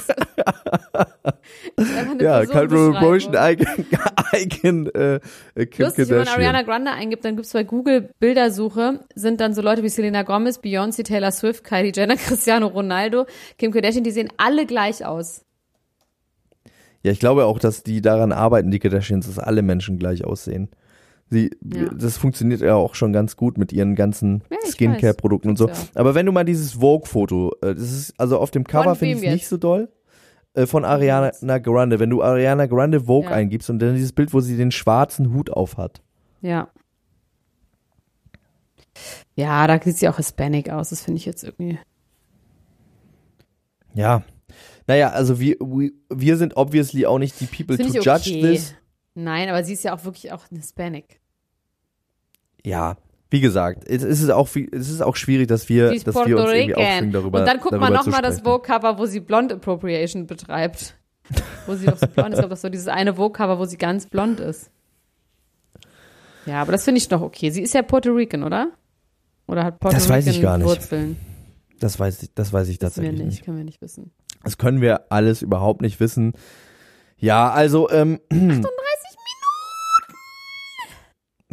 Ja, 2.20 2.46
Cultural 2.46 2.96
Appropriation 2.96 3.32
Personenbeschreibung. 3.34 3.86
Icon, 4.34 4.86
Icon 4.86 4.88
äh, 4.96 5.16
äh, 5.56 5.68
Lustig, 5.78 6.10
wenn 6.10 6.18
man. 6.20 6.28
Ariana 6.28 6.62
Grande 6.62 6.92
eingibt, 6.92 7.26
dann 7.26 7.36
gibt's 7.36 7.54
bei 7.54 7.64
Google 7.64 8.10
Bildersuche, 8.20 9.00
sind 9.16 9.42
dann 9.42 9.54
so 9.54 9.62
Leute 9.62 9.84
wie 9.84 9.90
Selena 9.90 10.24
Gomez, 10.24 10.60
Beyoncé, 10.60 11.04
Taylor 11.04 11.32
Swift, 11.32 11.64
Kylie 11.64 11.92
Jenner, 11.94 12.16
Cristiano 12.18 12.68
Ronaldo, 12.68 13.26
Kim 13.58 13.72
Kardashian, 13.72 14.04
die 14.04 14.12
sehen 14.12 14.30
alle 14.38 14.66
gleich 14.66 15.06
aus. 15.06 15.44
Ja, 17.02 17.12
ich 17.12 17.20
glaube 17.20 17.46
auch, 17.46 17.60
dass 17.60 17.84
die 17.84 18.02
daran 18.02 18.32
arbeiten, 18.32 18.72
die 18.72 18.80
Kardashians, 18.80 19.28
dass 19.28 19.40
alle 19.40 19.62
Menschen 19.62 20.00
gleich 20.00 20.24
aussehen. 20.24 20.70
Sie, 21.34 21.52
Ja. 21.62 21.90
das 21.90 22.18
funktioniert 22.18 22.62
ja 22.62 22.76
auch 22.76 22.96
schon 22.96 23.12
ganz 23.12 23.36
gut 23.36 23.58
mit 23.58 23.74
ihren 23.74 23.96
ganzen 23.96 24.44
Ja, 24.50 24.58
Skincare-Produkten 24.70 25.50
und 25.50 25.58
so. 25.58 25.68
Tut's 25.68 25.92
Aber 25.96 26.16
wenn 26.16 26.26
du 26.26 26.32
mal 26.32 26.46
dieses 26.46 26.74
Vogue-Foto, 26.74 27.52
äh, 27.62 27.76
das 27.76 27.92
ist, 27.92 28.14
also 28.20 28.40
auf 28.40 28.52
dem 28.52 28.64
Cover 28.64 28.96
finde 28.96 29.18
ich 29.18 29.24
es 29.24 29.34
nicht 29.34 29.48
so 29.48 29.58
doll. 29.58 29.90
Äh, 30.54 30.68
von 30.68 30.86
Ariana 30.86 31.32
Grande. 31.58 32.00
Wenn 32.00 32.10
du 32.12 32.22
Ariana 32.22 32.68
Grande 32.68 33.02
Vogue 33.02 33.30
Ja. 33.30 33.36
eingibst 33.36 33.70
und 33.70 33.80
dann 33.80 33.96
dieses 33.96 34.14
Bild, 34.14 34.34
wo 34.34 34.40
sie 34.40 34.56
den 34.56 34.72
schwarzen 34.72 35.34
Hut 35.34 35.50
auf 35.50 35.78
hat. 35.78 36.02
Ja. 36.42 36.70
Ja, 39.36 39.66
da 39.66 39.82
sieht 39.82 39.98
sie 39.98 40.08
auch 40.08 40.18
Hispanic 40.18 40.70
aus. 40.70 40.90
Das 40.90 41.02
finde 41.02 41.18
ich 41.18 41.26
jetzt 41.26 41.44
irgendwie. 41.44 41.80
Ja. 43.96 44.24
Naja, 44.86 45.10
also 45.10 45.40
wir, 45.40 45.56
wir, 45.60 46.38
sind 46.38 46.58
obviously 46.58 47.06
auch 47.06 47.18
nicht 47.18 47.40
die 47.40 47.46
people 47.46 47.78
to 47.78 48.00
judge 48.00 48.30
okay. 48.30 48.42
this. 48.42 48.76
Nein, 49.16 49.50
aber 49.50 49.64
sie 49.64 49.74
ist 49.74 49.84
ja 49.84 49.96
auch 49.96 50.04
wirklich 50.04 50.32
auch 50.32 50.46
Hispanic. 50.50 51.20
Ja, 52.66 52.98
wie 53.30 53.42
gesagt, 53.42 53.84
es 53.88 54.04
ist 54.04 54.30
auch, 54.30 54.48
es 54.48 54.90
ist 54.90 55.02
auch 55.02 55.16
schwierig, 55.16 55.48
dass 55.48 55.68
wir, 55.68 56.00
dass 56.00 56.16
wir 56.16 56.38
uns 56.38 56.52
irgendwie 56.52 56.76
aufschwingen 56.76 57.12
darüber. 57.12 57.40
Und 57.40 57.46
dann 57.48 57.60
guckt 57.60 57.80
man 57.80 57.92
nochmal 57.92 58.22
das. 58.22 58.42
Vogue-Cover, 58.42 58.98
wo 58.98 59.06
sie 59.06 59.20
Blond 59.20 59.52
Appropriation 59.52 60.28
betreibt. 60.28 60.96
wo 61.66 61.76
sie 61.76 61.86
doch 61.86 61.98
so 61.98 62.08
blond 62.08 62.34
ist. 62.34 62.42
Das 62.42 62.52
ist 62.52 62.62
so 62.62 62.70
dieses 62.70 62.88
eine 62.88 63.16
Vogue-Cover, 63.16 63.58
wo 63.60 63.66
sie 63.66 63.78
ganz 63.78 64.08
blond 64.08 64.40
ist. 64.40 64.70
Ja, 66.46 66.62
aber 66.62 66.74
das 66.74 66.84
finde 66.84 67.00
ich 67.00 67.10
noch 67.10 67.22
okay. 67.22 67.50
Sie 67.50 67.62
ist 67.62 67.74
ja 67.74 67.82
Puerto 67.82 68.12
Rican, 68.12 68.44
oder? 68.44 68.72
Oder 69.48 69.64
hat 69.64 69.80
Puerto 69.80 69.96
Das 69.96 70.10
weiß 70.10 70.28
ich 70.28 70.38
Rican 70.38 70.44
gar 70.44 70.58
nicht. 70.58 70.68
Wurzeln? 70.68 71.18
Das 71.80 72.00
weiß 72.00 72.24
ich, 72.24 72.34
das 72.34 72.54
weiß 72.54 72.68
ich 72.68 72.76
wir 72.76 72.80
tatsächlich 72.80 73.14
nicht, 73.14 73.26
nicht. 73.26 73.46
können 73.46 73.58
wir 73.58 73.64
nicht 73.64 73.82
wissen. 73.82 74.12
Das 74.44 74.58
können 74.58 74.82
wir 74.82 75.12
alles 75.12 75.42
überhaupt 75.42 75.82
nicht 75.82 76.00
wissen. 76.00 76.34
Ja, 77.18 77.50
also 77.52 77.90
ähm, 77.90 78.20
38 78.30 78.64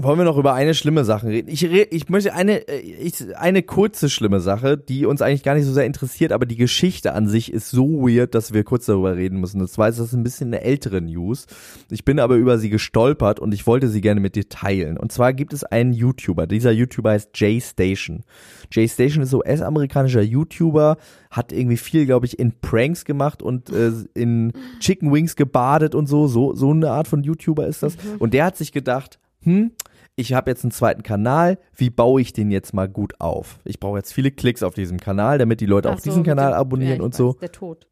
wollen 0.03 0.19
wir 0.19 0.25
noch 0.25 0.37
über 0.37 0.55
eine 0.55 0.75
schlimme 0.75 1.05
Sache 1.05 1.29
reden? 1.29 1.49
Ich, 1.49 1.65
re 1.65 1.87
ich 1.91 2.09
möchte 2.09 2.35
eine, 2.35 2.69
äh, 2.69 2.81
ich, 2.81 3.37
eine 3.37 3.63
kurze 3.63 4.11
schlimme 4.11 4.41
Sache, 4.41 4.77
die 4.77 5.07
uns 5.07 5.23
eigentlich 5.23 5.43
gar 5.43 5.55
nicht 5.55 5.65
so 5.65 5.73
sehr 5.73 5.87
interessiert, 5.87 6.33
aber 6.33 6.47
die 6.47 6.57
Geschichte 6.57 7.15
an 7.15 7.29
sich 7.29 7.53
ist 7.53 7.71
so 7.71 8.03
weird, 8.03 8.35
dass 8.35 8.53
wir 8.53 8.65
kurz 8.65 8.87
darüber 8.87 9.17
reden 9.17 9.41
müssen. 9.41 9.61
Und 9.61 9.69
zwar 9.69 9.89
ist 9.89 9.99
das 9.99 10.13
ein 10.13 10.23
bisschen 10.23 10.49
eine 10.49 10.63
ältere 10.63 11.01
News. 11.01 11.47
Ich 11.91 12.05
bin 12.05 12.19
aber 12.19 12.37
über 12.37 12.59
sie 12.59 12.71
gestolpert 12.71 13.41
und 13.41 13.55
ich 13.55 13.67
wollte 13.67 13.89
sie 13.89 14.01
gerne 14.01 14.21
mit 14.21 14.35
dir 14.37 14.49
teilen. 14.49 14.97
Und 14.97 15.13
zwar 15.13 15.33
gibt 15.33 15.53
es 15.53 15.65
einen 15.65 15.93
YouTuber. 15.93 16.47
Dieser 16.47 16.73
YouTuber 16.73 17.11
heißt 17.11 17.31
Jay 17.35 17.61
Station. 17.61 18.25
Jay 18.71 18.89
Station 18.89 19.23
ist 19.23 19.35
US-amerikanischer 19.35 20.23
YouTuber, 20.23 20.97
hat 21.31 21.53
irgendwie 21.53 21.77
viel, 21.77 22.07
glaube 22.07 22.27
ich, 22.27 22.39
in 22.39 22.53
Pranks 22.61 23.05
gemacht 23.05 23.43
und 23.43 23.71
äh, 23.71 23.93
in 24.15 24.53
Chicken 24.81 25.13
Wings 25.13 25.37
gebadet 25.37 25.95
und 25.95 26.07
so. 26.07 26.27
So, 26.27 26.55
so 26.55 26.71
eine 26.71 26.91
Art 26.91 27.09
von 27.09 27.23
YouTuber 27.23 27.67
ist 27.67 27.83
das. 27.83 27.97
Und 28.19 28.35
der 28.35 28.45
hat 28.45 28.57
sich 28.57 28.73
gedacht, 28.73 29.19
hm, 29.43 29.72
ich 30.16 30.32
habe 30.34 30.51
jetzt 30.51 30.64
einen 30.64 30.70
zweiten 30.70 31.03
Kanal, 31.03 31.59
wie 31.74 31.91
baue 31.91 32.20
ich 32.20 32.32
den 32.32 32.51
jetzt 32.51 32.74
mal 32.74 32.88
gut 32.88 33.20
auf? 33.20 33.59
Ich 33.64 33.80
brauche 33.80 33.97
jetzt 33.97 34.12
viele 34.12 34.30
Klicks 34.30 34.62
auf 34.62 34.74
diesem 34.74 34.99
Kanal, 34.99 35.38
damit 35.38 35.61
die 35.61 35.66
Leute 35.66 35.88
Ach 35.88 35.95
auch 35.95 35.99
so, 35.99 36.11
diesen 36.11 36.24
Kanal 36.24 36.53
dem- 36.53 36.59
abonnieren 36.59 36.99
ja, 36.99 37.03
und 37.05 37.14
weiß, 37.14 37.18
so. 37.18 37.32
Der 37.34 37.53
Tod. 37.53 37.88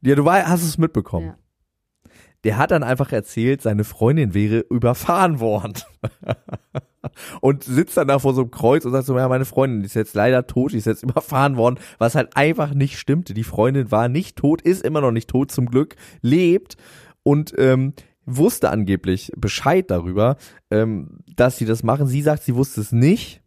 Ja, 0.00 0.14
du 0.14 0.24
war, 0.24 0.46
hast 0.46 0.62
es 0.62 0.78
mitbekommen. 0.78 1.26
Ja. 1.26 1.38
Der 2.44 2.56
hat 2.56 2.70
dann 2.70 2.84
einfach 2.84 3.10
erzählt, 3.12 3.62
seine 3.62 3.82
Freundin 3.84 4.32
wäre 4.32 4.60
überfahren 4.70 5.40
worden. 5.40 5.74
und 7.40 7.64
sitzt 7.64 7.96
dann 7.96 8.08
da 8.08 8.18
vor 8.20 8.32
so 8.32 8.42
einem 8.42 8.50
Kreuz 8.50 8.84
und 8.84 8.92
sagt 8.92 9.06
so, 9.06 9.18
ja, 9.18 9.28
meine 9.28 9.44
Freundin 9.44 9.82
ist 9.82 9.94
jetzt 9.94 10.14
leider 10.14 10.46
tot, 10.46 10.72
die 10.72 10.78
ist 10.78 10.86
jetzt 10.86 11.02
überfahren 11.02 11.56
worden, 11.56 11.78
was 11.98 12.14
halt 12.14 12.36
einfach 12.36 12.74
nicht 12.74 12.98
stimmte. 12.98 13.34
Die 13.34 13.44
Freundin 13.44 13.90
war 13.90 14.08
nicht 14.08 14.36
tot, 14.36 14.62
ist 14.62 14.84
immer 14.84 15.00
noch 15.00 15.10
nicht 15.10 15.28
tot 15.28 15.50
zum 15.50 15.66
Glück, 15.66 15.96
lebt 16.22 16.76
und 17.24 17.52
ähm, 17.58 17.92
wusste 18.36 18.70
angeblich 18.70 19.32
Bescheid 19.36 19.90
darüber, 19.90 20.36
ähm, 20.70 21.20
dass 21.34 21.56
sie 21.56 21.64
das 21.64 21.82
machen. 21.82 22.06
Sie 22.06 22.22
sagt, 22.22 22.42
sie 22.42 22.54
wusste 22.54 22.80
es 22.80 22.92
nicht. 22.92 23.42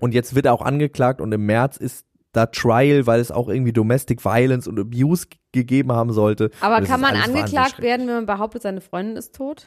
Und 0.00 0.12
jetzt 0.12 0.34
wird 0.34 0.46
er 0.46 0.52
auch 0.52 0.62
angeklagt 0.62 1.20
und 1.20 1.32
im 1.32 1.46
März 1.46 1.76
ist 1.76 2.04
da 2.32 2.46
Trial, 2.46 3.06
weil 3.06 3.20
es 3.20 3.30
auch 3.30 3.48
irgendwie 3.48 3.72
Domestic 3.72 4.24
Violence 4.24 4.68
und 4.68 4.78
Abuse 4.78 5.26
gegeben 5.52 5.92
haben 5.92 6.12
sollte. 6.12 6.50
Aber 6.60 6.80
das 6.80 6.88
kann 6.88 7.00
man 7.00 7.16
angeklagt 7.16 7.80
werden, 7.80 8.06
wenn 8.06 8.14
man 8.16 8.26
behauptet, 8.26 8.62
seine 8.62 8.80
Freundin 8.80 9.16
ist 9.16 9.34
tot? 9.34 9.66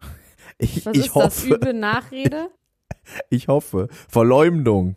Ich, 0.58 0.86
Was 0.86 0.96
ich 0.96 1.06
ist 1.06 1.16
das? 1.16 1.24
hoffe, 1.42 1.54
Üble 1.54 1.74
Nachrede? 1.74 2.48
ich 3.30 3.48
hoffe. 3.48 3.88
Verleumdung. 4.08 4.96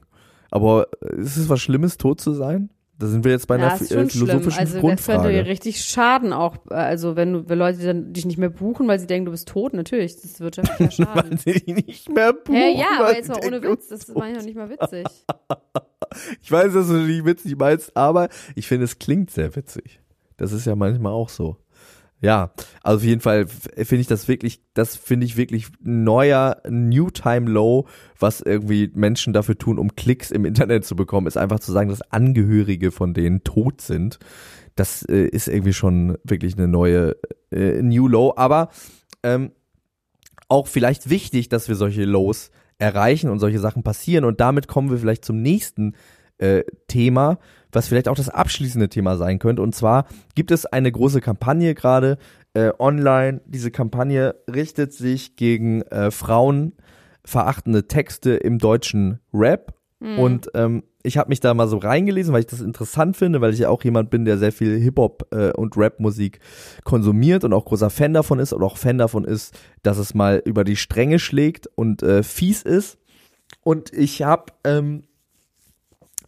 Aber 0.52 0.88
äh, 1.02 1.18
ist 1.18 1.36
es 1.36 1.50
was 1.50 1.60
Schlimmes, 1.60 1.98
tot 1.98 2.22
zu 2.22 2.34
sein? 2.34 2.70
Da 3.00 3.08
sind 3.08 3.24
wir 3.24 3.32
jetzt 3.32 3.48
bei 3.48 3.56
einer 3.56 3.70
ja, 3.70 3.74
ist 3.76 3.92
äh, 3.92 4.06
philosophischen 4.08 4.60
Also 4.60 4.74
das 4.82 4.82
könnte 4.82 4.82
dir 4.82 4.82
Grundfrage. 5.30 5.46
richtig 5.48 5.84
schaden 5.86 6.34
auch. 6.34 6.58
äh, 6.70 6.74
Also 6.76 7.16
wenn 7.16 7.32
du, 7.34 7.50
wenn 7.50 7.58
Leute 7.58 7.82
dann 7.82 8.12
dich 8.14 8.26
nicht 8.26 8.38
mehr 8.38 8.50
buchen, 8.50 8.88
weil 8.90 9.00
sie 9.00 9.08
denken, 9.08 9.26
du 9.26 9.32
bist 9.32 9.48
tot, 9.48 9.74
natürlich, 9.74 10.16
das 10.16 10.26
ist 10.26 10.40
wirtschaftlicher 10.42 10.84
Weil 10.86 10.92
Schaden. 11.24 11.38
sie 11.38 11.54
die 11.54 11.74
nicht 11.74 12.10
mehr 12.10 12.34
buchen. 12.34 12.56
Hä, 12.56 12.78
ja, 12.78 12.88
weil 13.00 13.06
aber 13.06 13.16
jetzt 13.16 13.30
mal 13.30 13.40
ohne 13.46 13.64
Witz, 13.64 13.88
das 13.88 14.00
ist 14.04 14.16
manchmal 14.16 14.44
nicht 14.44 14.56
mal 14.58 14.70
witzig. 14.70 15.06
Ich 16.42 16.52
weiß, 16.52 16.74
dass 16.74 16.88
du 16.88 16.94
nicht 16.94 17.24
witzig 17.24 17.56
meinst, 17.58 17.96
aber 17.96 18.30
ich 18.56 18.68
finde, 18.68 18.86
es 18.86 18.98
klingt 18.98 19.30
sehr 19.30 19.56
witzig. 19.56 20.00
Das 20.38 20.52
ist 20.52 20.66
ja 20.66 20.76
manchmal 20.76 21.14
auch 21.14 21.30
so. 21.30 21.58
Ja, 22.22 22.52
also 22.84 22.98
auf 22.98 23.04
jeden 23.04 23.22
Fall 23.22 23.48
finde 23.48 24.02
ich 24.02 24.08
das 24.08 24.28
wirklich, 24.28 24.62
das 24.74 24.98
finde 24.98 25.26
ich 25.26 25.38
wirklich 25.38 25.68
neuer 25.82 26.62
New 26.68 27.10
Time 27.12 27.50
Low, 27.50 27.88
was 28.20 28.42
irgendwie 28.42 28.92
Menschen 28.94 29.32
dafür 29.32 29.58
tun, 29.58 29.80
um 29.80 29.96
Klicks 29.96 30.30
im 30.30 30.44
Internet 30.44 30.84
zu 30.84 30.98
bekommen, 30.98 31.28
ist 31.28 31.38
einfach 31.38 31.62
zu 31.62 31.72
sagen, 31.72 31.90
dass 31.90 32.02
Angehörige 32.02 32.92
von 32.92 33.14
denen 33.14 33.44
tot 33.46 33.80
sind. 33.80 34.20
Das 34.76 35.04
äh, 35.04 35.28
ist 35.28 35.48
irgendwie 35.48 35.74
schon 35.74 36.18
wirklich 36.24 36.58
eine 36.58 36.68
neue 36.68 37.16
äh, 37.52 37.82
New 37.82 38.10
Low, 38.10 38.34
aber 38.36 38.70
ähm, 39.24 39.52
auch 40.50 40.68
vielleicht 40.68 41.10
wichtig, 41.10 41.48
dass 41.48 41.70
wir 41.70 41.76
solche 41.76 42.04
Lows 42.04 42.52
erreichen 42.80 43.30
und 43.30 43.40
solche 43.40 43.60
Sachen 43.60 43.84
passieren. 43.84 44.26
Und 44.26 44.42
damit 44.42 44.68
kommen 44.68 44.90
wir 44.90 44.98
vielleicht 44.98 45.24
zum 45.24 45.42
nächsten 45.42 45.96
äh, 46.38 46.64
Thema, 46.88 47.40
was 47.72 47.88
vielleicht 47.88 48.08
auch 48.08 48.16
das 48.16 48.30
abschließende 48.30 48.90
Thema 48.90 49.18
sein 49.18 49.40
könnte. 49.40 49.62
Und 49.62 49.76
zwar 49.76 50.06
gibt 50.36 50.52
es 50.52 50.66
eine 50.66 50.92
große 50.92 51.22
Kampagne 51.22 51.76
gerade 51.76 52.18
äh, 52.54 52.72
online. 52.80 53.42
Diese 53.46 53.72
Kampagne 53.72 54.36
richtet 54.52 54.94
sich 54.94 55.36
gegen 55.36 55.82
äh, 55.84 56.12
Frauen 56.12 56.74
verachtende 57.24 57.88
Texte 57.88 58.32
im 58.32 58.58
deutschen 58.58 59.20
Rap. 59.34 59.74
Und 60.02 60.50
ähm, 60.54 60.84
ich 61.04 61.18
habe 61.18 61.30
mich 61.30 61.42
da 61.42 61.54
mal 61.54 61.68
so 61.68 61.78
reingelesen, 61.78 62.34
weil 62.34 62.42
ich 62.42 62.48
das 62.48 62.62
interessant 62.62 63.18
finde, 63.18 63.42
weil 63.42 63.54
ich 63.54 63.60
ja 63.60 63.70
auch 63.70 63.84
jemand 63.84 64.10
bin, 64.10 64.26
der 64.26 64.38
sehr 64.38 64.52
viel 64.52 64.80
Hip-Hop 64.80 65.28
äh, 65.32 65.52
und 65.52 65.76
Rap-Musik 65.76 66.40
konsumiert 66.84 67.44
und 67.44 67.54
auch 67.54 67.66
großer 67.66 67.90
Fan 67.90 68.14
davon 68.14 68.40
ist 68.40 68.54
und 68.54 68.64
auch 68.64 68.78
Fan 68.78 68.98
davon 68.98 69.26
ist, 69.26 69.58
dass 69.84 69.98
es 69.98 70.14
mal 70.14 70.42
über 70.46 70.64
die 70.64 70.78
Stränge 70.78 71.20
schlägt 71.20 71.68
und 71.76 72.02
äh, 72.02 72.24
fies 72.24 72.64
ist. 72.64 72.98
Und 73.62 73.94
ich 73.94 74.22
habe 74.24 74.54
ähm, 74.64 75.04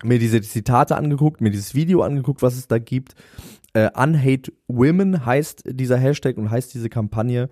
mir 0.04 0.20
diese 0.20 0.42
Zitate 0.42 0.96
angeguckt, 0.96 1.42
mir 1.42 1.52
dieses 1.52 1.76
Video 1.76 2.02
angeguckt, 2.02 2.42
was 2.42 2.56
es 2.56 2.68
da 2.68 2.80
gibt. 2.80 3.16
Äh, 3.74 3.90
Unhate 3.96 4.52
Women 4.68 5.26
heißt 5.26 5.64
dieser 5.66 5.98
Hashtag 5.98 6.38
und 6.38 6.52
heißt 6.52 6.74
diese 6.74 6.90
Kampagne. 6.90 7.50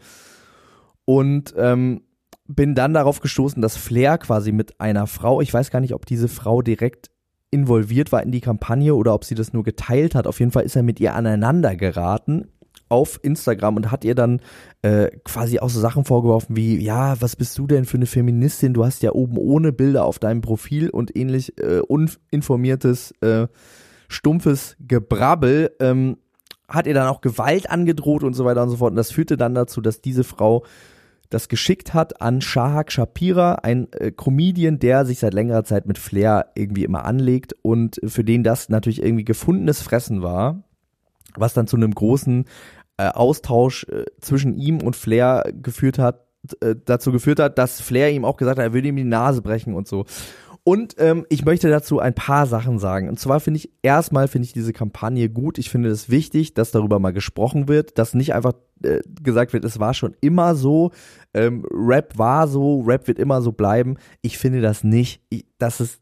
Und 1.05 1.53
ähm, 1.57 2.01
bin 2.47 2.75
dann 2.75 2.93
darauf 2.93 3.19
gestoßen, 3.19 3.61
dass 3.61 3.77
Flair 3.77 4.17
quasi 4.17 4.51
mit 4.51 4.79
einer 4.79 5.07
Frau, 5.07 5.41
ich 5.41 5.53
weiß 5.53 5.71
gar 5.71 5.79
nicht, 5.79 5.93
ob 5.93 6.05
diese 6.05 6.27
Frau 6.27 6.61
direkt 6.61 7.09
involviert 7.51 8.11
war 8.11 8.21
in 8.23 8.31
die 8.31 8.41
Kampagne 8.41 8.93
oder 8.95 9.13
ob 9.13 9.23
sie 9.25 9.35
das 9.35 9.53
nur 9.53 9.63
geteilt 9.63 10.15
hat. 10.15 10.27
Auf 10.27 10.39
jeden 10.39 10.51
Fall 10.51 10.63
ist 10.63 10.75
er 10.75 10.83
mit 10.83 10.99
ihr 10.99 11.15
aneinander 11.15 11.75
geraten 11.75 12.49
auf 12.89 13.19
Instagram 13.23 13.77
und 13.77 13.91
hat 13.91 14.03
ihr 14.03 14.15
dann 14.15 14.41
äh, 14.81 15.09
quasi 15.23 15.59
auch 15.59 15.69
so 15.69 15.79
Sachen 15.79 16.05
vorgeworfen 16.05 16.55
wie, 16.55 16.83
ja, 16.83 17.19
was 17.21 17.35
bist 17.35 17.57
du 17.57 17.67
denn 17.67 17.85
für 17.85 17.97
eine 17.97 18.05
Feministin? 18.05 18.73
Du 18.73 18.85
hast 18.85 19.03
ja 19.03 19.11
oben 19.13 19.37
ohne 19.37 19.71
Bilder 19.71 20.05
auf 20.05 20.19
deinem 20.19 20.41
Profil 20.41 20.89
und 20.89 21.15
ähnlich 21.15 21.57
äh, 21.59 21.79
uninformiertes, 21.79 23.13
äh, 23.21 23.47
stumpfes 24.07 24.75
Gebrabbel. 24.79 25.71
Ähm, 25.79 26.17
hat 26.67 26.85
ihr 26.85 26.93
dann 26.93 27.07
auch 27.07 27.21
Gewalt 27.21 27.69
angedroht 27.69 28.23
und 28.23 28.33
so 28.33 28.45
weiter 28.45 28.63
und 28.63 28.69
so 28.69 28.77
fort. 28.77 28.91
Und 28.91 28.97
das 28.97 29.11
führte 29.11 29.37
dann 29.37 29.55
dazu, 29.55 29.81
dass 29.81 30.01
diese 30.01 30.23
Frau 30.23 30.63
das 31.29 31.47
geschickt 31.47 31.93
hat 31.93 32.21
an 32.21 32.41
Shahak 32.41 32.91
Shapira, 32.91 33.55
ein 33.55 33.91
äh, 33.93 34.11
Comedian, 34.11 34.79
der 34.79 35.05
sich 35.05 35.19
seit 35.19 35.33
längerer 35.33 35.63
Zeit 35.63 35.85
mit 35.85 35.97
Flair 35.97 36.47
irgendwie 36.55 36.83
immer 36.83 37.05
anlegt 37.05 37.55
und 37.61 37.99
für 38.03 38.23
den 38.23 38.43
das 38.43 38.69
natürlich 38.69 39.03
irgendwie 39.03 39.25
gefundenes 39.25 39.81
Fressen 39.81 40.23
war, 40.23 40.63
was 41.35 41.53
dann 41.53 41.67
zu 41.67 41.77
einem 41.77 41.93
großen 41.93 42.45
äh, 42.99 43.11
Austausch 43.13 43.85
äh, 43.85 44.03
zwischen 44.19 44.57
ihm 44.57 44.81
und 44.81 44.93
Flair 44.93 45.45
geführt 45.53 45.99
hat, 45.99 46.25
äh, 46.59 46.75
dazu 46.83 47.13
geführt 47.13 47.39
hat, 47.39 47.57
dass 47.57 47.79
Flair 47.79 48.11
ihm 48.11 48.25
auch 48.25 48.35
gesagt 48.35 48.59
hat, 48.59 48.65
er 48.65 48.73
würde 48.73 48.89
ihm 48.89 48.97
die 48.97 49.05
Nase 49.05 49.41
brechen 49.41 49.73
und 49.73 49.87
so. 49.87 50.05
Und 50.65 50.95
ähm, 50.99 51.25
ich 51.29 51.45
möchte 51.45 51.69
dazu 51.69 51.99
ein 51.99 52.13
paar 52.13 52.45
Sachen 52.45 52.77
sagen. 52.77 53.07
Und 53.07 53.17
zwar 53.17 53.39
finde 53.39 53.59
ich, 53.59 53.71
erstmal 53.81 54.27
finde 54.27 54.47
ich 54.47 54.53
diese 54.53 54.73
Kampagne 54.73 55.29
gut. 55.29 55.57
Ich 55.57 55.69
finde 55.69 55.89
es 55.89 56.09
wichtig, 56.09 56.53
dass 56.53 56.71
darüber 56.71 56.99
mal 56.99 57.13
gesprochen 57.13 57.69
wird, 57.69 57.97
dass 57.97 58.13
nicht 58.13 58.33
einfach 58.33 58.53
äh, 58.83 58.99
gesagt 59.23 59.53
wird, 59.53 59.63
es 59.63 59.79
war 59.79 59.93
schon 59.93 60.15
immer 60.19 60.55
so, 60.55 60.91
ähm, 61.33 61.65
Rap 61.71 62.17
war 62.17 62.49
so, 62.49 62.81
Rap 62.81 63.07
wird 63.07 63.17
immer 63.17 63.41
so 63.41 63.53
bleiben. 63.53 63.95
Ich 64.21 64.37
finde 64.37 64.59
das 64.59 64.83
nicht, 64.83 65.21
ich, 65.29 65.45
dass 65.57 65.79
es, 65.79 66.01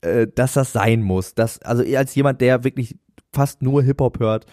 äh, 0.00 0.26
dass 0.34 0.54
das 0.54 0.72
sein 0.72 1.02
muss. 1.02 1.34
Dass, 1.34 1.60
also 1.60 1.84
als 1.94 2.14
jemand, 2.14 2.40
der 2.40 2.64
wirklich 2.64 2.96
fast 3.34 3.60
nur 3.60 3.82
Hip-Hop 3.82 4.18
hört, 4.18 4.46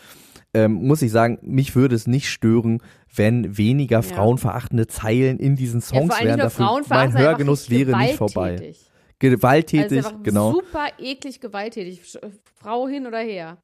ähm, 0.54 0.74
muss 0.74 1.02
ich 1.02 1.12
sagen, 1.12 1.38
mich 1.42 1.76
würde 1.76 1.96
es 1.96 2.08
nicht 2.08 2.30
stören, 2.30 2.82
wenn 3.14 3.58
weniger 3.58 4.02
frauenverachtende 4.04 4.88
Zeilen 4.88 5.38
in 5.40 5.56
diesen 5.56 5.80
Ja, 5.82 5.86
Songs 5.86 6.14
allem 6.16 6.28
wären. 6.28 6.40
Dafür 6.40 6.82
mein 6.90 7.18
Hörgenuss 7.18 7.70
wäre 7.70 7.98
nicht 7.98 8.16
vorbei. 8.16 8.56
gewalttätig. 8.56 8.86
Gewalttätig, 9.20 10.06
Also 10.06 10.18
genau. 10.24 10.52
super 10.54 10.88
eklig 10.98 11.40
gewalttätig. 11.42 12.02
Sch- 12.04 12.20
Frau 12.56 12.88
hin 12.88 13.06
oder 13.06 13.20
her. 13.20 13.58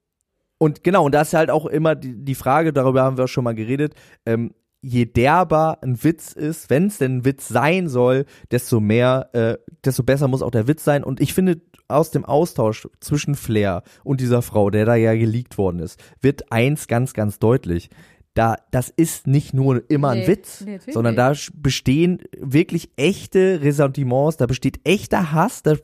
Und 0.58 0.84
genau, 0.84 1.04
und 1.06 1.12
da 1.14 1.22
ist 1.22 1.34
halt 1.34 1.50
auch 1.50 1.66
immer 1.66 1.94
die, 1.94 2.14
die 2.14 2.34
Frage, 2.34 2.72
darüber 2.72 3.02
haben 3.02 3.16
wir 3.16 3.24
auch 3.24 3.28
schon 3.28 3.44
mal 3.44 3.54
geredet, 3.54 3.94
ähm, 4.24 4.52
je 4.80 5.06
derber 5.06 5.78
ein 5.82 6.02
Witz 6.04 6.32
ist, 6.32 6.70
wenn 6.70 6.86
es 6.86 6.98
denn 6.98 7.18
ein 7.18 7.24
Witz 7.24 7.48
sein 7.48 7.88
soll, 7.88 8.24
desto 8.50 8.80
mehr, 8.80 9.30
äh, 9.32 9.58
desto 9.84 10.02
besser 10.02 10.28
muss 10.28 10.42
auch 10.42 10.50
der 10.50 10.68
Witz 10.68 10.84
sein. 10.84 11.02
Und 11.02 11.20
ich 11.20 11.34
finde, 11.34 11.60
aus 11.88 12.10
dem 12.10 12.24
Austausch 12.24 12.88
zwischen 13.00 13.34
Flair 13.34 13.82
und 14.04 14.20
dieser 14.20 14.42
Frau, 14.42 14.70
der 14.70 14.84
da 14.84 14.94
ja 14.94 15.14
geleakt 15.14 15.58
worden 15.58 15.80
ist, 15.80 16.02
wird 16.20 16.50
eins 16.52 16.88
ganz, 16.88 17.12
ganz 17.14 17.38
deutlich. 17.38 17.90
Da, 18.34 18.56
das 18.70 18.90
ist 18.90 19.26
nicht 19.26 19.54
nur 19.54 19.88
immer 19.88 20.10
ein 20.10 20.18
Nee, 20.18 20.28
Witz, 20.28 20.60
nee, 20.60 20.78
sondern 20.92 21.16
da 21.16 21.32
bestehen 21.54 22.22
wirklich 22.38 22.90
echte 22.96 23.62
Ressentiments, 23.62 24.36
da 24.36 24.44
besteht 24.44 24.80
echter 24.84 25.32
Hass, 25.32 25.62
da 25.62 25.76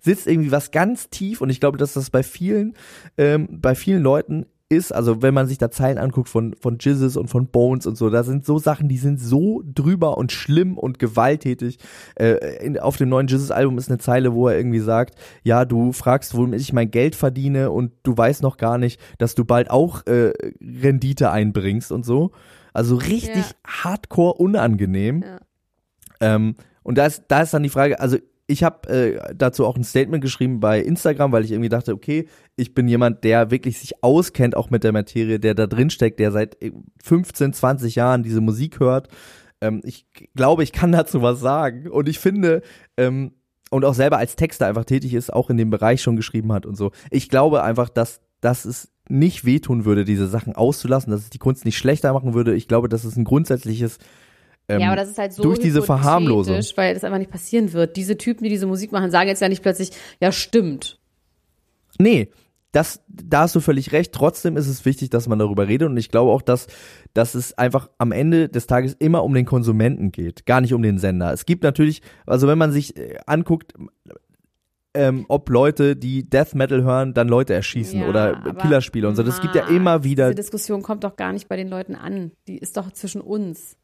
sitzt 0.00 0.26
irgendwie 0.26 0.52
was 0.52 0.70
ganz 0.70 1.08
tief 1.08 1.40
und 1.40 1.48
ich 1.48 1.58
glaube, 1.58 1.78
dass 1.78 1.94
das 1.94 2.10
bei 2.10 2.22
vielen, 2.22 2.74
ähm, 3.16 3.48
bei 3.50 3.74
vielen 3.74 4.02
Leuten 4.02 4.44
ist, 4.68 4.92
also 4.92 5.22
wenn 5.22 5.32
man 5.32 5.46
sich 5.46 5.58
da 5.58 5.70
Zeilen 5.70 5.98
anguckt 5.98 6.28
von, 6.28 6.54
von 6.60 6.78
Jizzes 6.80 7.16
und 7.16 7.28
von 7.28 7.46
Bones 7.46 7.86
und 7.86 7.96
so, 7.96 8.10
da 8.10 8.24
sind 8.24 8.44
so 8.44 8.58
Sachen, 8.58 8.88
die 8.88 8.98
sind 8.98 9.20
so 9.20 9.62
drüber 9.64 10.18
und 10.18 10.32
schlimm 10.32 10.76
und 10.76 10.98
gewalttätig. 10.98 11.78
Äh, 12.16 12.64
in, 12.64 12.78
auf 12.78 12.96
dem 12.96 13.08
neuen 13.08 13.28
Jizzes-Album 13.28 13.78
ist 13.78 13.88
eine 13.88 13.98
Zeile, 13.98 14.34
wo 14.34 14.48
er 14.48 14.56
irgendwie 14.56 14.80
sagt, 14.80 15.14
ja, 15.44 15.64
du 15.64 15.92
fragst, 15.92 16.36
womit 16.36 16.60
ich 16.60 16.72
mein 16.72 16.90
Geld 16.90 17.14
verdiene 17.14 17.70
und 17.70 17.92
du 18.02 18.16
weißt 18.16 18.42
noch 18.42 18.56
gar 18.56 18.76
nicht, 18.78 19.00
dass 19.18 19.34
du 19.36 19.44
bald 19.44 19.70
auch 19.70 20.04
äh, 20.06 20.32
Rendite 20.60 21.30
einbringst 21.30 21.92
und 21.92 22.04
so. 22.04 22.32
Also 22.72 22.96
richtig 22.96 23.36
Ja. 23.36 23.84
hardcore 23.84 24.34
unangenehm. 24.34 25.22
Ja. 25.22 25.38
Ähm, 26.20 26.56
und 26.82 26.98
da 26.98 27.06
ist, 27.06 27.24
da 27.28 27.42
ist 27.42 27.54
dann 27.54 27.62
die 27.62 27.68
Frage, 27.68 28.00
also 28.00 28.16
ich 28.46 28.62
habe 28.62 28.88
äh, 28.88 29.34
dazu 29.34 29.66
auch 29.66 29.76
ein 29.76 29.84
Statement 29.84 30.22
geschrieben 30.22 30.60
bei 30.60 30.80
Instagram, 30.80 31.32
weil 31.32 31.44
ich 31.44 31.50
irgendwie 31.50 31.68
dachte, 31.68 31.92
okay, 31.92 32.28
ich 32.54 32.74
bin 32.74 32.86
jemand, 32.86 33.24
der 33.24 33.50
wirklich 33.50 33.78
sich 33.78 34.02
auskennt 34.04 34.56
auch 34.56 34.70
mit 34.70 34.84
der 34.84 34.92
Materie, 34.92 35.40
der 35.40 35.54
da 35.54 35.66
drin 35.66 35.90
steckt, 35.90 36.20
der 36.20 36.30
seit 36.30 36.62
äh, 36.62 36.72
15, 37.02 37.52
20 37.52 37.96
Jahren 37.96 38.22
diese 38.22 38.40
Musik 38.40 38.78
hört. 38.78 39.08
Ähm, 39.60 39.80
ich 39.84 40.06
glaube, 40.34 40.62
ich 40.62 40.72
kann 40.72 40.92
dazu 40.92 41.22
was 41.22 41.40
sagen. 41.40 41.88
Und 41.88 42.08
ich 42.08 42.20
finde, 42.20 42.62
ähm, 42.96 43.32
und 43.70 43.84
auch 43.84 43.94
selber 43.94 44.18
als 44.18 44.36
Texter 44.36 44.66
einfach 44.66 44.84
tätig 44.84 45.14
ist, 45.14 45.32
auch 45.32 45.50
in 45.50 45.56
dem 45.56 45.70
Bereich 45.70 46.00
schon 46.00 46.16
geschrieben 46.16 46.52
hat 46.52 46.66
und 46.66 46.76
so. 46.76 46.92
Ich 47.10 47.28
glaube 47.28 47.64
einfach, 47.64 47.88
dass, 47.88 48.20
dass 48.40 48.64
es 48.64 48.92
nicht 49.08 49.44
wehtun 49.44 49.84
würde, 49.84 50.04
diese 50.04 50.28
Sachen 50.28 50.54
auszulassen, 50.54 51.10
dass 51.10 51.22
es 51.22 51.30
die 51.30 51.38
Kunst 51.38 51.64
nicht 51.64 51.78
schlechter 51.78 52.12
machen 52.12 52.34
würde. 52.34 52.54
Ich 52.54 52.68
glaube, 52.68 52.88
dass 52.88 53.04
es 53.04 53.16
ein 53.16 53.24
grundsätzliches 53.24 53.98
ähm, 54.68 54.80
ja, 54.80 54.88
aber 54.88 54.96
das 54.96 55.10
ist 55.10 55.18
halt 55.18 55.32
so 55.32 55.42
durch 55.42 55.58
diese 55.58 55.82
Verharmlosung. 55.82 56.56
weil 56.76 56.94
das 56.94 57.04
einfach 57.04 57.18
nicht 57.18 57.30
passieren 57.30 57.72
wird. 57.72 57.96
Diese 57.96 58.16
Typen, 58.18 58.44
die 58.44 58.50
diese 58.50 58.66
Musik 58.66 58.92
machen, 58.92 59.10
sagen 59.10 59.28
jetzt 59.28 59.40
ja 59.40 59.48
nicht 59.48 59.62
plötzlich, 59.62 59.90
ja, 60.20 60.32
stimmt. 60.32 60.98
Nee, 61.98 62.30
das, 62.72 63.00
da 63.08 63.40
hast 63.42 63.54
du 63.54 63.60
völlig 63.60 63.92
recht. 63.92 64.12
Trotzdem 64.12 64.56
ist 64.56 64.66
es 64.66 64.84
wichtig, 64.84 65.08
dass 65.08 65.28
man 65.28 65.38
darüber 65.38 65.66
redet. 65.66 65.88
Und 65.88 65.96
ich 65.96 66.10
glaube 66.10 66.30
auch, 66.30 66.42
dass, 66.42 66.66
dass 67.14 67.34
es 67.34 67.56
einfach 67.56 67.88
am 67.98 68.12
Ende 68.12 68.48
des 68.48 68.66
Tages 68.66 68.94
immer 68.98 69.24
um 69.24 69.32
den 69.32 69.46
Konsumenten 69.46 70.12
geht, 70.12 70.46
gar 70.46 70.60
nicht 70.60 70.74
um 70.74 70.82
den 70.82 70.98
Sender. 70.98 71.32
Es 71.32 71.46
gibt 71.46 71.62
natürlich, 71.62 72.02
also 72.26 72.48
wenn 72.48 72.58
man 72.58 72.72
sich 72.72 72.96
äh, 72.96 73.16
anguckt, 73.24 73.72
ähm, 74.92 75.26
ob 75.28 75.48
Leute, 75.48 75.94
die 75.94 76.28
Death 76.28 76.54
Metal 76.54 76.82
hören, 76.82 77.14
dann 77.14 77.28
Leute 77.28 77.54
erschießen 77.54 78.00
Ja, 78.00 78.08
oder 78.08 78.54
Killerspiele 78.60 79.06
und 79.06 79.14
so. 79.16 79.22
Das 79.22 79.40
gibt 79.40 79.54
ja 79.54 79.68
immer 79.68 80.04
wieder. 80.04 80.26
Diese 80.26 80.42
Diskussion 80.42 80.82
kommt 80.82 81.04
doch 81.04 81.16
gar 81.16 81.32
nicht 81.32 81.48
bei 81.48 81.56
den 81.56 81.68
Leuten 81.68 81.94
an. 81.94 82.32
Die 82.48 82.58
ist 82.58 82.76
doch 82.76 82.90
zwischen 82.90 83.20
uns. 83.20 83.76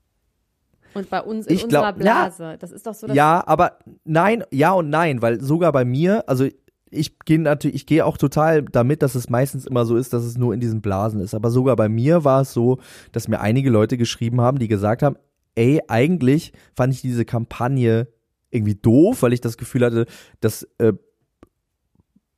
Und 0.95 1.11
bei 1.11 1.21
uns 1.23 1.47
in 1.47 1.55
Ich 1.57 1.69
glaub- 1.69 1.85
unserer 1.85 1.93
Blase. 1.93 2.57
Das 2.59 2.71
ist 2.73 2.87
doch 2.87 2.95
so, 2.95 3.07
dass 3.07 3.17
Ja, 3.17 3.43
aber 3.47 3.79
nein, 4.05 4.45
ja 4.51 4.73
und 4.73 4.91
nein, 4.91 5.23
weil 5.23 5.41
sogar 5.41 5.73
bei 5.73 5.85
mir, 5.85 6.29
also 6.29 6.47
ich 6.91 7.19
gehe 7.21 7.39
natürlich, 7.41 7.75
ich 7.75 7.87
gehe 7.87 8.05
auch 8.05 8.19
total 8.19 8.63
damit, 8.63 9.03
dass 9.03 9.15
es 9.15 9.31
meistens 9.31 9.67
immer 9.67 9.87
so 9.87 9.97
ist, 9.97 10.13
dass 10.13 10.25
es 10.25 10.37
nur 10.37 10.53
in 10.53 10.61
diesen 10.61 10.83
Blasen 10.83 11.21
ist. 11.21 11.35
Aber 11.35 11.51
sogar 11.51 11.75
bei 11.77 11.89
mir 11.89 12.25
war 12.25 12.43
es 12.43 12.53
so, 12.53 12.79
dass 13.13 13.29
mir 13.29 13.41
einige 13.41 13.71
Leute 13.71 13.97
geschrieben 13.97 14.41
haben, 14.41 14.59
die 14.59 14.69
gesagt 14.69 15.03
haben, 15.03 15.17
ey, 15.55 15.81
eigentlich 15.89 16.53
fand 16.75 16.93
ich 16.93 17.01
diese 17.01 17.25
Kampagne 17.25 18.09
irgendwie 18.51 18.75
doof, 18.75 19.23
weil 19.23 19.33
ich 19.33 19.41
das 19.41 19.57
Gefühl 19.57 19.85
hatte, 19.85 20.07
das 20.41 20.69
äh, 20.79 20.93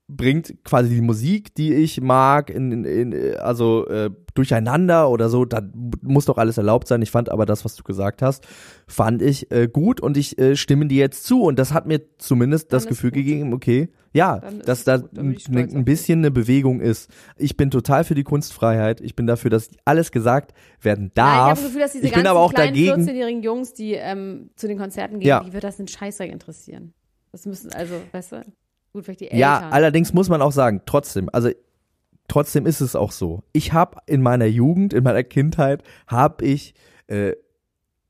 bringt 0.07 0.63
quasi 0.65 0.91
die 0.95 1.01
Musik, 1.01 1.55
die 1.55 1.73
ich 1.75 2.01
mag, 2.01 2.51
in, 2.51 2.85
in, 2.85 3.13
in 3.13 3.37
also 3.37 3.87
äh, 3.89 4.11
durcheinander 4.35 5.09
oder 5.09 5.31
so. 5.31 5.45
Da 5.47 5.63
muss 6.03 6.27
doch 6.27 6.37
alles 6.37 6.59
erlaubt 6.59 6.89
sein. 6.89 7.01
Ich 7.01 7.11
fand 7.11 7.31
aber 7.31 7.47
das, 7.47 7.65
was 7.65 7.75
du 7.75 7.83
gesagt 7.85 8.21
hast, 8.21 8.47
fand 8.87 9.23
ich 9.23 9.51
äh, 9.51 9.67
gut 9.67 10.01
und 10.01 10.17
ich 10.19 10.39
äh, 10.39 10.57
stimme 10.57 10.87
dir 10.87 10.99
jetzt 10.99 11.25
zu 11.25 11.43
und 11.43 11.59
das 11.59 11.73
hat 11.73 11.87
mir 11.87 12.03
zumindest 12.19 12.73
das 12.73 12.83
Dann 12.85 12.91
ist 12.93 12.97
Gefühl 12.97 13.11
gut. 13.13 13.17
gegeben, 13.25 13.53
okay, 13.55 13.89
ja, 14.13 14.39
Dann 14.41 14.61
dass 14.61 14.85
da 14.85 15.03
ein, 15.17 15.37
ein 15.49 15.85
bisschen 15.85 16.19
eine 16.21 16.31
Bewegung 16.31 16.81
ist. 16.81 17.11
Ich 17.37 17.57
bin 17.57 17.71
total 17.71 18.05
für 18.05 18.15
die 18.15 18.23
Kunstfreiheit. 18.25 19.01
Ich 19.01 19.17
bin 19.17 19.27
dafür, 19.27 19.51
dass 19.51 19.71
alles 19.87 20.13
gesagt 20.13 20.53
werden 20.83 21.11
Nein, 21.17 21.27
ich 21.27 21.33
habe 21.33 21.49
darf. 21.49 21.59
das 21.59 21.65
Gefühl, 21.67 21.81
dass 21.81 21.93
diese 21.93 22.05
ich 22.05 22.13
bin 22.13 22.23
ganzen 22.23 22.31
aber 22.31 22.41
auch 22.41 22.53
kleinen 22.53 22.75
dagegen. 22.75 23.03
14-jährigen 23.09 23.43
Jungs, 23.43 23.73
die 23.73 23.95
ähm, 23.95 24.51
zu 24.55 24.69
den 24.69 24.79
Konzerten 24.79 25.19
gehen, 25.19 25.29
Ja. 25.29 25.43
die 25.43 25.53
wird 25.53 25.65
das 25.65 25.81
in 25.81 25.89
Scheißdreck 25.89 26.31
interessieren. 26.31 26.93
Das 27.33 27.47
müssen, 27.47 27.73
also, 27.73 27.95
weißt 28.13 28.33
du, 28.33 28.43
gut, 28.95 29.05
vielleicht 29.05 29.21
die 29.21 29.25
Eltern. 29.27 29.39
Ja, 29.39 29.69
allerdings 29.71 30.15
muss 30.15 30.31
man 30.31 30.41
auch 30.41 30.53
sagen, 30.53 30.81
trotzdem, 30.87 31.29
also 31.33 31.51
trotzdem 32.29 32.65
ist 32.65 32.81
es 32.81 32.97
auch 32.97 33.13
so. 33.13 33.43
Ich 33.53 33.75
habe 33.75 33.99
in 34.07 34.23
meiner 34.23 34.47
Jugend, 34.47 34.95
in 34.95 35.05
meiner 35.05 35.25
Kindheit, 35.25 35.83
habe 36.07 36.45
ich 36.45 36.75
äh, 37.09 37.33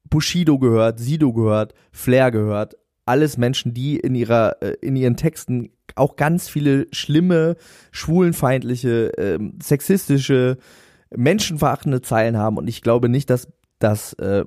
Bushido 0.08 0.58
gehört, 0.58 1.00
Sido 1.00 1.32
gehört, 1.32 1.74
Flair 1.90 2.30
gehört, 2.30 2.76
alles 3.06 3.36
Menschen, 3.36 3.74
die 3.74 3.96
in 3.96 4.14
ihrer 4.14 4.62
äh, 4.62 4.76
in 4.80 4.94
ihren 4.94 5.16
Texten 5.16 5.70
auch 5.96 6.16
ganz 6.16 6.48
viele 6.48 6.86
schlimme, 6.92 7.56
schwulenfeindliche, 7.90 9.12
ähm, 9.18 9.58
sexistische, 9.62 10.58
menschenverachtende 11.14 12.02
Zeilen 12.02 12.36
haben 12.36 12.56
und 12.56 12.68
ich 12.68 12.82
glaube 12.82 13.08
nicht, 13.08 13.30
dass 13.30 13.48
das 13.78 14.12
äh, 14.14 14.44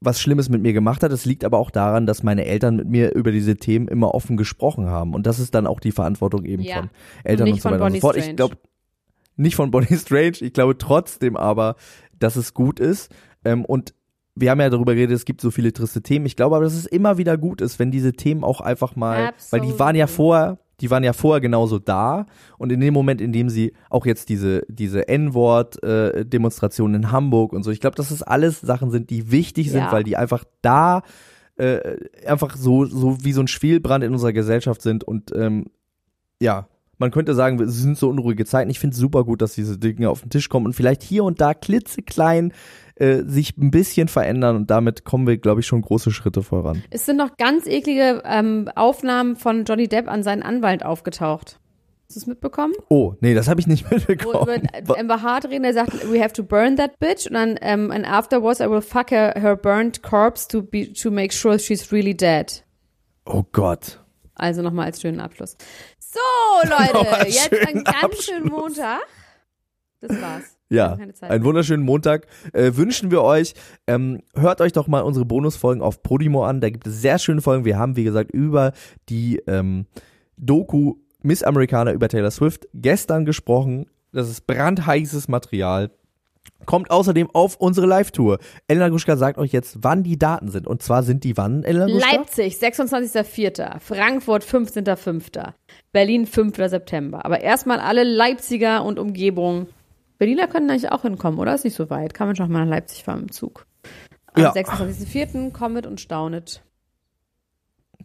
was 0.00 0.20
Schlimmes 0.20 0.48
mit 0.48 0.62
mir 0.62 0.72
gemacht 0.72 1.02
hat. 1.02 1.10
Das 1.12 1.24
liegt 1.24 1.44
aber 1.44 1.58
auch 1.58 1.70
daran, 1.70 2.06
dass 2.06 2.22
meine 2.22 2.44
Eltern 2.44 2.76
mit 2.76 2.88
mir 2.88 3.14
über 3.14 3.32
diese 3.32 3.56
Themen 3.56 3.88
immer 3.88 4.14
offen 4.14 4.36
gesprochen 4.36 4.86
haben. 4.86 5.14
Und 5.14 5.26
das 5.26 5.38
ist 5.38 5.54
dann 5.54 5.66
auch 5.66 5.80
die 5.80 5.92
Verantwortung 5.92 6.44
eben 6.44 6.62
Ja. 6.62 6.76
von 6.76 6.90
Eltern 7.24 7.44
Und 7.44 7.48
und, 7.48 7.54
nicht 7.54 7.62
so 7.62 7.68
von 7.68 7.72
weiter 7.78 7.84
und 7.84 7.88
Bonnie 7.90 8.00
so 8.00 8.06
fort. 8.06 8.16
Ich 8.16 8.36
glaube, 8.36 8.56
nicht 9.36 9.56
von 9.56 9.70
Bonnie 9.70 9.86
Strange. 9.96 10.36
Ich 10.40 10.52
glaube 10.52 10.76
trotzdem 10.78 11.36
aber, 11.36 11.76
dass 12.18 12.36
es 12.36 12.54
gut 12.54 12.78
ist. 12.80 13.10
Ähm, 13.44 13.64
und 13.64 13.94
wir 14.34 14.50
haben 14.50 14.60
ja 14.60 14.68
darüber 14.68 14.94
geredet, 14.94 15.16
es 15.16 15.24
gibt 15.24 15.40
so 15.40 15.50
viele 15.50 15.72
triste 15.72 16.02
Themen. 16.02 16.26
Ich 16.26 16.36
glaube 16.36 16.56
aber, 16.56 16.64
dass 16.66 16.74
es 16.74 16.84
immer 16.86 17.16
wieder 17.16 17.38
gut 17.38 17.62
ist, 17.62 17.78
wenn 17.78 17.90
diese 17.90 18.12
Themen 18.12 18.44
auch 18.44 18.60
einfach 18.60 18.94
mal, 18.96 19.32
weil 19.50 19.62
die 19.62 19.78
waren 19.78 19.96
ja 19.96 20.04
Absolut. 20.04 20.16
vorher, 20.16 20.58
die 20.80 20.90
waren 20.90 21.04
ja 21.04 21.12
vorher 21.12 21.40
genauso 21.40 21.78
da 21.78 22.26
und 22.58 22.70
in 22.70 22.80
dem 22.80 22.92
Moment, 22.94 23.20
in 23.20 23.32
dem 23.32 23.48
sie 23.48 23.72
auch 23.90 24.04
jetzt 24.06 24.28
diese 24.28 24.62
diese 24.68 25.08
N-Wort-Demonstrationen 25.08 27.02
in 27.04 27.12
Hamburg 27.12 27.52
und 27.52 27.62
so, 27.62 27.70
ich 27.70 27.80
glaube, 27.80 27.96
dass 27.96 28.10
das 28.10 28.22
alles 28.22 28.60
Sachen 28.60 28.90
sind, 28.90 29.10
die 29.10 29.30
wichtig 29.30 29.70
sind, 29.70 29.80
Ja. 29.84 29.92
weil 29.92 30.04
die 30.04 30.16
einfach 30.16 30.44
da 30.62 31.02
äh, 31.56 31.96
einfach 32.26 32.56
so 32.56 32.84
so 32.84 33.24
wie 33.24 33.32
so 33.32 33.40
ein 33.40 33.48
Schwelbrand 33.48 34.04
in 34.04 34.12
unserer 34.12 34.32
Gesellschaft 34.32 34.82
sind 34.82 35.04
und 35.04 35.32
ähm, 35.34 35.66
ja, 36.40 36.68
man 36.98 37.10
könnte 37.10 37.34
sagen, 37.34 37.60
es 37.60 37.76
sind 37.76 37.98
so 37.98 38.08
unruhige 38.08 38.44
Zeiten. 38.44 38.70
Ich 38.70 38.78
finde 38.78 38.94
es 38.94 39.00
super 39.00 39.24
gut, 39.24 39.42
dass 39.42 39.54
diese 39.54 39.78
Dinge 39.78 40.10
auf 40.10 40.20
den 40.20 40.30
Tisch 40.30 40.48
kommen 40.48 40.66
und 40.66 40.72
vielleicht 40.72 41.02
hier 41.02 41.24
und 41.24 41.40
da 41.40 41.54
klitzeklein 41.54 42.52
äh, 42.96 43.22
sich 43.26 43.56
ein 43.58 43.70
bisschen 43.70 44.08
verändern 44.08 44.56
und 44.56 44.70
damit 44.70 45.04
kommen 45.04 45.26
wir, 45.26 45.36
glaube 45.36 45.60
ich, 45.60 45.66
schon 45.66 45.82
große 45.82 46.10
Schritte 46.10 46.42
voran. 46.42 46.82
Es 46.90 47.04
sind 47.06 47.16
noch 47.16 47.36
ganz 47.36 47.66
eklige 47.66 48.22
ähm, 48.24 48.70
Aufnahmen 48.74 49.36
von 49.36 49.64
Johnny 49.64 49.88
Depp 49.88 50.08
an 50.08 50.22
seinen 50.22 50.42
Anwalt 50.42 50.84
aufgetaucht. 50.84 51.60
Hast 52.08 52.14
du 52.16 52.20
es 52.20 52.26
mitbekommen? 52.26 52.72
Oh, 52.88 53.14
nee, 53.20 53.34
das 53.34 53.48
habe 53.48 53.60
ich 53.60 53.66
nicht 53.66 53.84
Wo 53.90 53.96
mitbekommen. 53.96 54.68
über 54.80 54.98
Amber 54.98 55.22
Hart 55.22 55.46
reden, 55.46 55.64
der 55.64 55.74
sagt, 55.74 56.10
we 56.10 56.22
have 56.22 56.32
to 56.32 56.44
burn 56.44 56.76
that 56.76 56.98
bitch. 57.00 57.26
Und 57.26 57.34
dann, 57.34 57.58
ähm, 57.60 57.90
and 57.90 58.06
afterwards 58.06 58.60
I 58.60 58.70
will 58.70 58.80
fuck 58.80 59.10
her, 59.10 59.34
her 59.36 59.56
burnt 59.56 60.02
corpse 60.02 60.46
to, 60.48 60.62
be, 60.62 60.92
to 60.92 61.10
make 61.10 61.34
sure 61.34 61.58
she's 61.58 61.90
really 61.92 62.16
dead. 62.16 62.64
Oh 63.24 63.44
Gott. 63.50 64.00
Also 64.36 64.62
nochmal 64.62 64.86
als 64.86 65.00
schönen 65.00 65.20
Abschluss. 65.20 65.56
So, 65.98 66.20
Leute, 66.68 67.28
jetzt 67.28 67.52
einen 67.66 67.84
ganz 67.84 68.04
Abschluss. 68.04 68.24
schönen 68.24 68.48
Montag. 68.48 69.00
Das 70.00 70.20
war's. 70.20 70.56
Ja, 70.68 70.98
einen 71.20 71.44
wunderschönen 71.44 71.84
Montag 71.84 72.26
äh, 72.52 72.72
wünschen 72.74 73.12
wir 73.12 73.22
euch. 73.22 73.54
Ähm, 73.86 74.22
hört 74.34 74.60
euch 74.60 74.72
doch 74.72 74.88
mal 74.88 75.02
unsere 75.02 75.24
Bonusfolgen 75.24 75.80
auf 75.80 76.02
Podimo 76.02 76.44
an. 76.44 76.60
Da 76.60 76.70
gibt 76.70 76.86
es 76.88 77.00
sehr 77.00 77.18
schöne 77.18 77.40
Folgen. 77.40 77.64
Wir 77.64 77.78
haben, 77.78 77.94
wie 77.94 78.02
gesagt, 78.04 78.32
über 78.32 78.72
die 79.08 79.38
ähm, 79.46 79.86
Doku 80.36 80.96
Miss 81.22 81.42
Americana 81.42 81.92
über 81.92 82.08
Taylor 82.08 82.30
Swift 82.32 82.66
gestern 82.74 83.24
gesprochen. 83.24 83.86
Das 84.12 84.28
ist 84.28 84.46
brandheißes 84.46 85.28
Material. 85.28 85.90
Kommt 86.64 86.90
außerdem 86.90 87.28
auf 87.32 87.56
unsere 87.56 87.86
Live-Tour. 87.86 88.38
Elena 88.66 88.88
Gruschka 88.88 89.16
sagt 89.16 89.38
euch 89.38 89.52
jetzt, 89.52 89.78
wann 89.82 90.02
die 90.02 90.18
Daten 90.18 90.48
sind. 90.48 90.66
Und 90.66 90.82
zwar 90.82 91.02
sind 91.02 91.22
die 91.24 91.36
wann, 91.36 91.62
Elena 91.62 91.86
Gruschka? 91.86 92.16
Leipzig, 92.16 92.54
26.04. 92.56 93.78
Frankfurt, 93.80 94.44
15.05. 94.44 95.52
Berlin, 95.92 96.26
5. 96.26 96.56
September. 96.68 97.24
Aber 97.24 97.40
erstmal 97.40 97.78
alle 97.80 98.02
Leipziger 98.04 98.84
und 98.84 98.98
Umgebung. 98.98 99.68
Berliner 100.18 100.46
können 100.48 100.70
eigentlich 100.70 100.90
auch 100.90 101.02
hinkommen, 101.02 101.38
oder? 101.38 101.54
Ist 101.54 101.64
nicht 101.64 101.76
so 101.76 101.90
weit. 101.90 102.14
Kann 102.14 102.26
man 102.26 102.36
schon 102.36 102.50
mal 102.50 102.64
nach 102.64 102.70
Leipzig 102.70 103.04
fahren 103.04 103.22
im 103.22 103.32
Zug. 103.32 103.66
Am 104.32 104.42
Ja. 104.42 104.52
26.04. 104.52 105.52
kommet 105.52 105.86
und 105.86 106.00
staunet. 106.00 106.62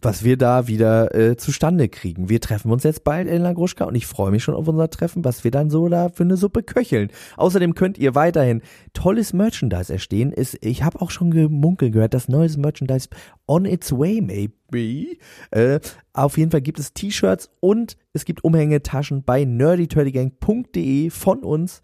Was 0.04 0.24
wir 0.24 0.36
da 0.36 0.66
wieder 0.66 1.14
äh, 1.14 1.36
zustande 1.36 1.88
kriegen. 1.88 2.28
Wir 2.28 2.40
treffen 2.40 2.70
uns 2.70 2.82
jetzt 2.82 3.04
bald, 3.04 3.28
Elena 3.28 3.52
Gruschka, 3.52 3.84
und 3.84 3.94
ich 3.94 4.06
freue 4.06 4.30
mich 4.30 4.42
schon 4.42 4.54
auf 4.54 4.68
unser 4.68 4.90
Treffen, 4.90 5.24
was 5.24 5.44
wir 5.44 5.50
dann 5.50 5.70
so 5.70 5.88
da 5.88 6.08
für 6.08 6.24
eine 6.24 6.36
Suppe 6.36 6.62
köcheln. 6.62 7.10
Außerdem 7.36 7.74
könnt 7.74 7.98
ihr 7.98 8.14
weiterhin 8.14 8.62
tolles 8.92 9.32
Merchandise 9.32 9.92
erstehen. 9.92 10.32
Ist, 10.32 10.58
ich 10.64 10.82
habe 10.82 11.00
auch 11.00 11.10
schon 11.10 11.30
gemunkelt 11.30 11.92
gehört, 11.92 12.14
dass 12.14 12.28
neues 12.28 12.56
Merchandise 12.56 13.08
on 13.46 13.64
its 13.64 13.92
way, 13.92 14.20
maybe. 14.20 15.16
Äh, 15.50 15.80
auf 16.12 16.38
jeden 16.38 16.50
Fall 16.50 16.62
gibt 16.62 16.78
es 16.78 16.94
T-Shirts 16.94 17.50
und 17.60 17.96
es 18.12 18.24
gibt 18.24 18.44
Umhängetaschen 18.44 19.22
bei 19.24 19.44
nerdyturdygang.de 19.44 21.10
von 21.10 21.40
uns. 21.40 21.82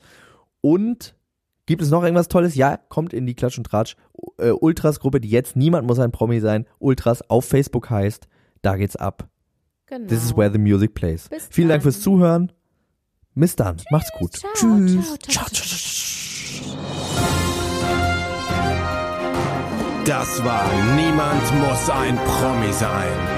Und 0.61 1.15
Gibt 1.69 1.83
es 1.83 1.91
noch 1.91 2.03
irgendwas 2.03 2.29
Tolles? 2.29 2.55
Ja, 2.55 2.79
kommt 2.79 3.13
in 3.13 3.27
die 3.27 3.35
Klatsch 3.35 3.59
und 3.59 3.65
Tratsch 3.65 3.95
äh, 4.39 4.53
Ultras 4.53 5.01
Gruppe, 5.01 5.21
die 5.21 5.29
jetzt 5.29 5.55
niemand 5.55 5.87
muss 5.87 5.99
ein 5.99 6.11
Promi 6.11 6.41
sein. 6.41 6.65
Ultras 6.79 7.21
auf 7.29 7.45
Facebook 7.45 7.91
heißt. 7.91 8.27
Da 8.63 8.77
geht's 8.77 8.97
ab. 8.97 9.29
Genau. 9.85 10.07
This 10.07 10.25
is 10.25 10.35
where 10.35 10.51
the 10.51 10.59
music 10.59 10.95
plays. 10.95 11.29
Bis 11.29 11.47
Vielen 11.51 11.69
Dank 11.69 11.83
dann. 11.83 11.93
fürs 11.93 12.01
Zuhören. 12.01 12.53
Bis 13.35 13.55
dann. 13.55 13.77
Macht's 13.91 14.11
gut. 14.19 14.33
Ciao, 14.33 14.51
Tschüss. 14.55 15.19
ciao, 15.19 15.45
ciao, 15.45 15.47
ciao. 15.53 16.79
Das 20.07 20.43
war 20.43 20.65
Niemand 20.97 21.43
muss 21.61 21.91
ein 21.91 22.17
Promi 22.17 22.73
sein. 22.73 23.38